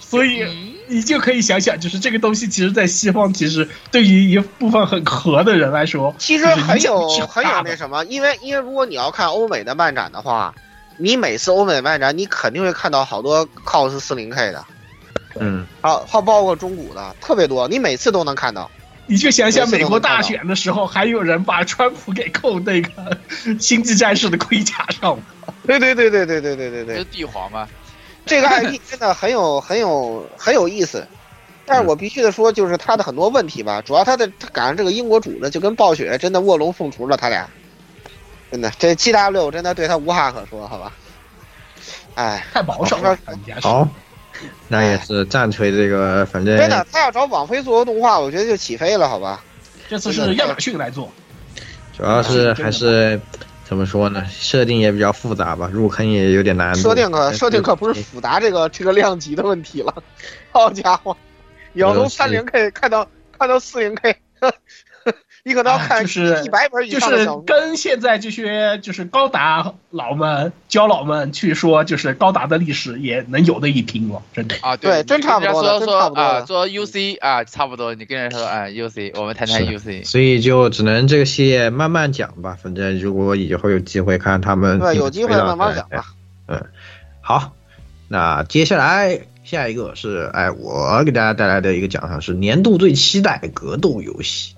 [0.00, 0.46] 所以
[0.88, 10.54] 你就可以想想，就是这个东西，其实，在西方，其实对于一部分很核的人来说，其实很有很有那什么，因为因为如果你要看欧美的漫展的话，
[10.98, 14.62] 你每次欧美漫展，你肯定会看到好多 cos 四零 K 的。
[15.40, 18.70] 嗯，好，还包括中古的特别多，你每次都能看到。
[19.06, 23.18] 你就想想美国大选的时候，还有人把川普给扣那个
[23.58, 25.18] 星际战士的盔甲上。
[25.66, 27.68] 对对对对对对对对对，是帝皇吗？
[28.24, 31.06] 这个 IP 真的很有很有很有意思，
[31.66, 37.48] 但是我必须得说，就是他的很多问题吧，主要他的他赶上这个英国主子就跟暴雪真的卧龙凤雏了，他俩
[38.52, 40.92] 真的这 GW 真的对他无话可说，好吧？
[42.14, 43.18] 哎，太保守了，
[43.60, 43.88] 好。
[44.68, 49.42] 那也是战锤这个，反正真的，他要找网飞做个动画，我觉得就起飞了，好吧？
[49.88, 51.12] 这次是亚马逊来做，
[51.96, 53.20] 主要是还是
[53.64, 54.24] 怎么说呢？
[54.30, 56.74] 设定也比较复杂吧，入坑也有点难。
[56.74, 60.02] 设定可设定可不是复杂这个 这个量级的问题了，
[60.50, 61.16] 好家伙，
[61.74, 63.06] 要从三零 K 看到
[63.38, 64.16] 看到四零 K。
[65.44, 86.04] 你可能要看就是一百本以上就是跟现在这些就是高达老们、教老们去说，就是高达的历史也能有的一拼了，真的啊，对，真差不多，说说啊，说 UC 啊，差不多，你跟人说啊，UC，我们谈谈 UC，所以就只能这个系列慢慢讲吧，反正如果以后有机会看他们，对，有机会慢慢讲吧。
[86.46, 86.64] 嗯，
[87.20, 87.52] 好，
[88.06, 94.51] 那接下来下一个是哎，我给大家带来的一个奖项是年度最期待格斗游戏。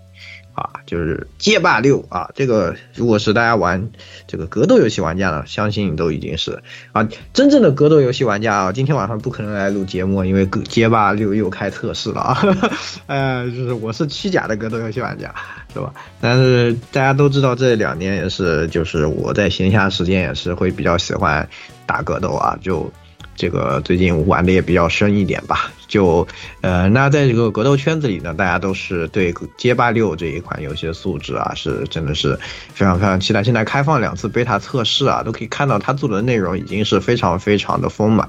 [0.55, 3.91] 啊，就是街霸六啊，这个如果是大家玩
[4.27, 6.63] 这个格斗游戏玩家呢，相信都已经是
[6.93, 12.39] 啊真正的格斗游戏玩家啊，今天晚上不可能来录节目，因为格街霸六又开测试了啊，
[13.07, 15.35] 呃，就是我是虚假的格斗游戏玩家，
[15.73, 15.93] 是吧？
[16.21, 21.49] 但是大家都知道这两年也是，就是我在闲暇时间也是会比较喜欢
[21.85, 22.91] 打格斗啊，就。
[23.37, 26.27] 这个最近玩的也比较深一点吧，就，
[26.61, 32.39] 呃，那在这个格斗圈子里呢，大家都是对街霸六这一款游戏的素质啊，是真的是
[32.73, 33.43] 非常非常期待。
[33.43, 38.29] 现在开放两次贝塔测试啊，都可以看到它做的内容已经是非常非常的丰满，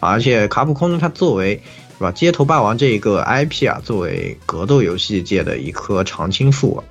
[0.00, 1.62] 而且卡普空呢，它作为
[1.98, 6.82] 是吧街头霸王这一个 IP 啊，作为格斗游戏界的一棵常青树，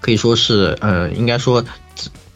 [0.00, 1.62] 可以说是，嗯，应该说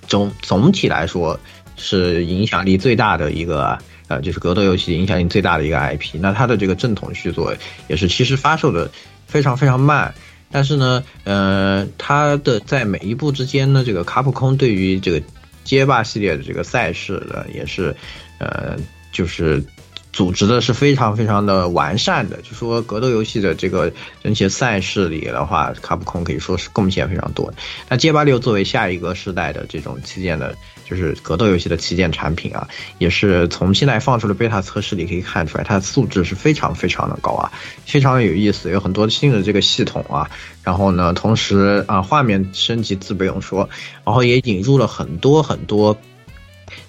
[0.06, 1.40] 总总体来说
[1.76, 3.78] 是影响力最大的一个。
[4.06, 7.54] 呃，就是格斗游戏影响力最大的一个 IP，那它的这个正统续作
[7.88, 8.90] 也是其实发售的
[9.26, 10.14] 非常非常慢，
[10.50, 15.22] 但是呢，呃，它的在每一步之间呢，这个卡普空对于这个
[15.64, 17.96] 街霸系列的这个赛事呢，也是，
[18.38, 18.76] 呃，
[19.10, 19.64] 就是
[20.12, 22.36] 组织的是非常非常的完善的。
[22.42, 23.90] 就说格斗游戏的这个
[24.22, 27.50] 整体赛事里的话，卡普空可以说是贡献非常多。
[27.88, 30.54] 那街霸六作为下一个时代的这种旗舰的。
[30.84, 37.50] 就是格斗游戏的旗舰产品啊，也是从现在放出的贝塔测试里可以看出来，它的素质是非常非常的高啊，
[37.86, 40.30] 非常的有意思，有很多新的这个系统啊，
[40.62, 43.68] 然后呢，同时啊，画面升级自不用说，
[44.04, 45.96] 然后也引入了很多很多，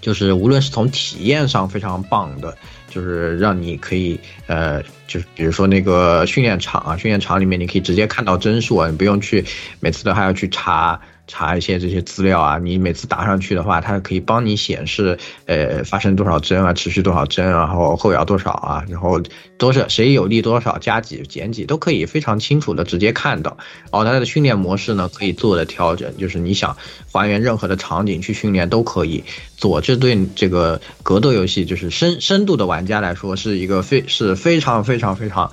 [0.01, 2.57] 就是无论是从体验上非常棒的，
[2.89, 9.45] 就是让你可以呃，就是比如说那个训练场啊，训练场里面你可以直接看到帧数啊，你不用去
[9.79, 10.99] 每次都还要去查。
[11.27, 19.21] 查一些这些资料啊，你每次打上去的话，它可以帮你显示，呃，发生多少帧啊，持续多少帧，然后后摇多少啊，然后
[19.57, 23.57] 多少谁有力多少，加几减几都可以非常清楚的直接看到。
[23.91, 26.77] 然后它的训练模式呢，可以做的调整，就是你想
[27.11, 29.23] 还原任何的场景去训练都可以
[29.57, 29.81] 做。
[29.81, 35.51] 这对这个格斗游戏就是深深度的玩家来说，是一个非是非常非常非常。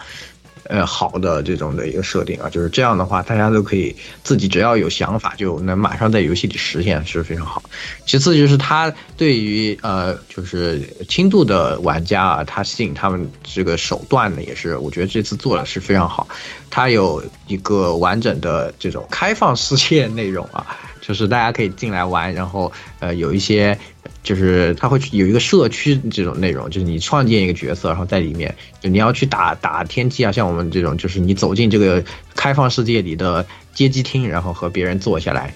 [0.65, 7.63] 呃，好的这种的一个设定啊，就是这样的话，大家都可以自己只要有想法，就能马上在游戏里实现，是非常好。
[8.07, 16.27] 其次就是它对于呃，就是轻度的玩家啊，它吸引他们这个手段呢，也是我觉得这次做的是非常好。
[16.71, 20.67] 它有一个完整的这种开放世界内容啊，
[21.01, 23.79] 就是大家可以进来玩，然后呃有一些。
[24.23, 32.05] 就是他会有一个社区这种内容，就是你创建一个角色，然后在里面，就你要去打打天梯啊，像我们这种，就是你走进这个
[32.35, 33.45] 开放世界里的
[33.75, 35.55] 街机厅，然后和别人坐下来。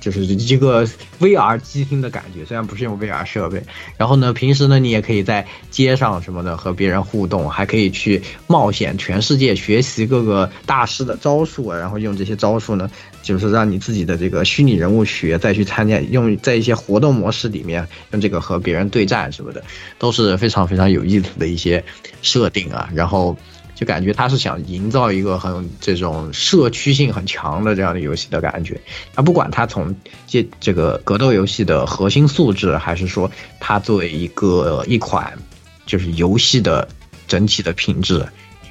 [0.00, 0.86] 就是一个
[1.20, 3.62] VR 机厅的感觉，虽然不是用 VR 设备。
[3.96, 12.90] 然后呢，平时呢，你也可以在街上什么的和别人互动，还可以去冒险全世界学习各个大师的招数啊，然后用这些招数呢，
[13.22, 19.62] 就是让你自己的这个虚拟人物学，再去参加用在一些活动模式里面用这个和别人对战什么的，
[19.98, 21.84] 都是非常非常有意思的一些
[22.22, 22.88] 设定啊。
[22.94, 23.36] 然后。
[23.80, 28.78] 就感觉他是想营造一个很这种社区性很强的这样的游戏的感觉。
[29.16, 29.96] 那不管他从
[30.26, 35.32] 这这个格斗游戏的核心素质，还是说它作为一个一款
[35.86, 36.86] 就是游戏的
[37.26, 38.22] 整体的品质，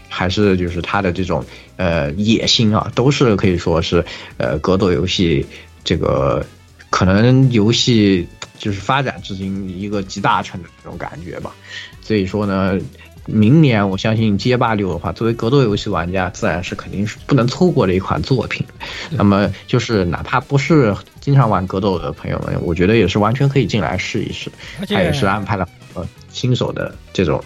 [0.07, 1.43] 还是就是它的这种
[1.77, 4.05] 呃野心啊，都是可以说是
[4.37, 5.43] 呃格斗游戏
[5.83, 6.45] 这个
[6.91, 8.27] 可能游戏
[8.59, 11.51] 就是发展至今一个集大成的这种感觉吧。
[11.99, 12.79] 所以说呢。
[13.31, 18.65] 明年我相信街霸六的话，作为格斗游戏玩家，自然是肯定是不能错过的一款作品。
[19.11, 24.51] 那么就是哪怕不是经常玩格斗的朋友们，我觉得也是完全可以进来试一试。
[24.87, 27.43] 他也是安排了呃新手的这种，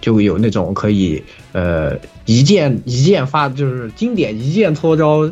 [0.00, 1.22] 就有那种可以
[1.52, 5.30] 呃一键一键发，就是经典一键搓招。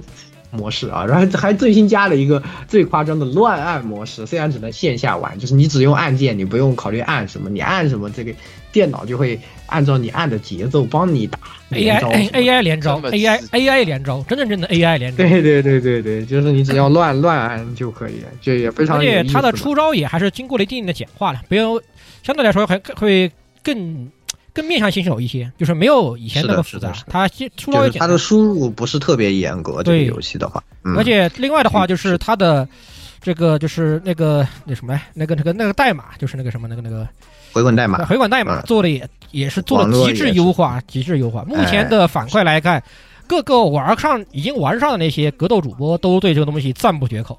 [0.57, 8.33] 模式啊，然后还最新加了一个最夸张的乱按模式，虽然只能线下玩，就是你只用按键，你不用考虑按什么，你按什么，这个
[8.75, 11.39] 电脑就会按照你按的节奏帮你打
[11.71, 15.17] AI AI 连招 AI AI 连招，真的真的 AI 连招。
[15.17, 18.99] 对对对对对，就是你只要乱乱按就可以，就也非常。
[18.99, 21.81] 而且它的出招也还是经过了一定的简化了，不要
[22.25, 23.31] 相对来说还会
[23.63, 24.11] 更。
[24.55, 26.93] 更面向新手一些，就是没有以前那么复杂。
[27.09, 27.27] 它
[27.57, 28.07] 出招也简单。
[28.07, 29.83] 它的输入不是特别严格。
[29.83, 30.63] 这个游戏的话，
[30.97, 32.69] 而且另外的话就是它的
[33.21, 37.05] 这个就是那个那什么那个那个那个代码就是那个什么那个那个
[37.55, 41.45] 回滚代码，回滚代码做的也也是做了极致优化，极致优化。
[41.45, 42.83] 目前的反馈来看，
[43.29, 47.39] 各个玩上已经玩上的那些格斗主播都对这个东西赞不绝口。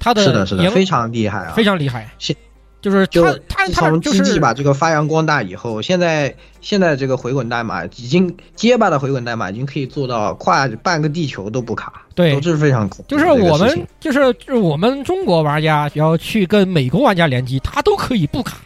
[0.00, 2.10] 他的是的，是的，非常厉害啊，非常厉害。
[2.18, 2.34] 现
[2.82, 18.58] 就是就他他他就是把这个发扬光大以后，现在现在这个回滚代码已经结巴的回滚代码已经可以做到跨半个地球都不卡，对都是非常就是我们就是就是我们中国玩家要去跟美国玩家联机，他都可以不卡。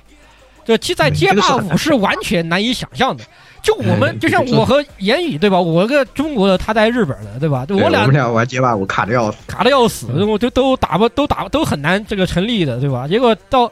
[0.69, 3.24] 就其在街霸五是完全难以想象的。
[3.62, 5.59] 就我们就像我和言语对吧？
[5.61, 7.65] 我个中国的，他在日本的对吧？
[7.66, 13.09] 对我俩们俩玩街霸五卡的要死，卡的要死，我就都打不都打都很难这个成立的对吧？
[13.09, 13.70] 结果到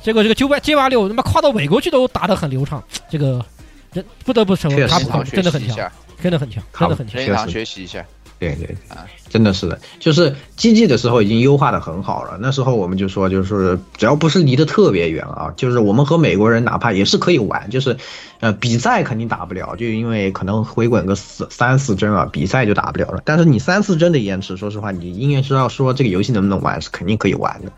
[0.00, 3.44] 结果这个九百街霸六他妈跨到美国去都打得很流畅，这个
[3.92, 5.76] 人不得不承认卡普真的很强，
[6.22, 8.04] 真的很强，真的很强，学习一下。
[8.38, 12.38] 对对啊，真的是的，就是 GG 的时候已经优化的很好了。
[12.40, 17.96] 那时候我们就说，就是只要不是离得特别远啊，就是我们和美国人哪怕也是可以玩，就是
[18.38, 23.20] 呃比赛肯定打不了，就因为可能回滚个四三四帧啊，比赛就打不了了。
[23.24, 27.72] 但是你三四帧的延迟，说实话，你应该是要说这个游戏能不能玩，是肯定可以玩的，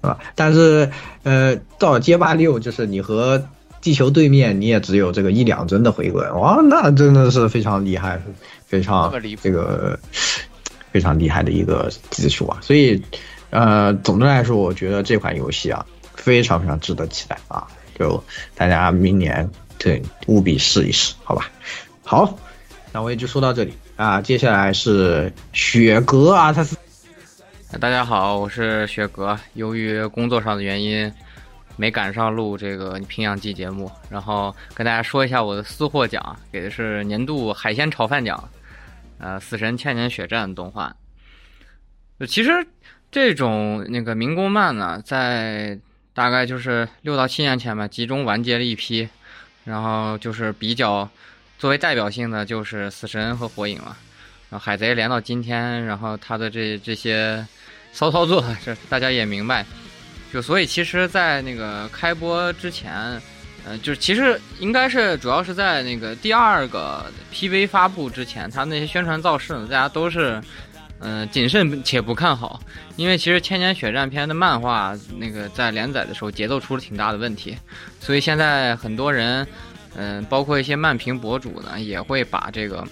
[0.00, 0.18] 是吧？
[0.34, 0.90] 但是
[1.24, 3.44] 呃到了街霸六，就是你和
[3.82, 8.22] 地球对面，你也只有这个一两帧的回滚，哇，那真的是非常厉害。
[8.66, 9.98] 非常这个
[10.90, 13.00] 非常厉害的一个技术啊，所以
[13.50, 17.66] 呃，总的来说，我觉得这款游戏啊，非常非常值得期待啊，
[17.96, 18.22] 就
[18.56, 19.48] 大家明年
[19.78, 21.48] 对务必试一试，好吧？
[22.02, 22.36] 好，
[22.92, 26.76] 那我也就说到这里啊，接下来是雪格阿特斯。
[27.80, 31.12] 大家好，我是雪格，由于工作上的原因。
[31.78, 38.42] 没赶上录这个平阳季节目，然后跟大家说一下我的私货奖，给的是年度海鲜炒饭奖，
[39.18, 40.94] 呃，《死神千年血战》动画。
[42.28, 42.66] 其实
[43.10, 45.78] 这种那个民工漫呢，在
[46.14, 49.08] 大概就是六到七年前吧，集中完结了一批，
[49.64, 51.08] 然后就是比较
[51.58, 53.96] 作为代表性的就是《死神》和《火影》了，
[54.50, 57.46] 然后《海贼》连到今天，然后他的这这些
[57.92, 59.64] 骚操作， 这大家也明白。
[60.32, 63.18] 就所以，其实，在那个开播之前，
[63.66, 70.40] 呃，就是其实应该是主要是在那个第二个 PV 发布之前，他那些宣传造势呢，大家都是，
[71.00, 72.60] 嗯，谨慎且不看好，
[72.94, 77.58] 因为其实《千年血战篇》的漫画那个在连载的时候节奏出了挺大的问题，
[77.98, 79.44] 所以现在很多人，
[79.96, 82.82] 嗯，包括一些漫评博主呢，也会把这个《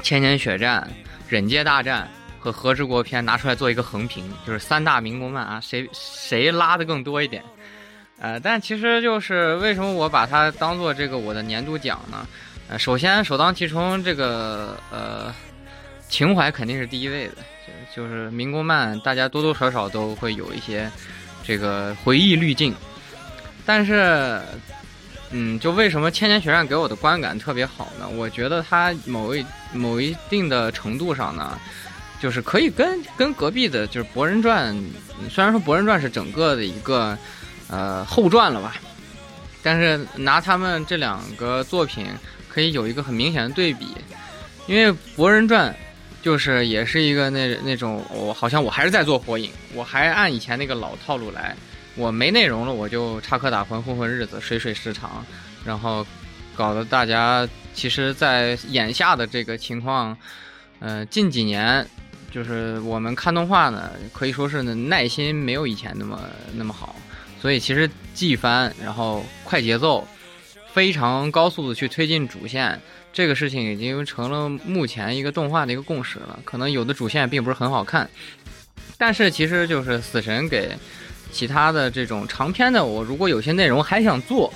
[0.00, 0.88] 千年血战》
[1.28, 2.08] 忍界大战。
[2.38, 7.42] 和和之国篇拿出来做一个横评，就是三大民工漫啊，谁谁拉的更多一点？
[8.20, 12.26] 呃，但其实就是为什么我把它当做这个我的年度奖呢？
[12.68, 15.34] 呃，首先首当其冲，这个呃
[16.08, 17.34] 情怀肯定是第一位的，
[17.94, 20.90] 就是民工漫，大家多多少少都会有一些
[21.42, 22.74] 这个回忆滤镜。
[23.66, 24.40] 但是，
[25.30, 28.08] 嗯，就为什么《千年学院》给我的观感特别好呢？
[28.08, 31.58] 我觉得它某一某一定的程度上呢。
[32.20, 34.74] 就是可以跟跟隔壁的，就是《博人传》，
[35.28, 37.18] 虽然说《博人传》是整个的一个
[37.74, 38.76] 呃后传了吧，
[39.60, 42.06] 但是拿他们这两个作品
[42.48, 43.88] 可以有一个很明显的对比，
[44.68, 45.72] 因为《博人传》
[46.22, 51.56] 就是也是一个那那种我好像我还是在做火影，我还按以前那个老套路来，
[51.96, 55.26] 我没内容了我就插科打诨混混日子水水时长，
[55.64, 56.06] 然后
[56.54, 60.16] 搞得大家其实，在眼下的这个情况，
[60.78, 61.84] 呃，近几年。
[62.34, 66.18] 就是我们看动画呢，可以说是耐心没有以前那么
[66.52, 66.96] 那么好，
[67.44, 70.08] 所以其实季番，然后快节奏，
[70.72, 72.80] 非常高速的去推进主线，
[73.12, 76.38] 这个事情已经成了目前一个动画的一个共识了。
[76.42, 78.08] 可能有的主线并不是很好看，
[78.96, 80.74] 但是其实就是死神给
[81.32, 84.50] 其他的这种长篇的，我如果有些内容还想做，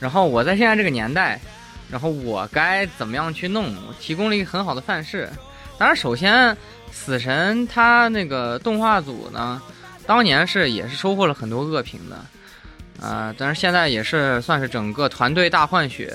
[0.00, 1.40] 然后我在现在这个年代，
[1.88, 5.30] 然后我该怎么样去弄，提供了一个很好的范式。
[5.78, 6.56] 当然，首先。
[6.96, 9.60] 死神他那个动画组呢，
[10.06, 16.14] 当年是也是收获了很多恶评的，啊，但是现在也是算是整个团队大换血，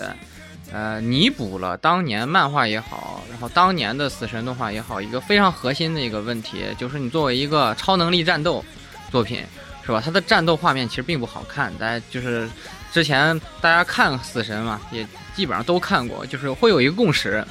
[0.71, 8.63] 呃，弥补了当年漫画也好，然后当年的死神动画也好，一个非常核心的一个问题，就是你作为一个超能力战斗
[9.11, 9.43] 作品，
[9.83, 10.01] 是吧？
[10.03, 12.47] 它的战斗画面其实并不好看，大家就是
[12.91, 15.05] 之前大家看死神嘛，也
[15.35, 17.43] 基本上都看过，就是会有一个共识，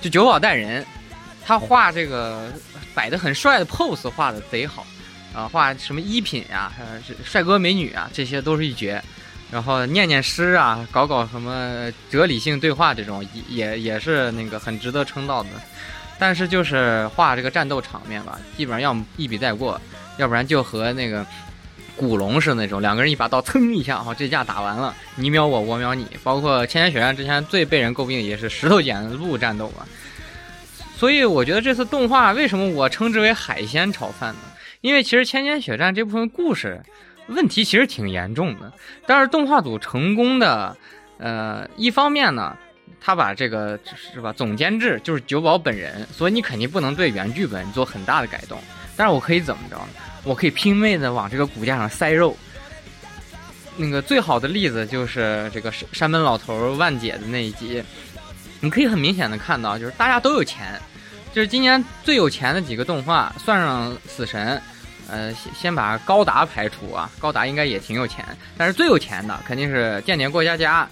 [0.00, 0.84] 就九保带人。
[1.44, 2.46] 他画这个
[2.94, 4.86] 摆的很帅的 pose 画的贼好，
[5.34, 6.72] 啊，画什么衣品呀，
[7.24, 9.02] 帅哥美女啊，这些都是一绝。
[9.50, 15.50] 然后念念诗啊，搞搞什么哲理性对话这种，也也是那个很值得称道的。
[16.18, 19.78] 但是就是画这个战斗场面吧，基本上要么一笔带过，
[20.16, 21.26] 要不然就和那个
[21.96, 26.06] 古龙似的那种，两个人一把刀噌一下，哈，这架打完了，你秒我，我秒你。
[26.22, 29.84] 包括千年血战之前最被人诟病也是石头剪子布战斗嘛。
[30.96, 34.40] 所以我觉得这次动画为什么我称之为海鲜炒饭呢？
[34.82, 36.78] 因为其实《千年血战》这部分故事
[37.28, 38.70] 问题其实挺严重的。
[39.06, 40.76] 但是动画组成功的，
[41.18, 42.54] 呃，一方面呢，
[43.00, 48.60] 他把这个是吧，总监制就是九保本人，所以你肯定不能对原剧本做很大的改动。
[48.96, 49.88] 但是我可以怎么着呢？
[50.24, 52.36] 我可以拼命的往这个骨架上塞肉。
[53.76, 57.82] 那个最好的例子就是这个山山本老头万姐的那一集，
[58.60, 60.78] 你可以很明显的看到，就是大家都有钱，
[61.32, 64.60] 就是今年最有钱的几个动画，算上死神，
[65.08, 68.24] 呃，先先把高达排除啊，高达应该也挺有钱，
[68.56, 70.86] 但是最有钱的肯定是间谍过家家，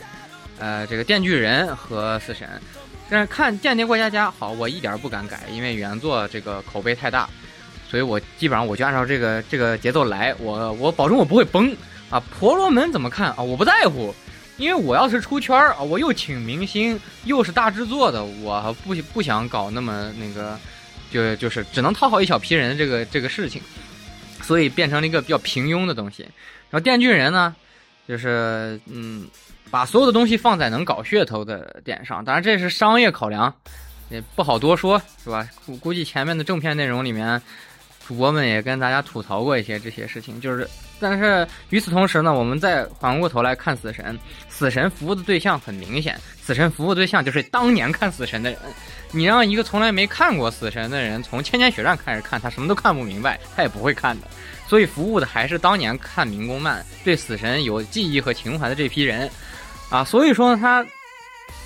[0.58, 2.48] 呃，这个电锯人和死神。
[3.10, 7.28] 但是看间谍过家家，好，我一点不敢改，因为原作这个口碑太大，
[7.88, 11.76] 所以我基本上我就按照这个这个节奏来，我我保证我不会崩。
[12.08, 13.36] 啊，婆罗门怎么看啊？
[13.40, 14.12] 我不在乎，
[14.60, 20.58] 因为我要是出圈儿啊，我又请明星，又是大制作的，我不不想搞那么那个，
[21.10, 23.62] 就就是只能讨好一小批人这个这个事情，
[24.42, 26.24] 所以变成了一个比较平庸的东西。
[26.68, 27.56] 然后电锯人呢，
[28.06, 29.26] 就是嗯，
[29.70, 33.52] 把所有的东西放在能搞噱头的点上，当然这是商业考量，
[34.10, 35.48] 也不好多说，是吧？
[35.64, 37.40] 估估计前面的正片内容里面，
[38.06, 40.68] 主播们也跟大家吐槽过一些这些事情，就是。
[41.00, 44.18] 但是与此同时呢，我们再缓过头来看死神，
[44.48, 48.58] 死神服务的对象很明显，死神服务对象就是当年看死神的人。
[49.12, 54.28] 你让一个从来没看过死神的人从千年血战开始看，他什么都看不明白，他也不会看的。
[54.68, 59.28] 所以服务的还是当年看民工漫、对死神有记忆和情怀的这批人，
[59.88, 60.86] 啊，所以说，他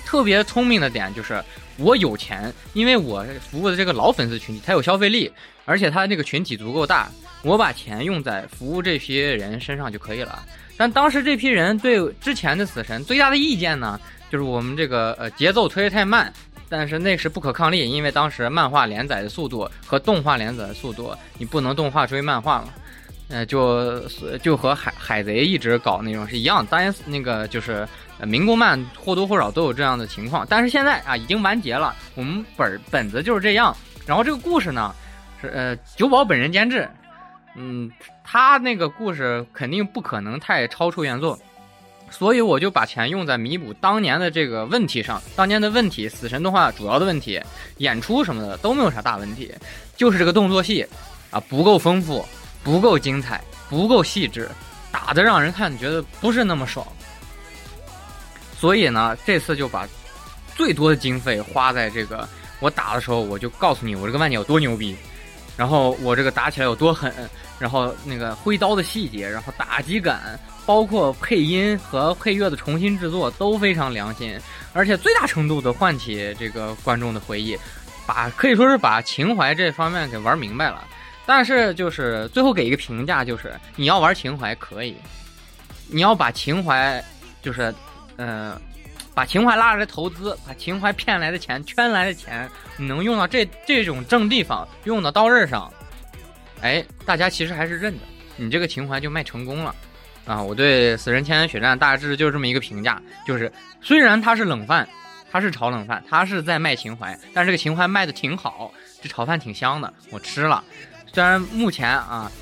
[0.06, 1.44] 特别聪明的点就是
[1.76, 5.30] 我有钱，因为我服务的这个老粉丝群体，他有消费力，
[5.64, 7.08] 而且他这个群体足够大。
[7.42, 10.42] 我把钱用在服务这批人身上就可以了，
[10.78, 14.00] 但当时这批人对之前的死神最大的意见呢，
[14.30, 16.32] 就是我们这个呃节奏推得太慢，
[16.70, 22.68] 但是那是不可抗力，因为当时漫画连载的速度和动画连载的速度，你不能动画追漫画嘛，
[23.28, 24.00] 呃就
[24.38, 27.86] 就和海海贼一直搞那种是一样，当然那个就是
[28.22, 33.76] 民工漫或多或少都有这样的情况，但是现在啊已经完结了，我们本本子就是这样，
[34.06, 34.94] 然后这个故事呢
[35.52, 36.88] 呃酒保本人监制。
[37.56, 37.90] 嗯，
[38.24, 41.38] 他那个故事肯定不可能太超出原作，
[42.10, 45.22] 所以我就把钱用在弥补当年的这个问题上。
[45.36, 47.40] 当年的问题，死神动画主要的问题，
[47.76, 49.54] 演出什么的都没有啥大问题，
[49.96, 50.84] 就是这个动作戏
[51.30, 52.26] 啊不够丰富，
[52.64, 54.50] 不够精彩，不够细致，
[54.90, 56.84] 打的让人看觉得不是那么爽。
[58.58, 59.86] 所以呢，这次就把
[60.56, 64.96] 最多的经费花在这个我打的时候，我就告诉你我这个万姐有多牛逼，
[65.56, 67.12] 然后我这个打起来有多狠。
[67.56, 74.36] 然后那个挥刀的细节，然后打击感，包括配音和配乐的重新制作都非常良心，
[74.72, 77.56] 而且最大程度的唤起这个观众的回忆，
[78.06, 80.84] 把可以说是把情怀这方面给玩明白了。
[81.24, 84.96] 但是就是最后给一个评价，就是你要玩情怀可以，
[85.88, 87.02] 你要把情怀
[87.40, 87.72] 就是，
[88.16, 88.60] 呃，
[89.14, 95.72] 把情怀拉来投资，把情怀骗来的钱圈来的钱，你能用到这这种正地方，用到刀刃上。
[96.60, 98.04] 哎，大家其实还是认的，
[98.36, 99.74] 你这个情怀就卖成功了，
[100.24, 100.42] 啊！
[100.42, 104.88] 我对《死神千年血战》大致就是这么一个评价，就是虽然它是冷饭，
[105.30, 108.72] 它是炒冷饭，它是在卖情怀，但是这个情怀卖的挺好，
[109.02, 110.64] 这炒饭挺香的，我吃了。
[111.12, 112.32] 虽然目前啊，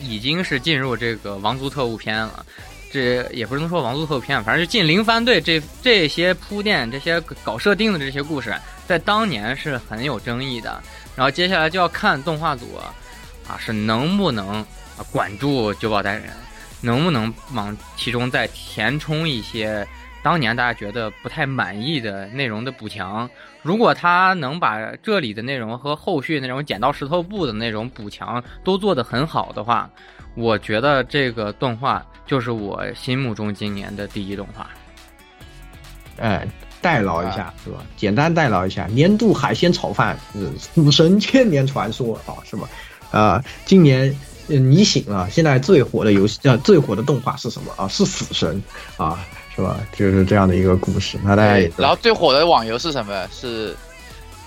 [0.00, 2.44] 已经是进入这个王族特务篇了，
[2.92, 8.54] 这也不能说王族特务篇，反正就进零番队这这些铺垫、这些搞设定的这些故事，
[8.86, 10.80] 在当年是很有争议的。
[11.16, 12.78] 然后接下来就要看动画组。
[13.48, 14.60] 啊，是能不能
[14.96, 16.30] 啊管住九保代人，
[16.80, 19.86] 能不能往其中再填充一些
[20.22, 23.28] 当年大家觉得不太满意的内容的补强？
[23.60, 29.90] 如果他能把这里的内容和后续那种剪刀石头布的那种补强都做得很好的话，
[30.34, 34.68] 我觉得这个动画就是我心目中今年的第一动画。
[36.18, 36.46] 哎，
[36.80, 37.84] 代劳一下是吧？
[37.96, 42.68] 简单代劳一下，年度海鲜炒饭是《死神千年传说》啊，是吧？
[43.10, 44.14] 啊，今年
[44.46, 47.88] 你醒了，现在最火的游戏叫最火的动画是什么啊？
[47.88, 48.62] 是死神
[48.96, 49.18] 啊，
[49.54, 49.78] 是吧？
[49.94, 51.18] 就是这样的一个故事。
[51.22, 53.26] 那大家也然后最火的网游是什么？
[53.30, 53.74] 是，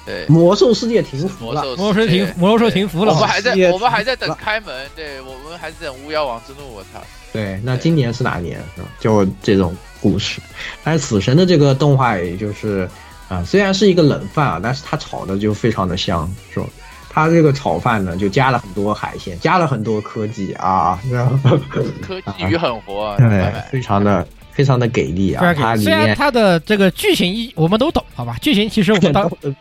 [0.06, 3.14] 对，魔兽世界停服了，魔兽停，魔兽停服了。
[3.14, 4.88] 我们还在，我们还在等开门。
[4.96, 6.76] 对，我们还在等巫妖王之怒。
[6.76, 7.02] 我操！
[7.34, 8.64] 对，那今年是哪年？
[9.00, 10.40] 就这种故事。
[10.84, 12.88] 但是死神的这个动画，也就是
[13.28, 16.68] 啊，虽然是一个冷饭啊，但是它炒的就非常的香，是吧？
[17.10, 25.54] 它这个炒饭呢，就加了很多海鲜，加了很多科技啊，然后科技与狠活， 对，非常的非常的给力啊。
[25.54, 28.36] 它虽然它的这个剧情一我们都懂，好吧？
[28.42, 29.56] 剧情其实我们当 懂，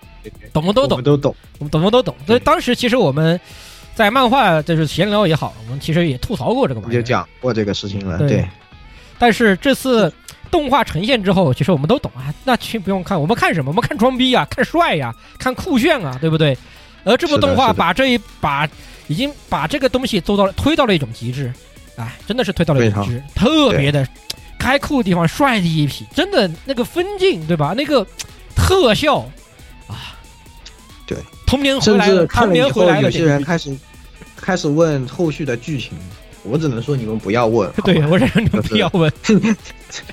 [0.54, 2.14] 我们都懂，都懂，我们懂，我们都懂。
[2.26, 3.38] 所以当时其实我们
[3.94, 8.18] 在漫画就是闲聊也好，我们其实也吐槽过这个玩意儿，就讲过这个事情了。
[8.18, 8.48] 对对，
[9.18, 10.12] 但是这次
[10.50, 13.70] 动画呈现之后，其实我们都懂啊，那其实不用看，我们看什么？
[13.70, 16.56] 我们看装逼啊，看帅呀、看酷炫啊，对不对？
[17.04, 18.66] 而这部动画把这一把
[19.08, 21.52] 已经把这个东西做到了推到了一种极致，
[21.96, 24.08] 哎，真的是推到了一种极致，特别的
[24.64, 27.74] 该酷的地方帅的一批，真的那个分镜对吧？
[27.76, 28.06] 那个
[28.56, 29.18] 特效
[29.86, 30.16] 啊，
[31.06, 33.76] 对，童年回来了，童年回来了，有些人开始
[34.36, 35.92] 开始问后续的剧情，
[36.42, 39.12] 我只能说你们不要问， 对我忍你们不要问，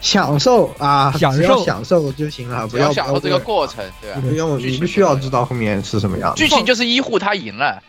[0.02, 1.64] 享受啊，享受。
[1.65, 4.15] 享受就行了，不要享受这个过程，对吧？
[4.15, 6.34] 要不用，你不需要知道后面是什么样。
[6.36, 7.82] 剧情就是医护他赢了，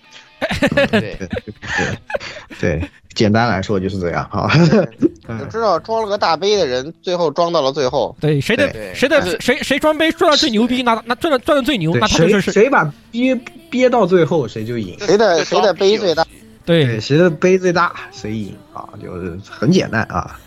[0.75, 1.19] 对 对。
[2.61, 4.51] 对，简单来说就是这样哈。
[5.39, 8.15] 就知道装了个大杯的人，最后装到了最后。
[8.21, 13.39] 对，谁的谁的谁谁装杯装到最牛逼，那那赚的赚的最牛，对那他就谁是谁把憋
[13.71, 14.97] 憋到最后，谁就赢。
[15.01, 16.27] 谁的谁的杯最大？
[16.65, 18.89] 对，谁的杯最大，谁赢啊？
[19.03, 20.39] 就是很简单啊，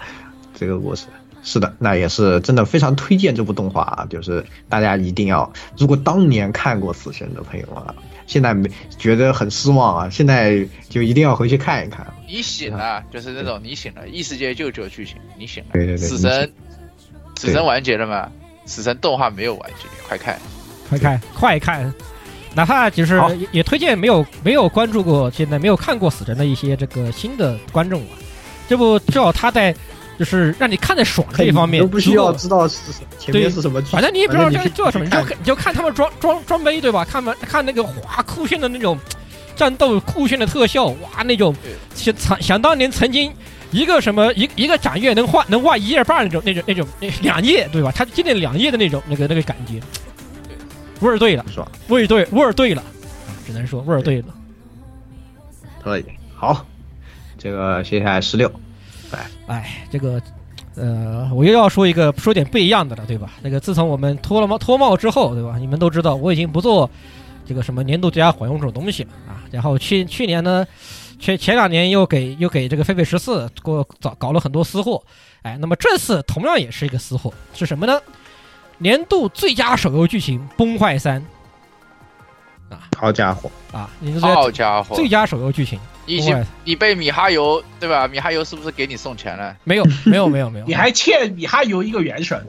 [0.53, 1.05] 这个故事。
[1.47, 4.07] 是的，那也是真的非常推荐这部动画啊！
[4.09, 7.93] 就是大家一定要，如果当年看过《死神》的朋友啊，
[8.27, 12.05] 现在没觉得很失望啊，现在就一定要回去看一看。
[12.27, 15.69] 你醒了，就是那种你醒了，异世界就只有剧情，你醒了。
[15.73, 16.51] 对对对死神，
[17.37, 18.29] 死神完结了吗？
[18.65, 20.39] 死神动画没有完结，快看！
[20.89, 21.93] 快看快看，
[22.55, 28.17] 哪怕就是也也推荐没有没有关注过现在没有看过死神的一些这个新的观众啊，
[28.67, 29.75] 这不至少他在
[30.17, 35.37] 就是让你看得爽这一方面都不需要知道是前面是什么剧，反正你也不知道这做什么，你就看。
[35.39, 37.03] 你就看他们装装装备对吧？
[37.03, 38.97] 看嘛看那个哇酷炫的那种
[39.55, 41.53] 战斗，酷炫的特效，哇那种
[41.93, 43.31] 想想想当年曾经
[43.71, 46.87] 一个什么一一个展页能画能画一页半那种那种那种
[47.21, 47.91] 两页对吧？
[47.93, 49.81] 他今天两页的那种那个那个感觉，
[51.01, 54.27] 味儿对了，是吧，味儿对味儿对了，啊只能说味儿对了。
[55.83, 56.05] 可以。
[56.33, 56.65] 好，
[57.37, 58.51] 这个接下来十六，
[59.47, 60.21] 哎，这个，
[60.75, 63.33] 呃，我又要说一个说点不一样的了，对吧？
[63.41, 65.57] 那个自从我们脱了帽脱帽之后，对吧？
[65.57, 66.89] 你们都知道我已经不做
[67.45, 69.43] 这个什么年度最佳火用这种东西了啊。
[69.51, 70.65] 然后去去年呢，
[71.19, 75.01] 前前两年又给又给这个狒狒十四给我搞搞了很多私货，
[75.43, 77.99] 哎，那么这次同样也是一个私货，是什么呢？
[78.77, 81.21] 年度最佳手游剧情《崩坏三》
[82.97, 88.07] 好家伙啊，年度最佳好家伙最佳手游剧情，你已经你被米哈游对吧？
[88.07, 89.55] 米哈游是不是给你送钱了？
[89.63, 92.45] 没有没有没有没有， 你还欠米哈游一个原神，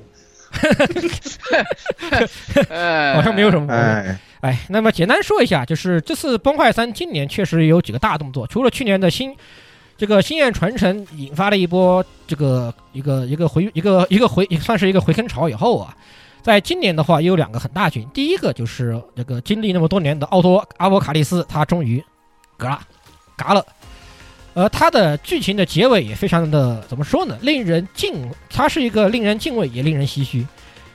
[3.14, 3.72] 好像没有什么。
[3.72, 9.34] 哎，哎，那么简单说一下，就是这次《崩坏三》今年确实有几个大动作，除了去年的新
[9.96, 15.96] 这个星焰传承引发了一波这个一个一个回一个一个回也算是一个回坑潮以后啊，
[16.42, 22.04] 在今年的话也有两个很大群，第一个就是这个经历那么多年的奥托阿波卡利斯，他终于
[22.58, 22.80] 嘎啦
[23.36, 23.64] 嘎了。
[24.54, 27.36] 而，他的剧情的结尾也非常的怎么说呢？
[27.42, 30.46] 令人敬，他是一个令人敬畏也令人唏嘘，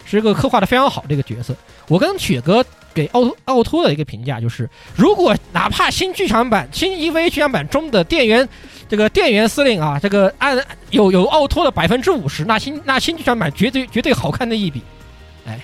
[0.03, 1.55] 是一个刻画的非常好的一个角色。
[1.87, 8.49] 我跟雪哥给奥奥托的一个评价就是，如果哪怕新剧场版、新 EV 剧场版中的店员
[8.89, 10.57] 这个店员司令啊，这个按
[10.89, 14.81] 有有奥托的百分之五十，那新那新剧场版绝对绝对好看的一笔。
[15.45, 15.59] 哎，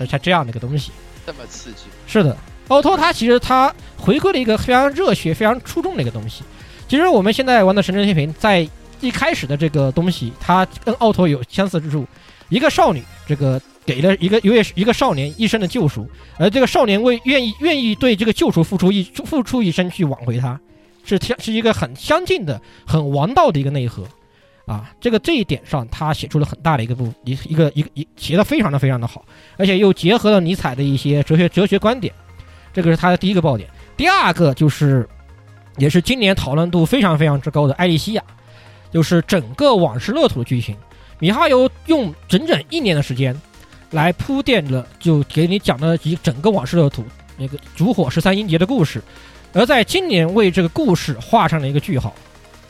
[0.00, 0.90] 就像这样的一个东西。
[1.26, 2.34] 这么刺激，是的，
[2.68, 3.72] 奥托他其实它
[4.02, 6.42] 回归了一个非常热血、非常出众的一个东西。
[6.88, 8.68] 其实我们现在玩的《神之天平》在
[9.00, 12.04] 一开始的这个东西，它跟奥托有相似之处。
[12.48, 16.06] 一个少女，这个给了一个一个一个少年一生的救赎，
[16.36, 20.60] 而这个少年为愿意愿意对这个救赎付出一付出一生去挽回他，
[21.04, 24.04] 是相是一个很相近的、很王道的一个内核。
[24.66, 29.24] 啊，这个这一点上，他写出了很大的一个部一一个一个一写的非常的非常的好，
[29.56, 32.12] 而且又结合了尼采的一些哲学哲学观点，
[32.72, 33.68] 这个是他的第一个爆点。
[33.96, 35.08] 第二个就是，
[35.76, 38.22] 也是今年讨论度非常非常之高的艾莉西亚，
[38.92, 40.76] 就是整个往事乐土的剧情，
[41.18, 43.38] 米哈游用整整一年的时间
[43.90, 47.04] 来铺垫了，就给你讲了一整个往事乐土
[47.36, 49.02] 那个烛火十三音节的故事，
[49.52, 52.14] 而在今年为这个故事画上了一个句号。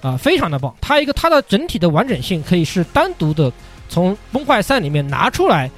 [0.03, 0.74] 啊，非常的棒！
[0.81, 3.53] 它一个它的整体的完整性可以是单独的
[3.89, 5.70] 从《崩坏三》里面拿出来，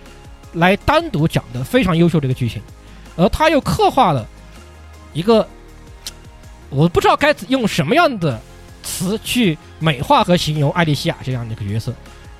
[0.55, 2.62] 来单独讲的非常优秀的一个剧情，
[3.16, 4.27] 而它又刻画了
[5.15, 5.49] 一个
[6.69, 8.39] 我不知道该用什么样的
[8.82, 11.95] 词去美化和形容艾莉西亚这样的一个角色。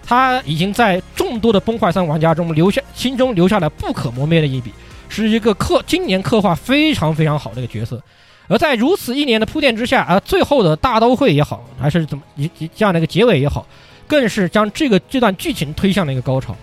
[0.07, 4.71] 他已经在众多的《崩坏三》玩家中留下心中留下了不可磨灭的一笔，
[5.09, 8.03] 是一个刻今年刻画非常非常好的一个角色。
[8.47, 13.67] 而在如此一年的铺垫之下，而最后的大都会也好，还是怎么一一这样的一个结尾也好，
[14.07, 16.55] 更是将这个这段剧情推向了一个高潮。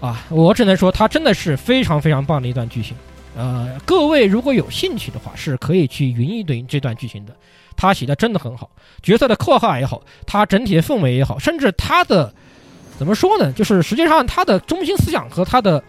[0.00, 2.96] 啊，我只能说，它真的是非常非常棒的一段剧情。
[3.36, 7.36] 呃，各位如果有兴趣的话，是可以去云一云这段剧情的。
[7.76, 8.70] 他写的真的很好，
[9.02, 12.32] 角色的刻画也好，他整体的氛围也好，甚至他的
[12.98, 13.52] 怎么说呢？
[13.52, 15.84] 就是实际上他的中心思想和他的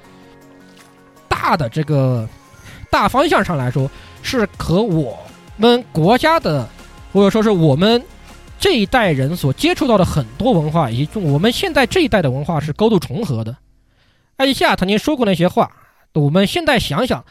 [1.29, 2.27] 大的这个
[2.91, 3.89] 大方向上来说，
[4.21, 5.17] 是和我
[5.55, 6.67] 们国家的
[7.13, 8.03] 或者说是我们
[8.59, 13.55] 这一代人所接触到的很多文化，以及我们现在这一代的文化是高度重合的。
[14.35, 15.71] 艾丽西亚曾经说过那些话，
[16.13, 17.23] 我们现在想想。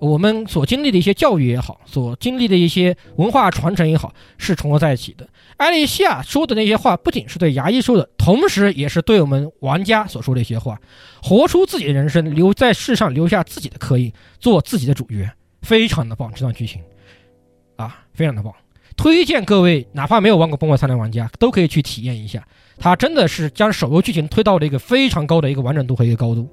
[0.00, 5.28] 我们所经历的一些教育也好，所经历的一些文化传承也好，是重合在一起的。
[5.58, 10.80] 艾丽西亚说的那些话，不仅是对牙医说的，同时也是对我们玩家所说的一些话。
[11.22, 15.30] 活出自己的人生，留在世上留下自己的刻印，做自己的主角，
[15.60, 16.32] 非常的棒。
[16.34, 16.80] 这段剧情，
[17.76, 18.54] 啊，非常的棒，
[18.96, 22.42] 推荐各位哪怕没有玩过《崩坏三》的玩家，都可以去体验一下。
[22.78, 26.48] 它真的是将手游剧情推到了一个非常高的一个完整度和一个高度。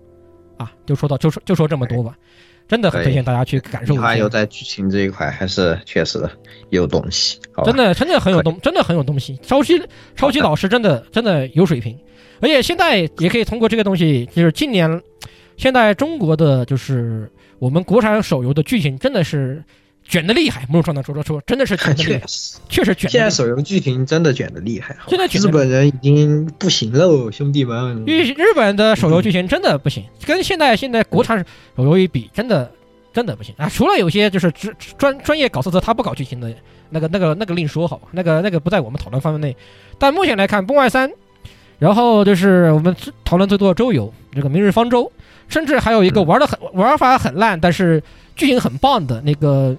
[0.58, 2.16] 啊，就说到就说就说这么多吧。
[2.68, 4.04] 真的很推荐大家去感受一下。
[4.04, 6.30] 还有在剧情这一块，还是确实
[6.70, 7.40] 有东西。
[7.64, 9.40] 真的，真的很有东，真的很有东西。
[9.42, 9.82] 超级
[10.18, 11.98] 超级老师真的真的有水平，
[12.42, 15.02] 而且现在也可以通过这个东西，就是今年，
[15.56, 19.64] 现在中国的就是我们国产手游的剧情真的是
[20.08, 20.66] 卷的厉害。
[20.70, 22.22] 木说的说说说，真的是卷的厉害，
[22.70, 23.10] 确实卷。
[23.10, 24.96] 现在手游剧情真的卷的厉害。
[25.08, 28.04] 现在日本人已经不行喽，兄弟们。
[28.06, 31.38] 日日本的手游剧情真的不行，跟现在现在国产
[31.76, 32.72] 手游一比，真的。
[33.14, 33.68] 真的不行啊！
[33.68, 36.54] 除了有些就是专专专业搞色色，他不搞剧情的
[36.92, 39.58] 那个、那个、那个另说好吧，那个、那个不在我们讨论范围内。
[39.98, 41.10] 但目前来看，《崩坏三》，
[41.80, 45.04] 然后就是我们讨论最多的周游，这个《明日方舟》，
[45.48, 48.04] 甚至还有一个玩的很玩法很烂，但是
[48.36, 49.76] 剧情很棒的那个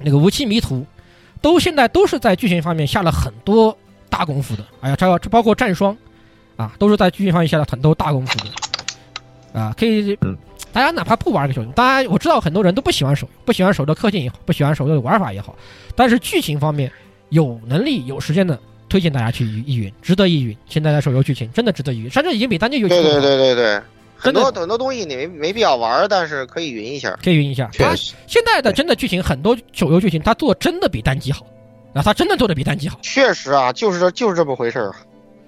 [0.00, 0.76] 那个《无期迷途》，
[1.40, 3.76] 都现在都是在剧情方面下了很多
[4.08, 4.64] 大功夫的。
[4.80, 5.94] 哎呀，这这包括《战双》，
[6.56, 9.60] 啊，都是在剧情方面下了很多大功夫的。
[9.60, 10.18] 啊，可以。
[10.72, 15.56] 大家哪怕不玩个手游，大家我知道很多人都不喜欢手游，不喜欢手游的氪金也好，不喜欢手游的玩法也好，
[15.94, 16.92] 但是剧情方面
[17.30, 20.54] 有能力有时间的，推荐大家去一云，值得一云。
[20.68, 23.82] 现在的手游剧情真的值得一云，甚至已经比单机游戏对对对对对，
[24.16, 27.70] 很多很多东西你没没必要玩，但是可以云一下，可以云一下。
[27.78, 31.46] 它现在的真的剧情很多手游剧情，它做真的比单机好，
[31.94, 32.98] 啊它真的做的比单机好。
[33.02, 34.94] 确实啊，就是这就是这么回事儿。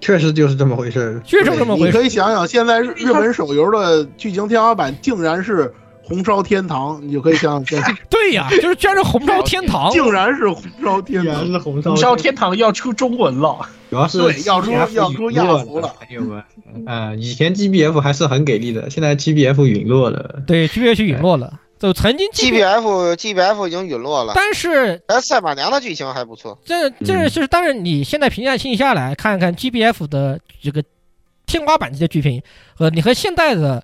[0.01, 1.87] 确实就是这么回事儿，确实这么回事。
[1.87, 5.75] 你可以想想，现在日本手游的剧情天花板竟然是
[6.09, 7.81] 红烧天堂，你就可以想想。
[8.09, 13.59] 对呀，就是居 然是红烧天堂，竟然是红烧天堂，是红烧红烧天堂要出中文了，
[13.91, 16.43] 主要是要出要出亚服了，朋友们。
[16.87, 20.43] 啊，以前 GBF 还是很给力的，现在 GBF 陨落了。
[20.47, 21.61] 对，GBF 陨落了。
[21.79, 26.59] 就曾经 G B F G B F 已经陨落了，但是哎，赛马娘的剧情还不错。
[26.65, 30.83] 这这是但是，你现在评价性下来看看 G B F 的这个
[31.47, 32.43] 天花板级的剧情
[32.75, 33.81] 和你和现在的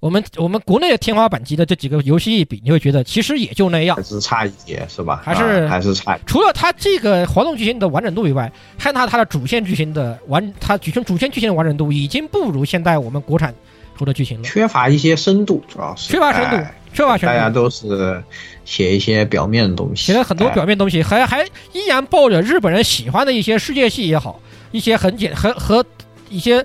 [0.00, 5.20] 我们我们国内的天花板级的这几个游戏一比，你会觉得其实也就那样，还是差一截是吧？
[5.24, 6.18] 还是还是差。
[6.24, 13.52] 除了它这个活动剧情的完整度以外，看它它的主线剧情的完，它主线主线剧情的完整度已经不如现在我们国产
[13.96, 16.56] 出的剧情了，缺乏一些深度，主要是缺乏深度。
[16.94, 17.18] 是吧？
[17.18, 18.22] 大家都是
[18.64, 24.40] 写一些表面的东西，写了很多表面东西，还还依然抱着日本人喜欢的一些世界系也好，
[24.72, 25.84] 一些很简很和
[26.30, 26.64] 一些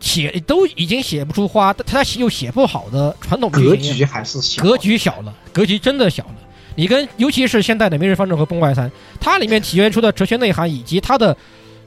[0.00, 6.34] 写都已经写不出花，他又写不好的传统格局还是小，格局小了，格局真的小了。
[6.74, 8.88] 你跟尤其是现在的《明日方舟》和《崩坏三》，
[9.20, 11.36] 它里面体现出的哲学内涵以及它的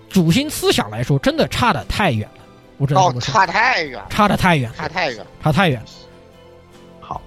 [0.09, 2.43] 主心思想来说，真的差的太远了。
[2.77, 5.81] 我知道哦，差太远，差的太远，差太远，差太远。
[6.99, 7.21] 好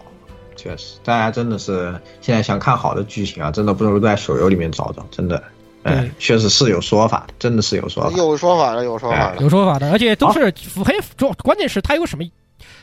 [0.54, 5.42] 确实，大家真的是现在想看好的剧情啊，真的不如在手游里面找找，真的，
[5.86, 12.24] 嗯，确实是有说法的，真的是有说法，有说法的，有说法的，有说法的，而且都是符合主，关键是它有什么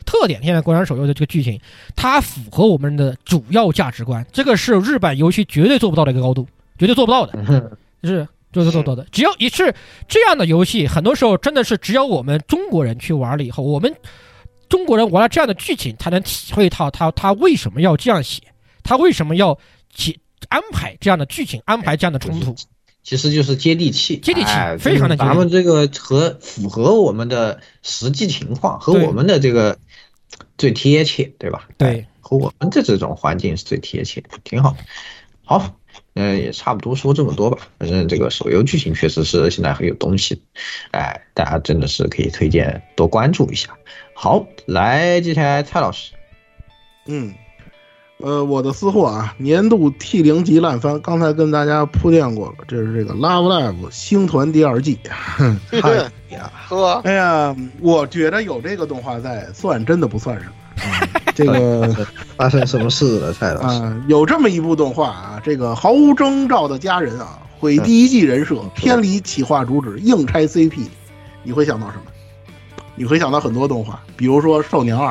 [0.06, 0.42] 特点？
[0.44, 1.60] 现在国产手游的这个剧情，
[1.96, 6.48] 它符合我们的主要价值观，这个是日版游戏绝对做不到的一个高度，
[6.78, 7.34] 绝对做不到的，
[8.02, 9.06] 就是就是做到的。
[9.12, 9.74] 只要一是
[10.08, 13.94] 这样的游戏，很多时候真的是只有我们中国人去玩了以后，我们。
[14.70, 18.42] 中国人玩了这样的剧情，才能体会到他他为什么要这样写，
[18.82, 19.56] 他为什么要
[19.94, 20.18] 写
[20.50, 22.56] 安排这样的剧情，安排这样的冲突，
[23.04, 25.16] 其实就是接地气，接地气，非常的。
[25.18, 29.78] 咱们这个和符合我们的实际情况，和我们的这个
[30.58, 31.68] 最贴切，对吧？
[31.78, 34.76] 对，和我们的这种环境是最贴切，挺好。
[35.44, 35.76] 好。
[36.16, 37.58] 嗯，也差不多说这么多吧。
[37.80, 40.42] 反正这个手游剧情确实是现在很有东西，
[40.92, 43.76] 哎，大家真的是可以推荐多关注一下。
[44.16, 46.14] 好，来接下来蔡老师，
[47.08, 47.34] 嗯，
[48.24, 55.96] 呃，我的私货啊，年度 T 零级烂番，刚才跟大家铺垫过了，这是这个 Love Live 星团第二季， 太
[56.30, 56.50] 呀，
[57.04, 60.54] 哎呀，我觉得有这个动画在，算真的不算什么。
[61.36, 61.94] 这个
[62.38, 63.82] 发生什么事了，蔡老师？
[63.84, 70.86] 啊，有这么一部动画啊，这个毫无征兆的家人啊，毁第一季人设，偏离企划主旨，硬拆 CP，
[71.44, 72.04] 你会想到什么？
[72.96, 75.10] 你会想到很多动画，比如说《少年二》，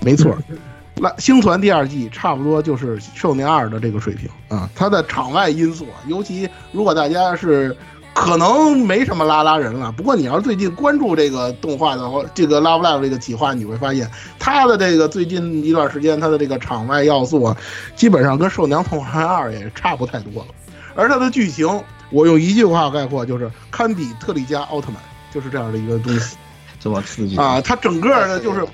[0.00, 0.36] 没错，
[1.00, 4.68] 那《星团》第二季差不多就是《少年二》的这个水平啊。
[4.74, 7.76] 它的场外因素，啊，尤其如果大家是
[8.14, 17.56] 可能没什么拉拉人了，不过你要是最近关注这个动画的话，这个 Love Live 这个企划，你会发现它的这个最近一段时间它的这个场外要素啊，
[17.94, 20.48] 基本上跟《兽娘同环二》也差不太多了。
[20.96, 21.68] 而它的剧情，
[22.10, 24.96] 我用一句话概括，就是堪比特利迦奥特曼，
[25.32, 26.36] 就是这样的一个东西。
[26.80, 27.60] 这么刺激啊！
[27.60, 28.64] 它整个的，就是，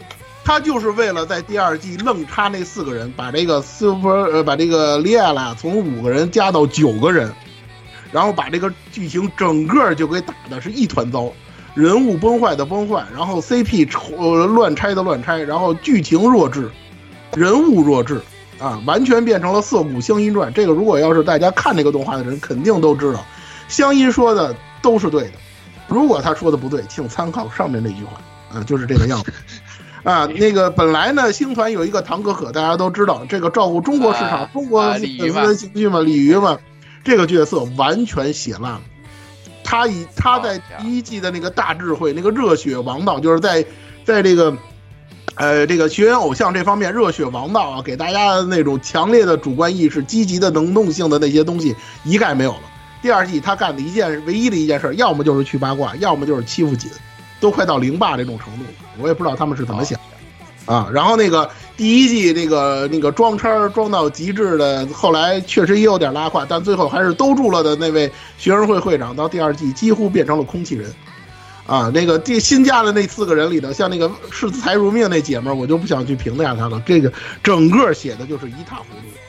[0.45, 7.33] 他就是为了在第二季愣插那四个人，把这个 Super 呃，把这个利亚拉从五个人加到九个人，
[8.13, 11.33] 然后把这个剧情整个就给打的是一团糟，
[11.75, 13.89] 人物崩坏的崩坏，然后 CP
[14.19, 16.71] 呃乱拆的乱拆，然后剧情弱智，
[17.35, 18.21] 人物弱智
[18.59, 20.53] 啊，完全变成了涩谷乡音传。
[20.53, 23.25] 这个如果要是大家看这个动画的人，肯定都知道，
[23.69, 25.33] 乡音说的都是对的。
[25.89, 28.21] 如果他说的不对，请参考上面那句话，
[28.59, 29.33] 啊，就是这个样子，
[30.05, 36.59] 啊，那个本来呢，星团有一个唐可可，大家都知道，这个照顾中国市场、中国粉丝的情绪嘛，鲤鱼嘛，
[37.03, 38.83] 这个角色完全写烂了。
[39.65, 43.65] 他以他在第一季的那个大智慧、那个热血王道，就是在
[44.05, 44.55] 在这个，
[45.37, 51.75] 呃，这个学员偶像这方面热血王道啊，给大家那种强烈的主观意识、积极的能动性的那些东西
[52.05, 52.61] 一概没有了。
[53.01, 56.91] 第二季他干的一件唯一的一件事，要么就是去八卦，要么就是欺负锦，
[57.41, 58.71] 都快到零霸这种程度了。
[58.99, 59.99] 我也不知道他们是怎么想
[60.67, 60.89] 的啊。
[60.93, 70.93] 然后那个第一季那个那个装叉装到极致的，后来确实也有点拉胯，但最后还是兜住了的那位学生会会长，到第二季几乎变成了空气人
[71.67, 71.91] 啊。
[71.93, 76.83] 那个第新加的那四个人里头，像那个视财如命那姐们儿，我就不想去评价她了。
[76.87, 77.13] 这个
[77.43, 78.85] 整个写的就是一塌糊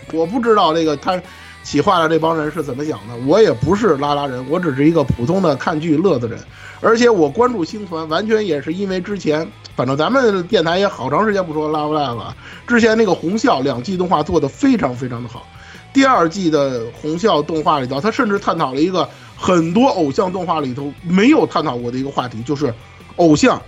[0.09, 0.17] 涂。
[0.17, 1.21] 我不知道这个他。
[1.65, 3.15] 企划的这帮人是怎么想的？
[3.25, 6.39] 我也不是拉拉人，我只是一个普通的看剧乐子人。
[6.85, 12.37] 而且我关注星团，完全也是因为之前，反正咱们电台也好长时间不说拉不拉了。
[12.67, 15.47] 之前那个红笑两季动画做的非常非常的好，
[15.91, 22.71] 第二季的红笑动画里头，他甚至探讨了一个很多偶像动画里头没有探讨过的一个话题，就是
[23.15, 23.59] 偶像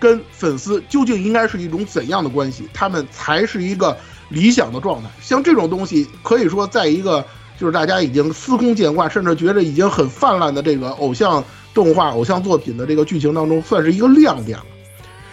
[0.00, 3.96] 跟粉丝究竟应该是一种怎样的关系，他们才是一个
[4.30, 5.08] 理想的状态。
[5.22, 7.24] 像这种东西，可以说在一个。
[7.56, 11.42] 就是大家已经司空见惯，甚至觉得已经很泛滥的这个偶像
[11.74, 14.64] 动画、偶像作品的这个剧情当中，算是一个亮点了。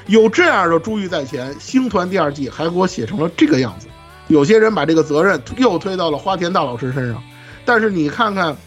[0.07, 3.87] 有这样的珠玉在前，星团第二季还给我写成了这个样子。
[4.27, 7.21] 有些人把这个责任又推到了花田大老师身上，
[7.63, 8.57] 但是你看看，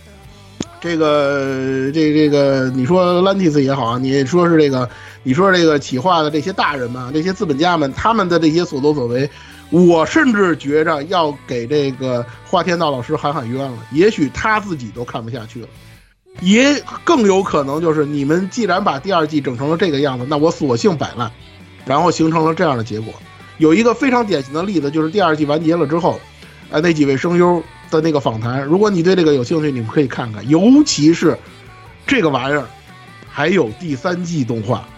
[0.80, 4.88] 这个这这个，你说 Lantis 也好啊，你说是这个，
[5.22, 9.28] 你说这个企划的这些大人们、这些资本家们，他们的这些所作所为。
[9.70, 15.68] 我甚至觉着要给这个花田道老师喊喊冤了，也许他自己都看不下去了，
[16.40, 21.30] 也更有可能就是你们既然把第二季整成了这个样子，那我索性摆烂，
[21.84, 23.12] 然后形成了这样的结果。
[23.58, 26.20] 有一个非常典型的例子，就是第二季完结了之后，
[26.70, 31.38] 呃，那几位声优的那个访谈，如果你对这个有兴趣，你们可以看看，尤其是
[32.06, 32.66] 这个玩意儿
[33.28, 34.88] 还有第三季动画，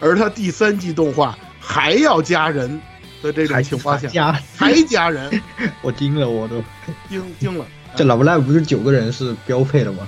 [0.00, 2.80] 而它第三季动画还要加人。
[3.22, 5.42] 的这种情况下，还加人，
[5.80, 6.62] 我惊了，我都
[7.08, 7.64] 惊惊了。
[7.96, 10.06] 这老不赖不是九个人是标配的吗？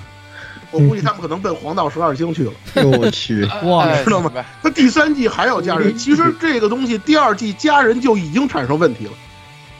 [0.71, 2.51] 我估计他们可能奔黄道十二星去了。
[2.83, 4.31] 我去， 哇，知道吗？
[4.61, 9.11] 他第三季还要加人，其实这个东西第二季加人就已经产生问题了。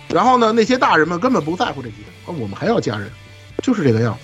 [0.10, 1.96] 然后呢，那些大人们根本不在乎这些，
[2.26, 3.10] 我们还要加人，
[3.62, 4.20] 就是这个样子。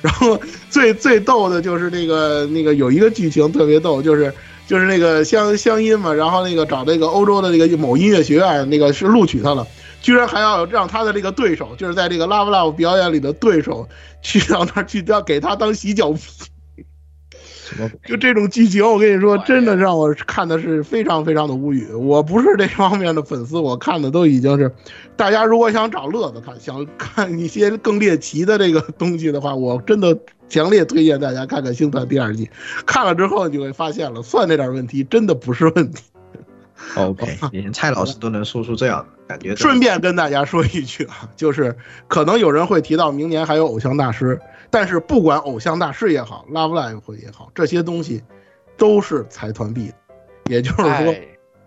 [0.00, 4.32] 然后最最逗的就是那个那个有一个剧情特别逗，就是。
[4.66, 9.66] 就是那个乡乡音嘛，然后那个找那个欧洲的那个某音乐学院，那个是录取他了，
[10.04, 13.88] 居然还要让他的这个对手，就是在这个 Love Love 表演里的对手，
[14.20, 16.20] 去到那儿去要给他当洗脚皮。
[18.04, 21.90] 就这种剧情，我跟你说，真的让我看的是非常非常的无语。
[21.94, 24.70] 我不是这方面的粉丝，我看的都已经是，
[25.16, 30.16] 大家如果想找乐子看，想看一些更猎奇的这个东西的话，我真的
[30.50, 32.50] 强烈推荐大家看看《星团》第二季。
[32.84, 36.04] 看了之后，你就会发现了，算这点问题真的不是问题。
[36.96, 39.56] OK， 连蔡老师都能说出这样的感觉。
[39.56, 41.76] 顺便跟大家说一句啊，就是
[42.08, 44.40] 可能有人会提到明年还有偶像大师。
[44.70, 48.20] 但是不管偶像大师也好，Love Live 也好，这些东西
[48.76, 49.94] 都是财团币的，
[50.50, 51.14] 也就是说，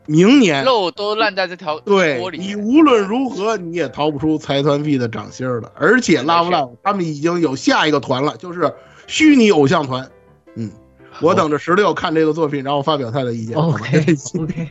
[0.07, 5.71] 明年肉都烂在这条对你无论如何你也逃不出财团币的掌心了。
[5.75, 8.73] 而且 Love Live 他们已经有下一个团了，就是
[9.05, 10.11] 虚拟偶像团，
[10.55, 10.69] 嗯，
[11.23, 13.55] 我等着十六看这个作品，然后发表他的意见。
[13.57, 14.05] OK
[14.39, 14.69] OK，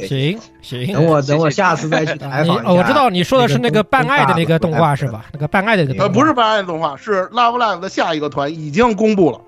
[0.06, 2.62] 行行，等我等我下次再去 采访一下。
[2.64, 5.26] 哦，我知道你说的是那个办爱的那个动画是吧？
[5.32, 9.40] 那个办爱的那个呃，不是办爱的动画，是 Love Live 的下一个团已经公布了，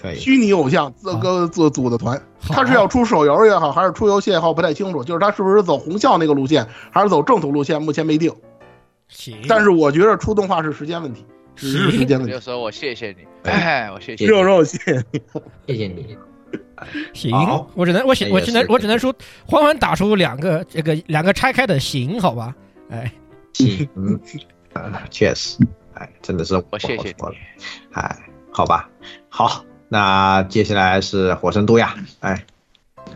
[0.00, 5.02] 可以虚拟偶像这个组组的团，他是要出手游也好，还是出游戏也好，不太清楚。
[5.02, 8.32] 就是他是不是走红校那个路线，还是走正统路线，目前没定。
[9.08, 11.24] 行，但是我觉得出动画是时间问题，
[11.58, 11.90] 只是。
[11.90, 12.40] 时间问题就。
[12.40, 14.30] 说我谢谢你，哎，我谢谢你。
[14.30, 15.20] 肉肉，谢谢你，
[15.66, 16.16] 谢谢你。
[17.12, 17.32] 行，
[17.74, 19.14] 我只能我行我只能我只能说，
[19.44, 22.54] 欢欢打出两个这个两个拆开的行，好吧？
[22.88, 23.12] 哎，
[23.52, 24.18] 行，嗯，
[24.72, 25.58] 啊确实，
[25.94, 27.14] 哎，真的是我谢谢你，
[27.92, 28.16] 哎，
[28.52, 28.88] 好吧，
[29.28, 32.44] 好，那接下来是火神都呀，哎，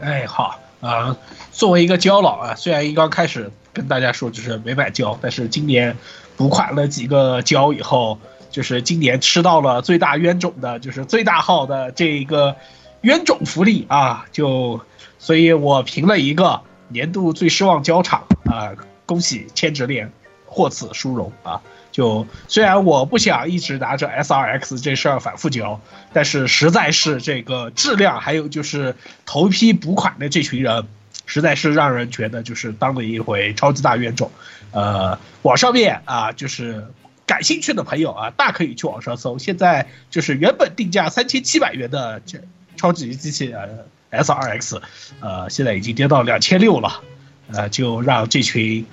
[0.01, 1.17] 哎，好啊、
[1.53, 5.97] 作为一个胶佬啊，虽然一刚开始跟大家说就是没买胶，但是今年
[6.37, 8.19] 补款了几个胶以后，
[8.53, 12.55] 就是今年吃到了最大冤种的，就是最大号的这一个
[13.01, 14.81] 冤种福利啊，就
[15.19, 18.71] 所以我评了一个年度最失望交场啊，
[19.07, 20.13] 恭喜千直链
[20.47, 21.61] 获此殊荣啊。
[21.91, 25.81] 就虽然我不想一直拿着 SRX 这事儿反复嚼，
[26.15, 28.97] 但是实在是这个质量，还有就是
[29.27, 30.87] 头批补款的这群人，
[31.27, 34.31] 实在是让人觉得就是当了一回超级大冤种。
[34.71, 36.87] 呃，网上面啊，就是
[37.27, 39.39] 感兴趣的朋友啊，大可以去网上搜。
[39.39, 42.39] 现在就是原本定价三千七百元的这
[42.77, 44.81] 超级机器人 SRX，
[45.21, 47.03] 呃，现在已经跌到两千六了，
[47.51, 48.87] 呃，就让这群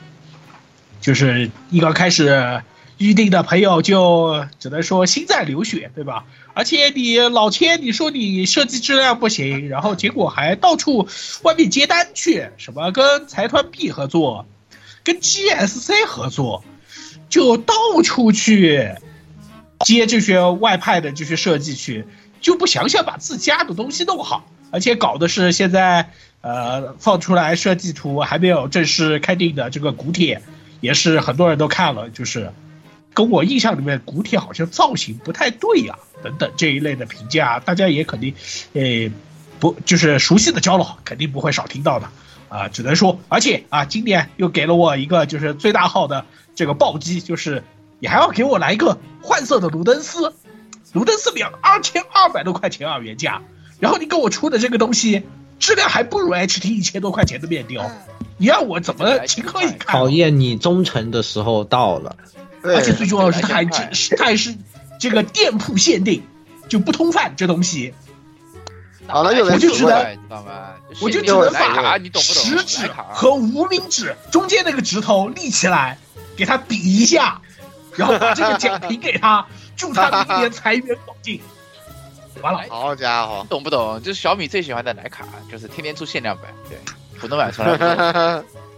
[1.02, 2.62] 就是一刚开始
[2.98, 6.26] 预定的朋友就只能说心在流血，对吧？
[6.54, 11.08] 而且你老千，你说你设计质量不行，然后结果还到处
[11.44, 14.46] 外面接单去，什么跟财团 B 合作，
[15.04, 16.66] 跟 GSC 合作，
[17.30, 17.74] 就到
[18.04, 18.92] 处去
[19.86, 22.06] 接这些外派的这些设计去，
[22.42, 26.12] 就不想想把自家的东西弄好，而且搞的是现在
[26.42, 30.42] 呃放出来设计图还没有正式开定的这个古铁，
[30.82, 32.52] 也是很多人都看了，就是
[33.14, 38.34] 跟我印象里面古铁好像造型不太对呀、等等这一类的评价，大家也肯定，
[38.74, 39.12] 诶，
[39.60, 42.10] 不就是熟悉的胶佬肯定不会少听到的。
[42.50, 47.64] 啊、只能说，而且啊，今年又给了我一个就是最大号的这个暴击，就是
[48.00, 50.34] 你还要给我来一个换色的卢登斯，
[50.94, 53.42] 卢登斯两二千二百多块钱啊原价，
[53.80, 55.24] 然后你给我出的这个东西
[55.60, 57.90] 质量还不如 HT 一千多块钱的面雕，
[58.38, 59.80] 你让我怎么情何以堪？
[59.80, 62.16] 考验你忠诚的时候到了。
[62.62, 64.54] 而且最重要的是，它还只是它还是
[65.00, 66.24] 这个店铺限定，
[66.68, 67.94] 就不通贩这东西。
[69.08, 70.72] 好了，又我就只能知道吗？
[71.02, 72.44] 我就只能把你懂不懂？
[72.44, 75.98] 食指和无名指中间那个指头立起来，
[76.36, 77.40] 给他比一下，
[77.96, 79.46] 然后把这个奖 品给他，
[79.76, 81.42] 祝他明年财源广进。
[82.42, 84.02] 完了，好家伙，懂不懂？
[84.02, 86.78] 就是小米最喜欢的徕卡，就是天天出限量版，对，
[87.20, 88.44] 普通版从来。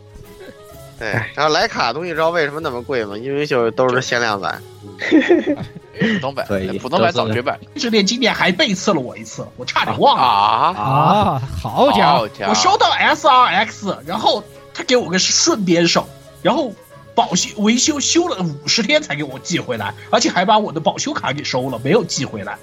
[1.02, 3.18] 对，然后徕卡东西知道为什么那么贵吗？
[3.18, 4.62] 因为就是都是限量版。
[5.00, 6.46] 普通版，
[6.80, 7.60] 普通版早绝版。
[7.76, 11.42] 这店今年还背刺了我一次，我差点忘了啊啊！
[11.60, 14.44] 好家伙，我收到 SRX，然后
[14.76, 16.08] 他给我个顺边手，
[16.44, 16.72] 然后
[17.16, 22.60] 保修维修修了五十天才给我寄回来，而且还把我的保修卡给收了，没有寄回来。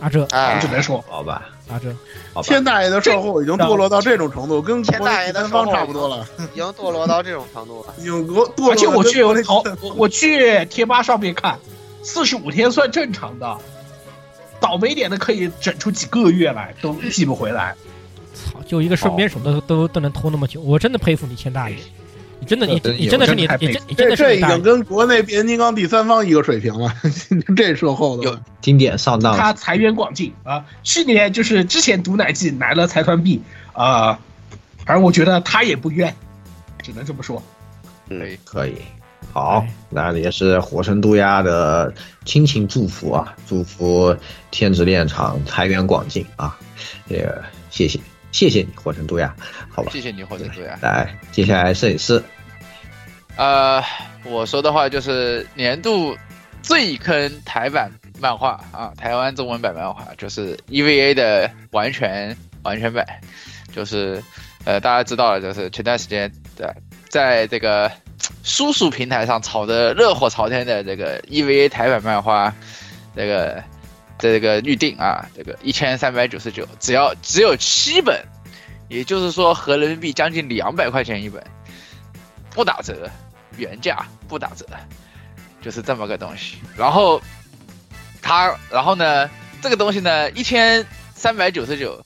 [0.00, 1.94] 啊这，我只能说，好吧，阿哲，
[2.42, 8.70] 天大爷的售后已经堕落到这种程度，跟天大爷的售后差不多了，已经堕落到这种程度了， 已经堕落。
[8.70, 9.62] 而且我去淘，
[9.96, 11.58] 我去贴吧上面看，
[12.02, 13.58] 四十五天算正常的，
[14.58, 17.74] 倒霉点的可以整出几个月来都寄不回来。
[18.34, 21.76] 操，就一个顺边手都都都能拖那么久，我真的佩服你，天大爷。
[22.40, 26.92] 你真的你你真的是你你真你真的是这已经跟国内变形金刚第三方一个水平了，
[27.56, 29.36] 这售后的有经典上当。
[29.36, 30.64] 他财源广进啊！
[30.82, 33.40] 去年就是之前毒奶季来了财团币
[33.72, 34.18] 啊，
[34.86, 36.14] 反正我觉得他也不冤，
[36.82, 37.42] 只能这么说。
[38.08, 38.74] 可以可以，
[39.32, 41.92] 好，那也是火神渡鸦的
[42.24, 44.16] 亲情祝福啊，祝福
[44.50, 46.56] 天之炼厂财源广进啊，
[47.08, 47.30] 也
[47.70, 47.98] 谢谢。
[48.30, 49.34] 谢谢你，火神渡鸦，
[49.70, 49.90] 好吧？
[49.92, 50.78] 谢谢你，火神渡鸦。
[50.82, 52.22] 来，接下来摄影师。
[53.36, 53.82] 呃，
[54.24, 56.16] 我说的话就是年度
[56.62, 57.90] 最坑台版
[58.20, 63.06] 漫画啊，台湾中文版漫画就是 EVA 的完全完全版，
[63.72, 64.22] 就是
[64.64, 66.74] 呃大家知道了，就是前段时间的
[67.08, 67.90] 在这个
[68.44, 72.52] 叔叔平台上炒的热火朝天的这个 EVA 台版漫画，
[73.16, 73.62] 这个。
[74.18, 78.24] 这个预定啊，这个一千三百九十九，只要只有七本，
[78.88, 81.42] 也就是说合人民币将近两百块钱一本，
[82.50, 83.08] 不打折，
[83.56, 84.66] 原价不打折，
[85.62, 86.56] 就是这么个东西。
[86.76, 87.22] 然后
[88.20, 89.30] 他，然后呢，
[89.62, 90.84] 这个东西呢，一千
[91.14, 92.02] 三百九十九。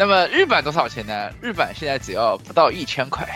[0.00, 1.28] 那么日版多少钱呢？
[1.42, 3.28] 日版现在只要不到一千块，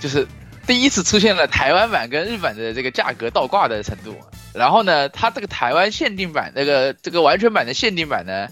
[0.00, 0.26] 就是
[0.66, 4.18] 第一次出现了台湾版跟日版的这个价格倒挂的程度。
[4.54, 8.48] 然后呢，它这个台湾限定版，那个这个完全版的限定版呢，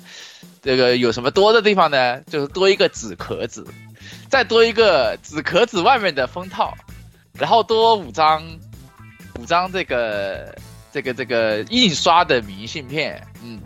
[0.62, 2.20] 这个有什么多的地方呢？
[2.23, 3.66] 就是多一个纸壳子，
[4.28, 6.74] 再多一个纸壳子外面的封套，
[7.32, 8.43] 然后多五张
[9.39, 10.55] 五张这个
[10.93, 13.60] 这个这个印刷的明信片，嗯。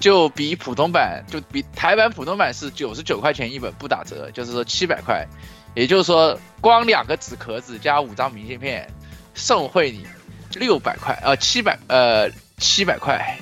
[0.00, 5.26] 就比普通版，就比台版普通版是九十九块钱一本不打折，就是说七百块，
[5.74, 8.88] 也就是说光两个纸壳子加五张明信片，
[9.34, 10.06] 送会你
[10.54, 13.38] 六百块，呃七百呃七百块，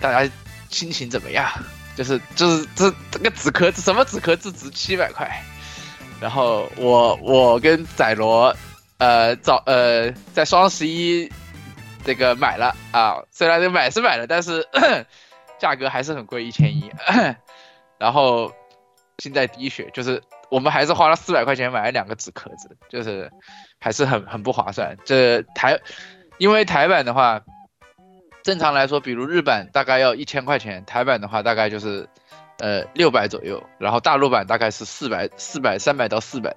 [0.00, 0.32] 大家
[0.70, 1.50] 心情怎么样？
[1.96, 5.30] 就是就是这这个纸壳子什么纸壳子值七百块？
[6.20, 8.56] 然后我我跟仔罗，
[8.98, 11.30] 呃早呃在双十一
[12.04, 14.66] 这个买了啊，虽然这买是买了，但是。
[15.62, 16.90] 价格还是很贵，一千一。
[17.96, 18.52] 然后
[19.18, 23.30] 现在滴血，就是我们还是花了四百块钱买了两个纸壳子，就是
[23.82, 24.96] 还是很很不划算。
[25.04, 25.78] 这台，
[26.38, 27.42] 因为台版的话，
[28.42, 32.08] 正常来说，比如日版大概要一千块钱，台版的话大概就是
[32.58, 36.54] 呃六百左右，然后大陆版大概是四百四百三百到四百，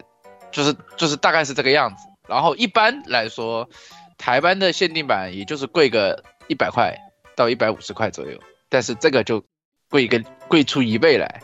[0.51, 2.07] 就是就是大概是这个样子。
[2.27, 3.67] 然后一般来说，
[4.17, 6.95] 台湾的限定版也就是贵个一百块
[7.35, 8.39] 到一百五十块左右。
[8.69, 9.43] 但是这个就
[9.89, 11.41] 贵一个贵出一倍来，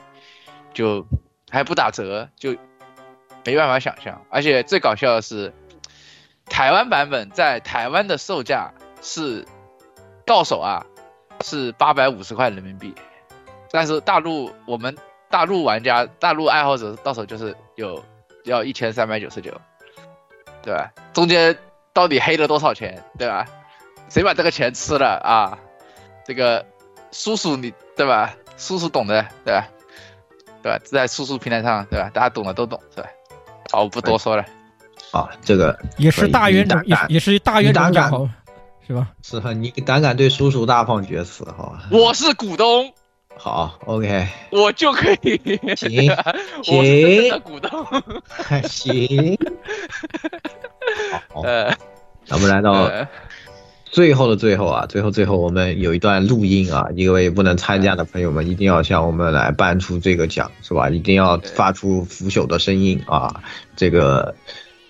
[0.74, 1.06] 就
[1.50, 2.56] 还不打折，就
[3.46, 4.26] 没办法想象。
[4.30, 5.54] 而且最搞笑的是，
[6.52, 8.72] 台湾版本在台湾的售价
[9.02, 9.48] 是
[10.26, 10.86] 到手啊，
[11.46, 12.94] 是八百五十块人民币。
[13.72, 14.96] 但是大陆我们
[15.30, 18.04] 大陆玩家、大陆爱好者到手就是有
[18.44, 19.50] 要一千三百九十九，
[20.62, 20.92] 对吧？
[21.14, 21.58] 中间
[21.94, 23.48] 到底黑了多少钱，对吧？
[24.10, 25.58] 谁把这个钱吃了啊？
[26.26, 26.66] 这个。
[27.14, 28.34] 叔叔，你对吧？
[28.56, 29.68] 叔叔懂的，对吧？
[30.64, 30.80] 对吧？
[30.86, 32.10] 在叔叔平台上，对吧？
[32.14, 33.10] 大家懂的都懂，是吧？
[33.70, 34.46] 好，我不多说了。
[35.12, 38.10] 啊，这个也是大冤种，也也是大冤种讲
[38.88, 39.10] 是吧？
[39.22, 41.84] 是哈，你胆敢对叔叔大放厥词，好吧？
[41.92, 42.94] 我是股东。
[43.38, 44.28] 好，OK。
[44.52, 45.60] 我就可以。
[45.76, 46.16] 行
[46.64, 47.40] 行。
[47.40, 47.86] 股东。
[48.68, 49.38] 行。
[51.34, 51.42] 好。
[51.42, 51.74] 呃，
[52.26, 52.92] 咱们来到。
[53.92, 60.90] 最后的最后啊，最后最后我们有一段录音啊，一位不能参加的朋友们一定要向我们来颁出这个奖，是吧？
[60.90, 63.44] 一定要发出腐朽的声音啊！
[63.76, 64.34] 这个，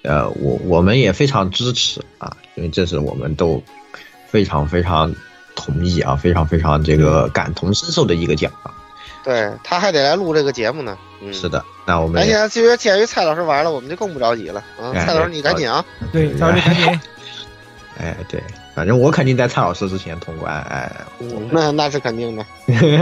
[0.03, 3.61] 呃，我我们也非常支持啊，因为这是我们都
[4.28, 5.14] 非常非常
[5.56, 8.73] 同意啊，非常非常这个感同身受的一个奖啊。
[9.23, 10.98] 对他还得来录这个节目呢。
[11.22, 14.91] 嗯，是的，那我们而且至于鉴于蔡老师玩了，我们就更不着急了啊！
[14.94, 15.86] 蔡老师你赶紧啊！
[16.11, 16.99] 对，蔡老师赶紧。
[17.99, 18.41] 哎，对。
[18.73, 20.90] 反正我肯定在蔡老师之前通关，哎，
[21.52, 22.45] 那那是肯定的。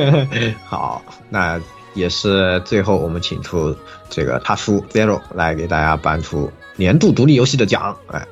[0.66, 1.62] 好，那
[1.94, 3.74] 也是最后我们请出
[4.10, 8.26] 这个他叔 Zero 来给大家颁出年度独立游戏的奖，哎，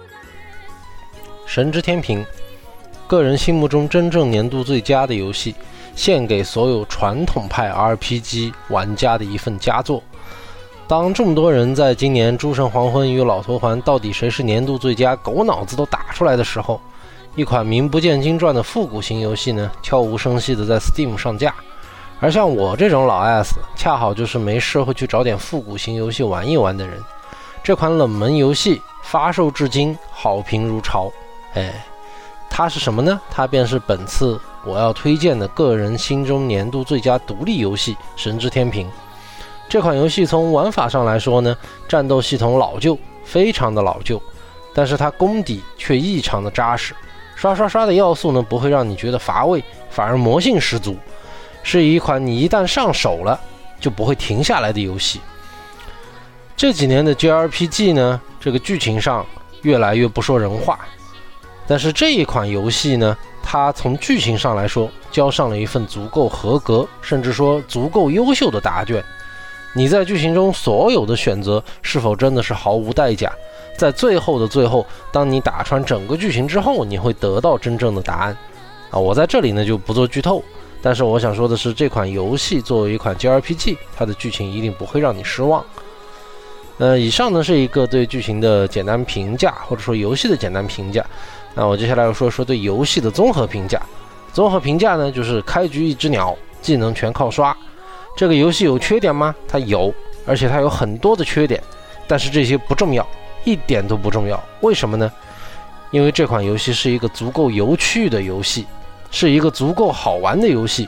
[1.46, 2.26] 神之天平，
[3.06, 5.54] 个人心目中真正年度最佳的游戏，
[5.98, 10.02] 献给所有传统派 RPG 玩家的一份佳作。
[10.88, 16.80] 当这么多人在今年诸神黄昏与老头环到底谁是年度最佳，狗脑子都打出来的时候。
[17.36, 21.54] 一款名不见经传的复古型游戏呢，悄无声息的在 Steam 上架，
[22.22, 26.98] 而像我这种老 S，恰好就是没事会去找点复古型游戏玩一玩的人。
[27.68, 31.12] 这款冷门游戏发售至今，好评如潮。
[31.54, 31.86] 哎，
[32.50, 33.20] 它是什么呢？
[33.30, 38.88] 它便是本次我要推荐的个人心中年度最佳独立游戏《神之天平》。
[39.68, 41.54] 这款游戏从玩法上来说呢，
[41.90, 44.22] 战斗系统老旧，非常的老旧，
[44.74, 46.96] 但是它功底却异常的扎实。
[47.36, 50.96] 刷刷刷的要素呢，不会让你觉得乏味，反而魔性十足，
[51.64, 53.38] 是一款你一旦上手了
[53.78, 55.20] 就不会停下来的游戏。
[56.58, 59.24] 这几年的 JRPG 呢，这个剧情上
[59.62, 60.80] 越来越不说人话，
[61.68, 69.06] 但是这一款游戏呢，它从剧情上来说，交上了一份足够合格，甚至说足够优秀的答卷。
[69.76, 73.32] 你在剧情中所有的选择，是否真的是毫无代价？
[73.78, 78.36] 在最后的最后，当你打穿整个剧情之后，你会得到真正的答案。
[78.90, 80.44] 啊，我在这里呢就不做剧透，
[80.82, 85.64] 但是我想说的是，这款游戏作为一款 JRPG，它的剧情一定不会让你失望。
[86.78, 91.04] 呃，以上呢是一个对剧情的简单评价，或者说游戏的简单评价。
[91.56, 93.82] 那我接下来要说说对游戏的综合评价。
[94.32, 97.56] 综合评价呢，就是开局一只鸟，技能全靠刷。
[98.16, 99.34] 这个游戏有缺点吗？
[99.48, 99.92] 它有，
[100.26, 101.62] 而且它有很多的缺点，
[102.08, 103.08] 但是这些不重要。
[103.44, 105.12] 一点都不重要，为什么呢？
[105.90, 108.68] 因为这款游戏是一个足够有趣的游戏，
[109.10, 110.88] 是一个足够好玩的游戏。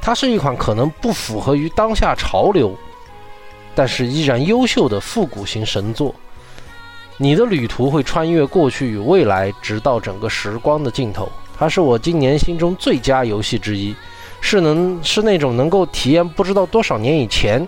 [0.00, 2.74] 它是一款可能不符合于当下潮流，
[3.80, 6.14] 但是依然优秀的复古型神作。
[7.16, 11.32] 你的旅途会穿越过去与未来，直到整个时光的尽头。
[11.58, 13.96] 它是我今年心中最佳游戏之一，
[14.42, 17.66] 是能是那种能够体验不知道多少年以前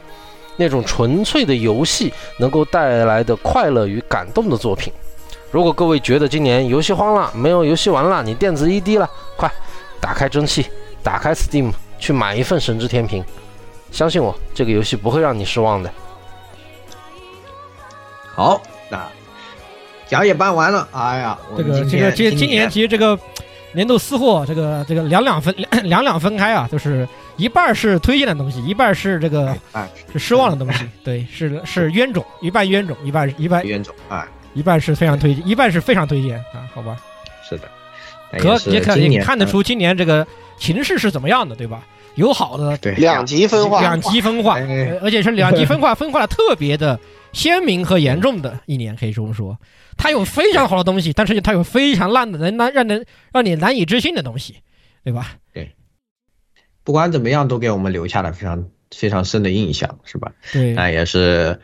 [0.59, 4.93] 那种纯粹的游戏能够带来的快乐与感动的作品。
[5.51, 9.51] 如果各位觉得今年游戏荒了，没有游戏玩了，你电子一低了，快
[9.99, 10.67] 打开蒸汽，
[11.03, 13.23] 打开 Steam，去买一份《神之天平》，
[13.93, 15.93] 相信我，这个游戏不会让你失望的。
[18.35, 18.61] 好，
[18.91, 19.07] 那
[20.09, 20.89] 讲也办完了。
[20.93, 23.17] 哎呀，这个这个今今年其实这个
[23.73, 27.07] 年度私货，这个这个两两分两两两分开啊，就是
[27.37, 29.55] 一半是推荐的东西，一半是这个
[30.13, 30.89] 是失望的东西。
[31.05, 34.27] 对，是是冤种，一半冤种，一半一半冤种啊。
[34.55, 36.95] 一半是非常推荐，一半是非常推荐啊，好吧？
[37.49, 37.69] 是的，
[38.39, 40.27] 可也可也看得出今年这个
[40.59, 41.83] 形势是怎么样的，对吧？
[42.15, 44.59] 有好的，对，两极分化，两极分化，
[45.01, 46.99] 而且是两极分化，分化的特别的
[47.33, 49.59] 鲜明和严重的一年，可以这么说。
[49.97, 54.57] 它有非常好的东西，但是它有非常烂的，能难让人让你难以置信的东西，
[55.05, 55.33] 对吧？
[55.53, 55.71] 对，
[56.85, 60.33] 不管怎么样，都给我们留下了非常非常深的印象，是吧？
[60.53, 61.61] 对，那也是。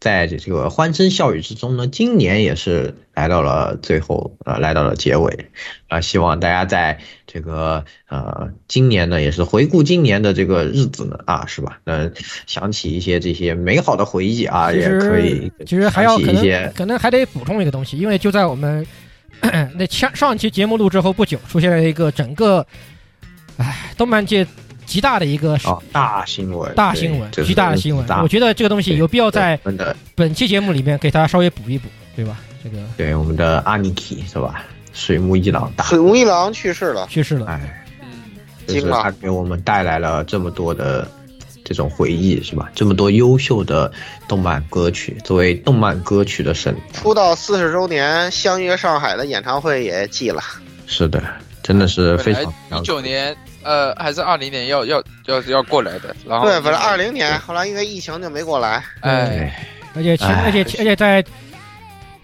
[0.00, 5.50] 在这个欢声笑语之中呢，今年也是来到了最后，呃，来到了结尾，
[5.88, 11.78] 啊，希望大家在这个呃今年呢，也是回顾今年的这个日子呢，啊，是吧？
[11.84, 12.12] 能
[12.46, 15.52] 想起一些这些美好的回忆啊，也可以。
[15.64, 18.84] 其实还要可能可能还得补充一个东西，因为就在我们
[19.76, 22.66] 那上上期节目录制后不久，出现了一个整个，
[23.56, 24.46] 唉，动漫界。
[24.92, 25.58] 极大的一个
[25.90, 28.06] 大新闻，大新闻，极大的新闻。
[28.22, 29.58] 我觉得这个东西有必要在
[30.14, 32.36] 本期节目里面给大家稍微补一补，对吧？
[32.62, 34.66] 这个对我们的阿尼基是吧？
[34.92, 37.46] 水木一郎，水木一郎去世了，去世了。
[37.46, 37.82] 哎，
[38.66, 41.10] 就是他给我们带来了这么多的
[41.64, 42.70] 这种回忆，是吧？
[42.74, 43.90] 这么多优秀的
[44.28, 50.42] 动漫歌曲，作为动漫歌曲的神，出道四十周年相约上海的演唱会也记了。
[50.86, 51.22] 是的，
[51.62, 53.34] 真的是非常一九年。
[53.62, 58.82] 呃，还是二零年要要要要过来的，然后对，本来二零年，后来因为疫情就没过来。
[59.00, 61.24] 哎，而且前而且而且在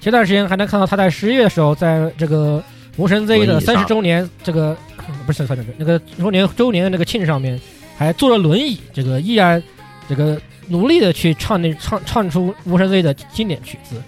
[0.01, 2.63] 前段时间还能看到他在十一月的时候，在这个
[2.97, 4.77] 魔神 Z 的三十周年这个
[5.27, 7.61] 不是三十周年那个周年周年的那个庆上面，
[7.97, 9.63] 还坐着轮椅，这个依然
[10.09, 14.03] 这个努力的去唱那唱唱出魔神 Z 的经典曲子，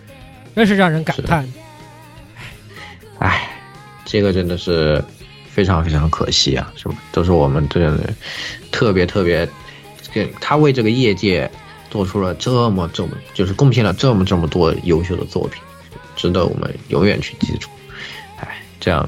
[0.57, 1.48] 真是让人感叹。
[3.20, 3.48] 哎，
[4.05, 5.01] 这个真的是。
[5.52, 6.94] 非常非常可惜啊，是吧？
[7.12, 8.14] 都是我们这样的
[8.70, 9.47] 特别特别，
[10.12, 11.51] 给他为这个业界
[11.90, 15.60] 做出了这么这么，就是贡献了这么这么多优秀的作品，
[16.14, 17.68] 值得我们永远去记住。
[18.39, 19.06] 哎，这样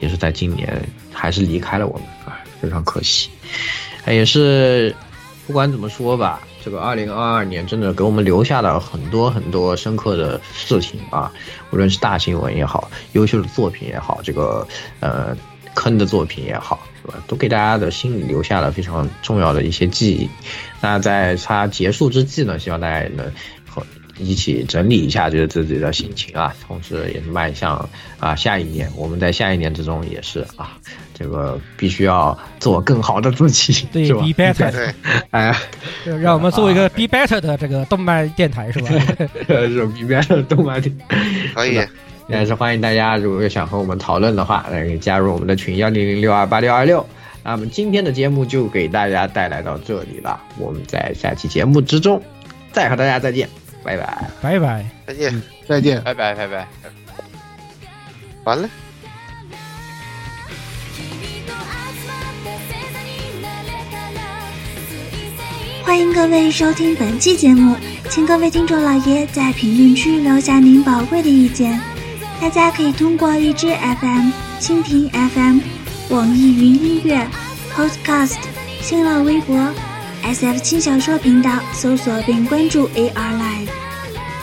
[0.00, 0.82] 也是在今年
[1.12, 3.28] 还是离开了我们啊，非常可惜。
[4.06, 4.94] 哎，也是
[5.46, 11.30] 不管怎么说吧，这个二零二二年真的给我们留下了很多很多深刻的事情啊，
[11.70, 14.66] 无论是大新闻也好，优秀的作品也好，这个
[15.00, 15.36] 呃。
[15.74, 17.14] 坑的作品也好，是吧？
[17.26, 20.28] 都给大家的心里留下了非常重要的一些记忆。
[20.80, 23.24] 那在它结束之际呢，希望大家也能
[23.68, 23.84] 和
[24.18, 27.88] 一起整理一下就是自己的心情啊，同时也是迈向
[28.18, 28.90] 啊下一年。
[28.96, 30.76] 我们在下一年之中也是啊，
[31.14, 34.92] 这个必须要做更好的自己，对是吧？Be better，
[35.30, 35.56] 哎，
[36.20, 38.88] 让我们做一个 Be better 的这个动漫电台，是吧？
[39.48, 40.94] 是 Be better 动漫电，
[41.54, 41.80] 可以。
[42.38, 47.06] 也是欢迎大家，如果想和我们讨论的话，可以加入我们的群幺零零六二八六二六。
[47.44, 52.22] 那么今天的节目就给大家带来到这里了，我们在下期节目之中
[52.72, 53.48] 再和大家再见，
[53.82, 56.68] 拜拜，拜拜，再见，再见，拜拜，拜拜，
[58.44, 58.68] 完了。
[65.84, 67.76] 欢迎各位收听本期节目，
[68.08, 71.91] 请各位听众老爷在评论区留下您宝贵的意见。
[72.42, 75.60] 大家可以通过荔枝 FM、蜻蜓 FM、
[76.10, 77.24] 网易云音乐、
[77.72, 78.34] Podcast、
[78.80, 79.56] 新浪微博、
[80.24, 83.68] SF 轻小说频道搜索并关注 AR Live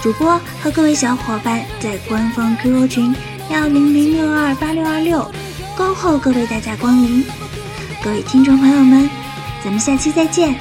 [0.02, 3.14] 主播和各位小伙伴在官方 QQ 群
[3.52, 5.30] 幺零零六二八六二六
[5.76, 7.22] 恭候各位大驾光临。
[8.02, 9.10] 各位听众朋友们，
[9.62, 10.56] 咱们下期再见。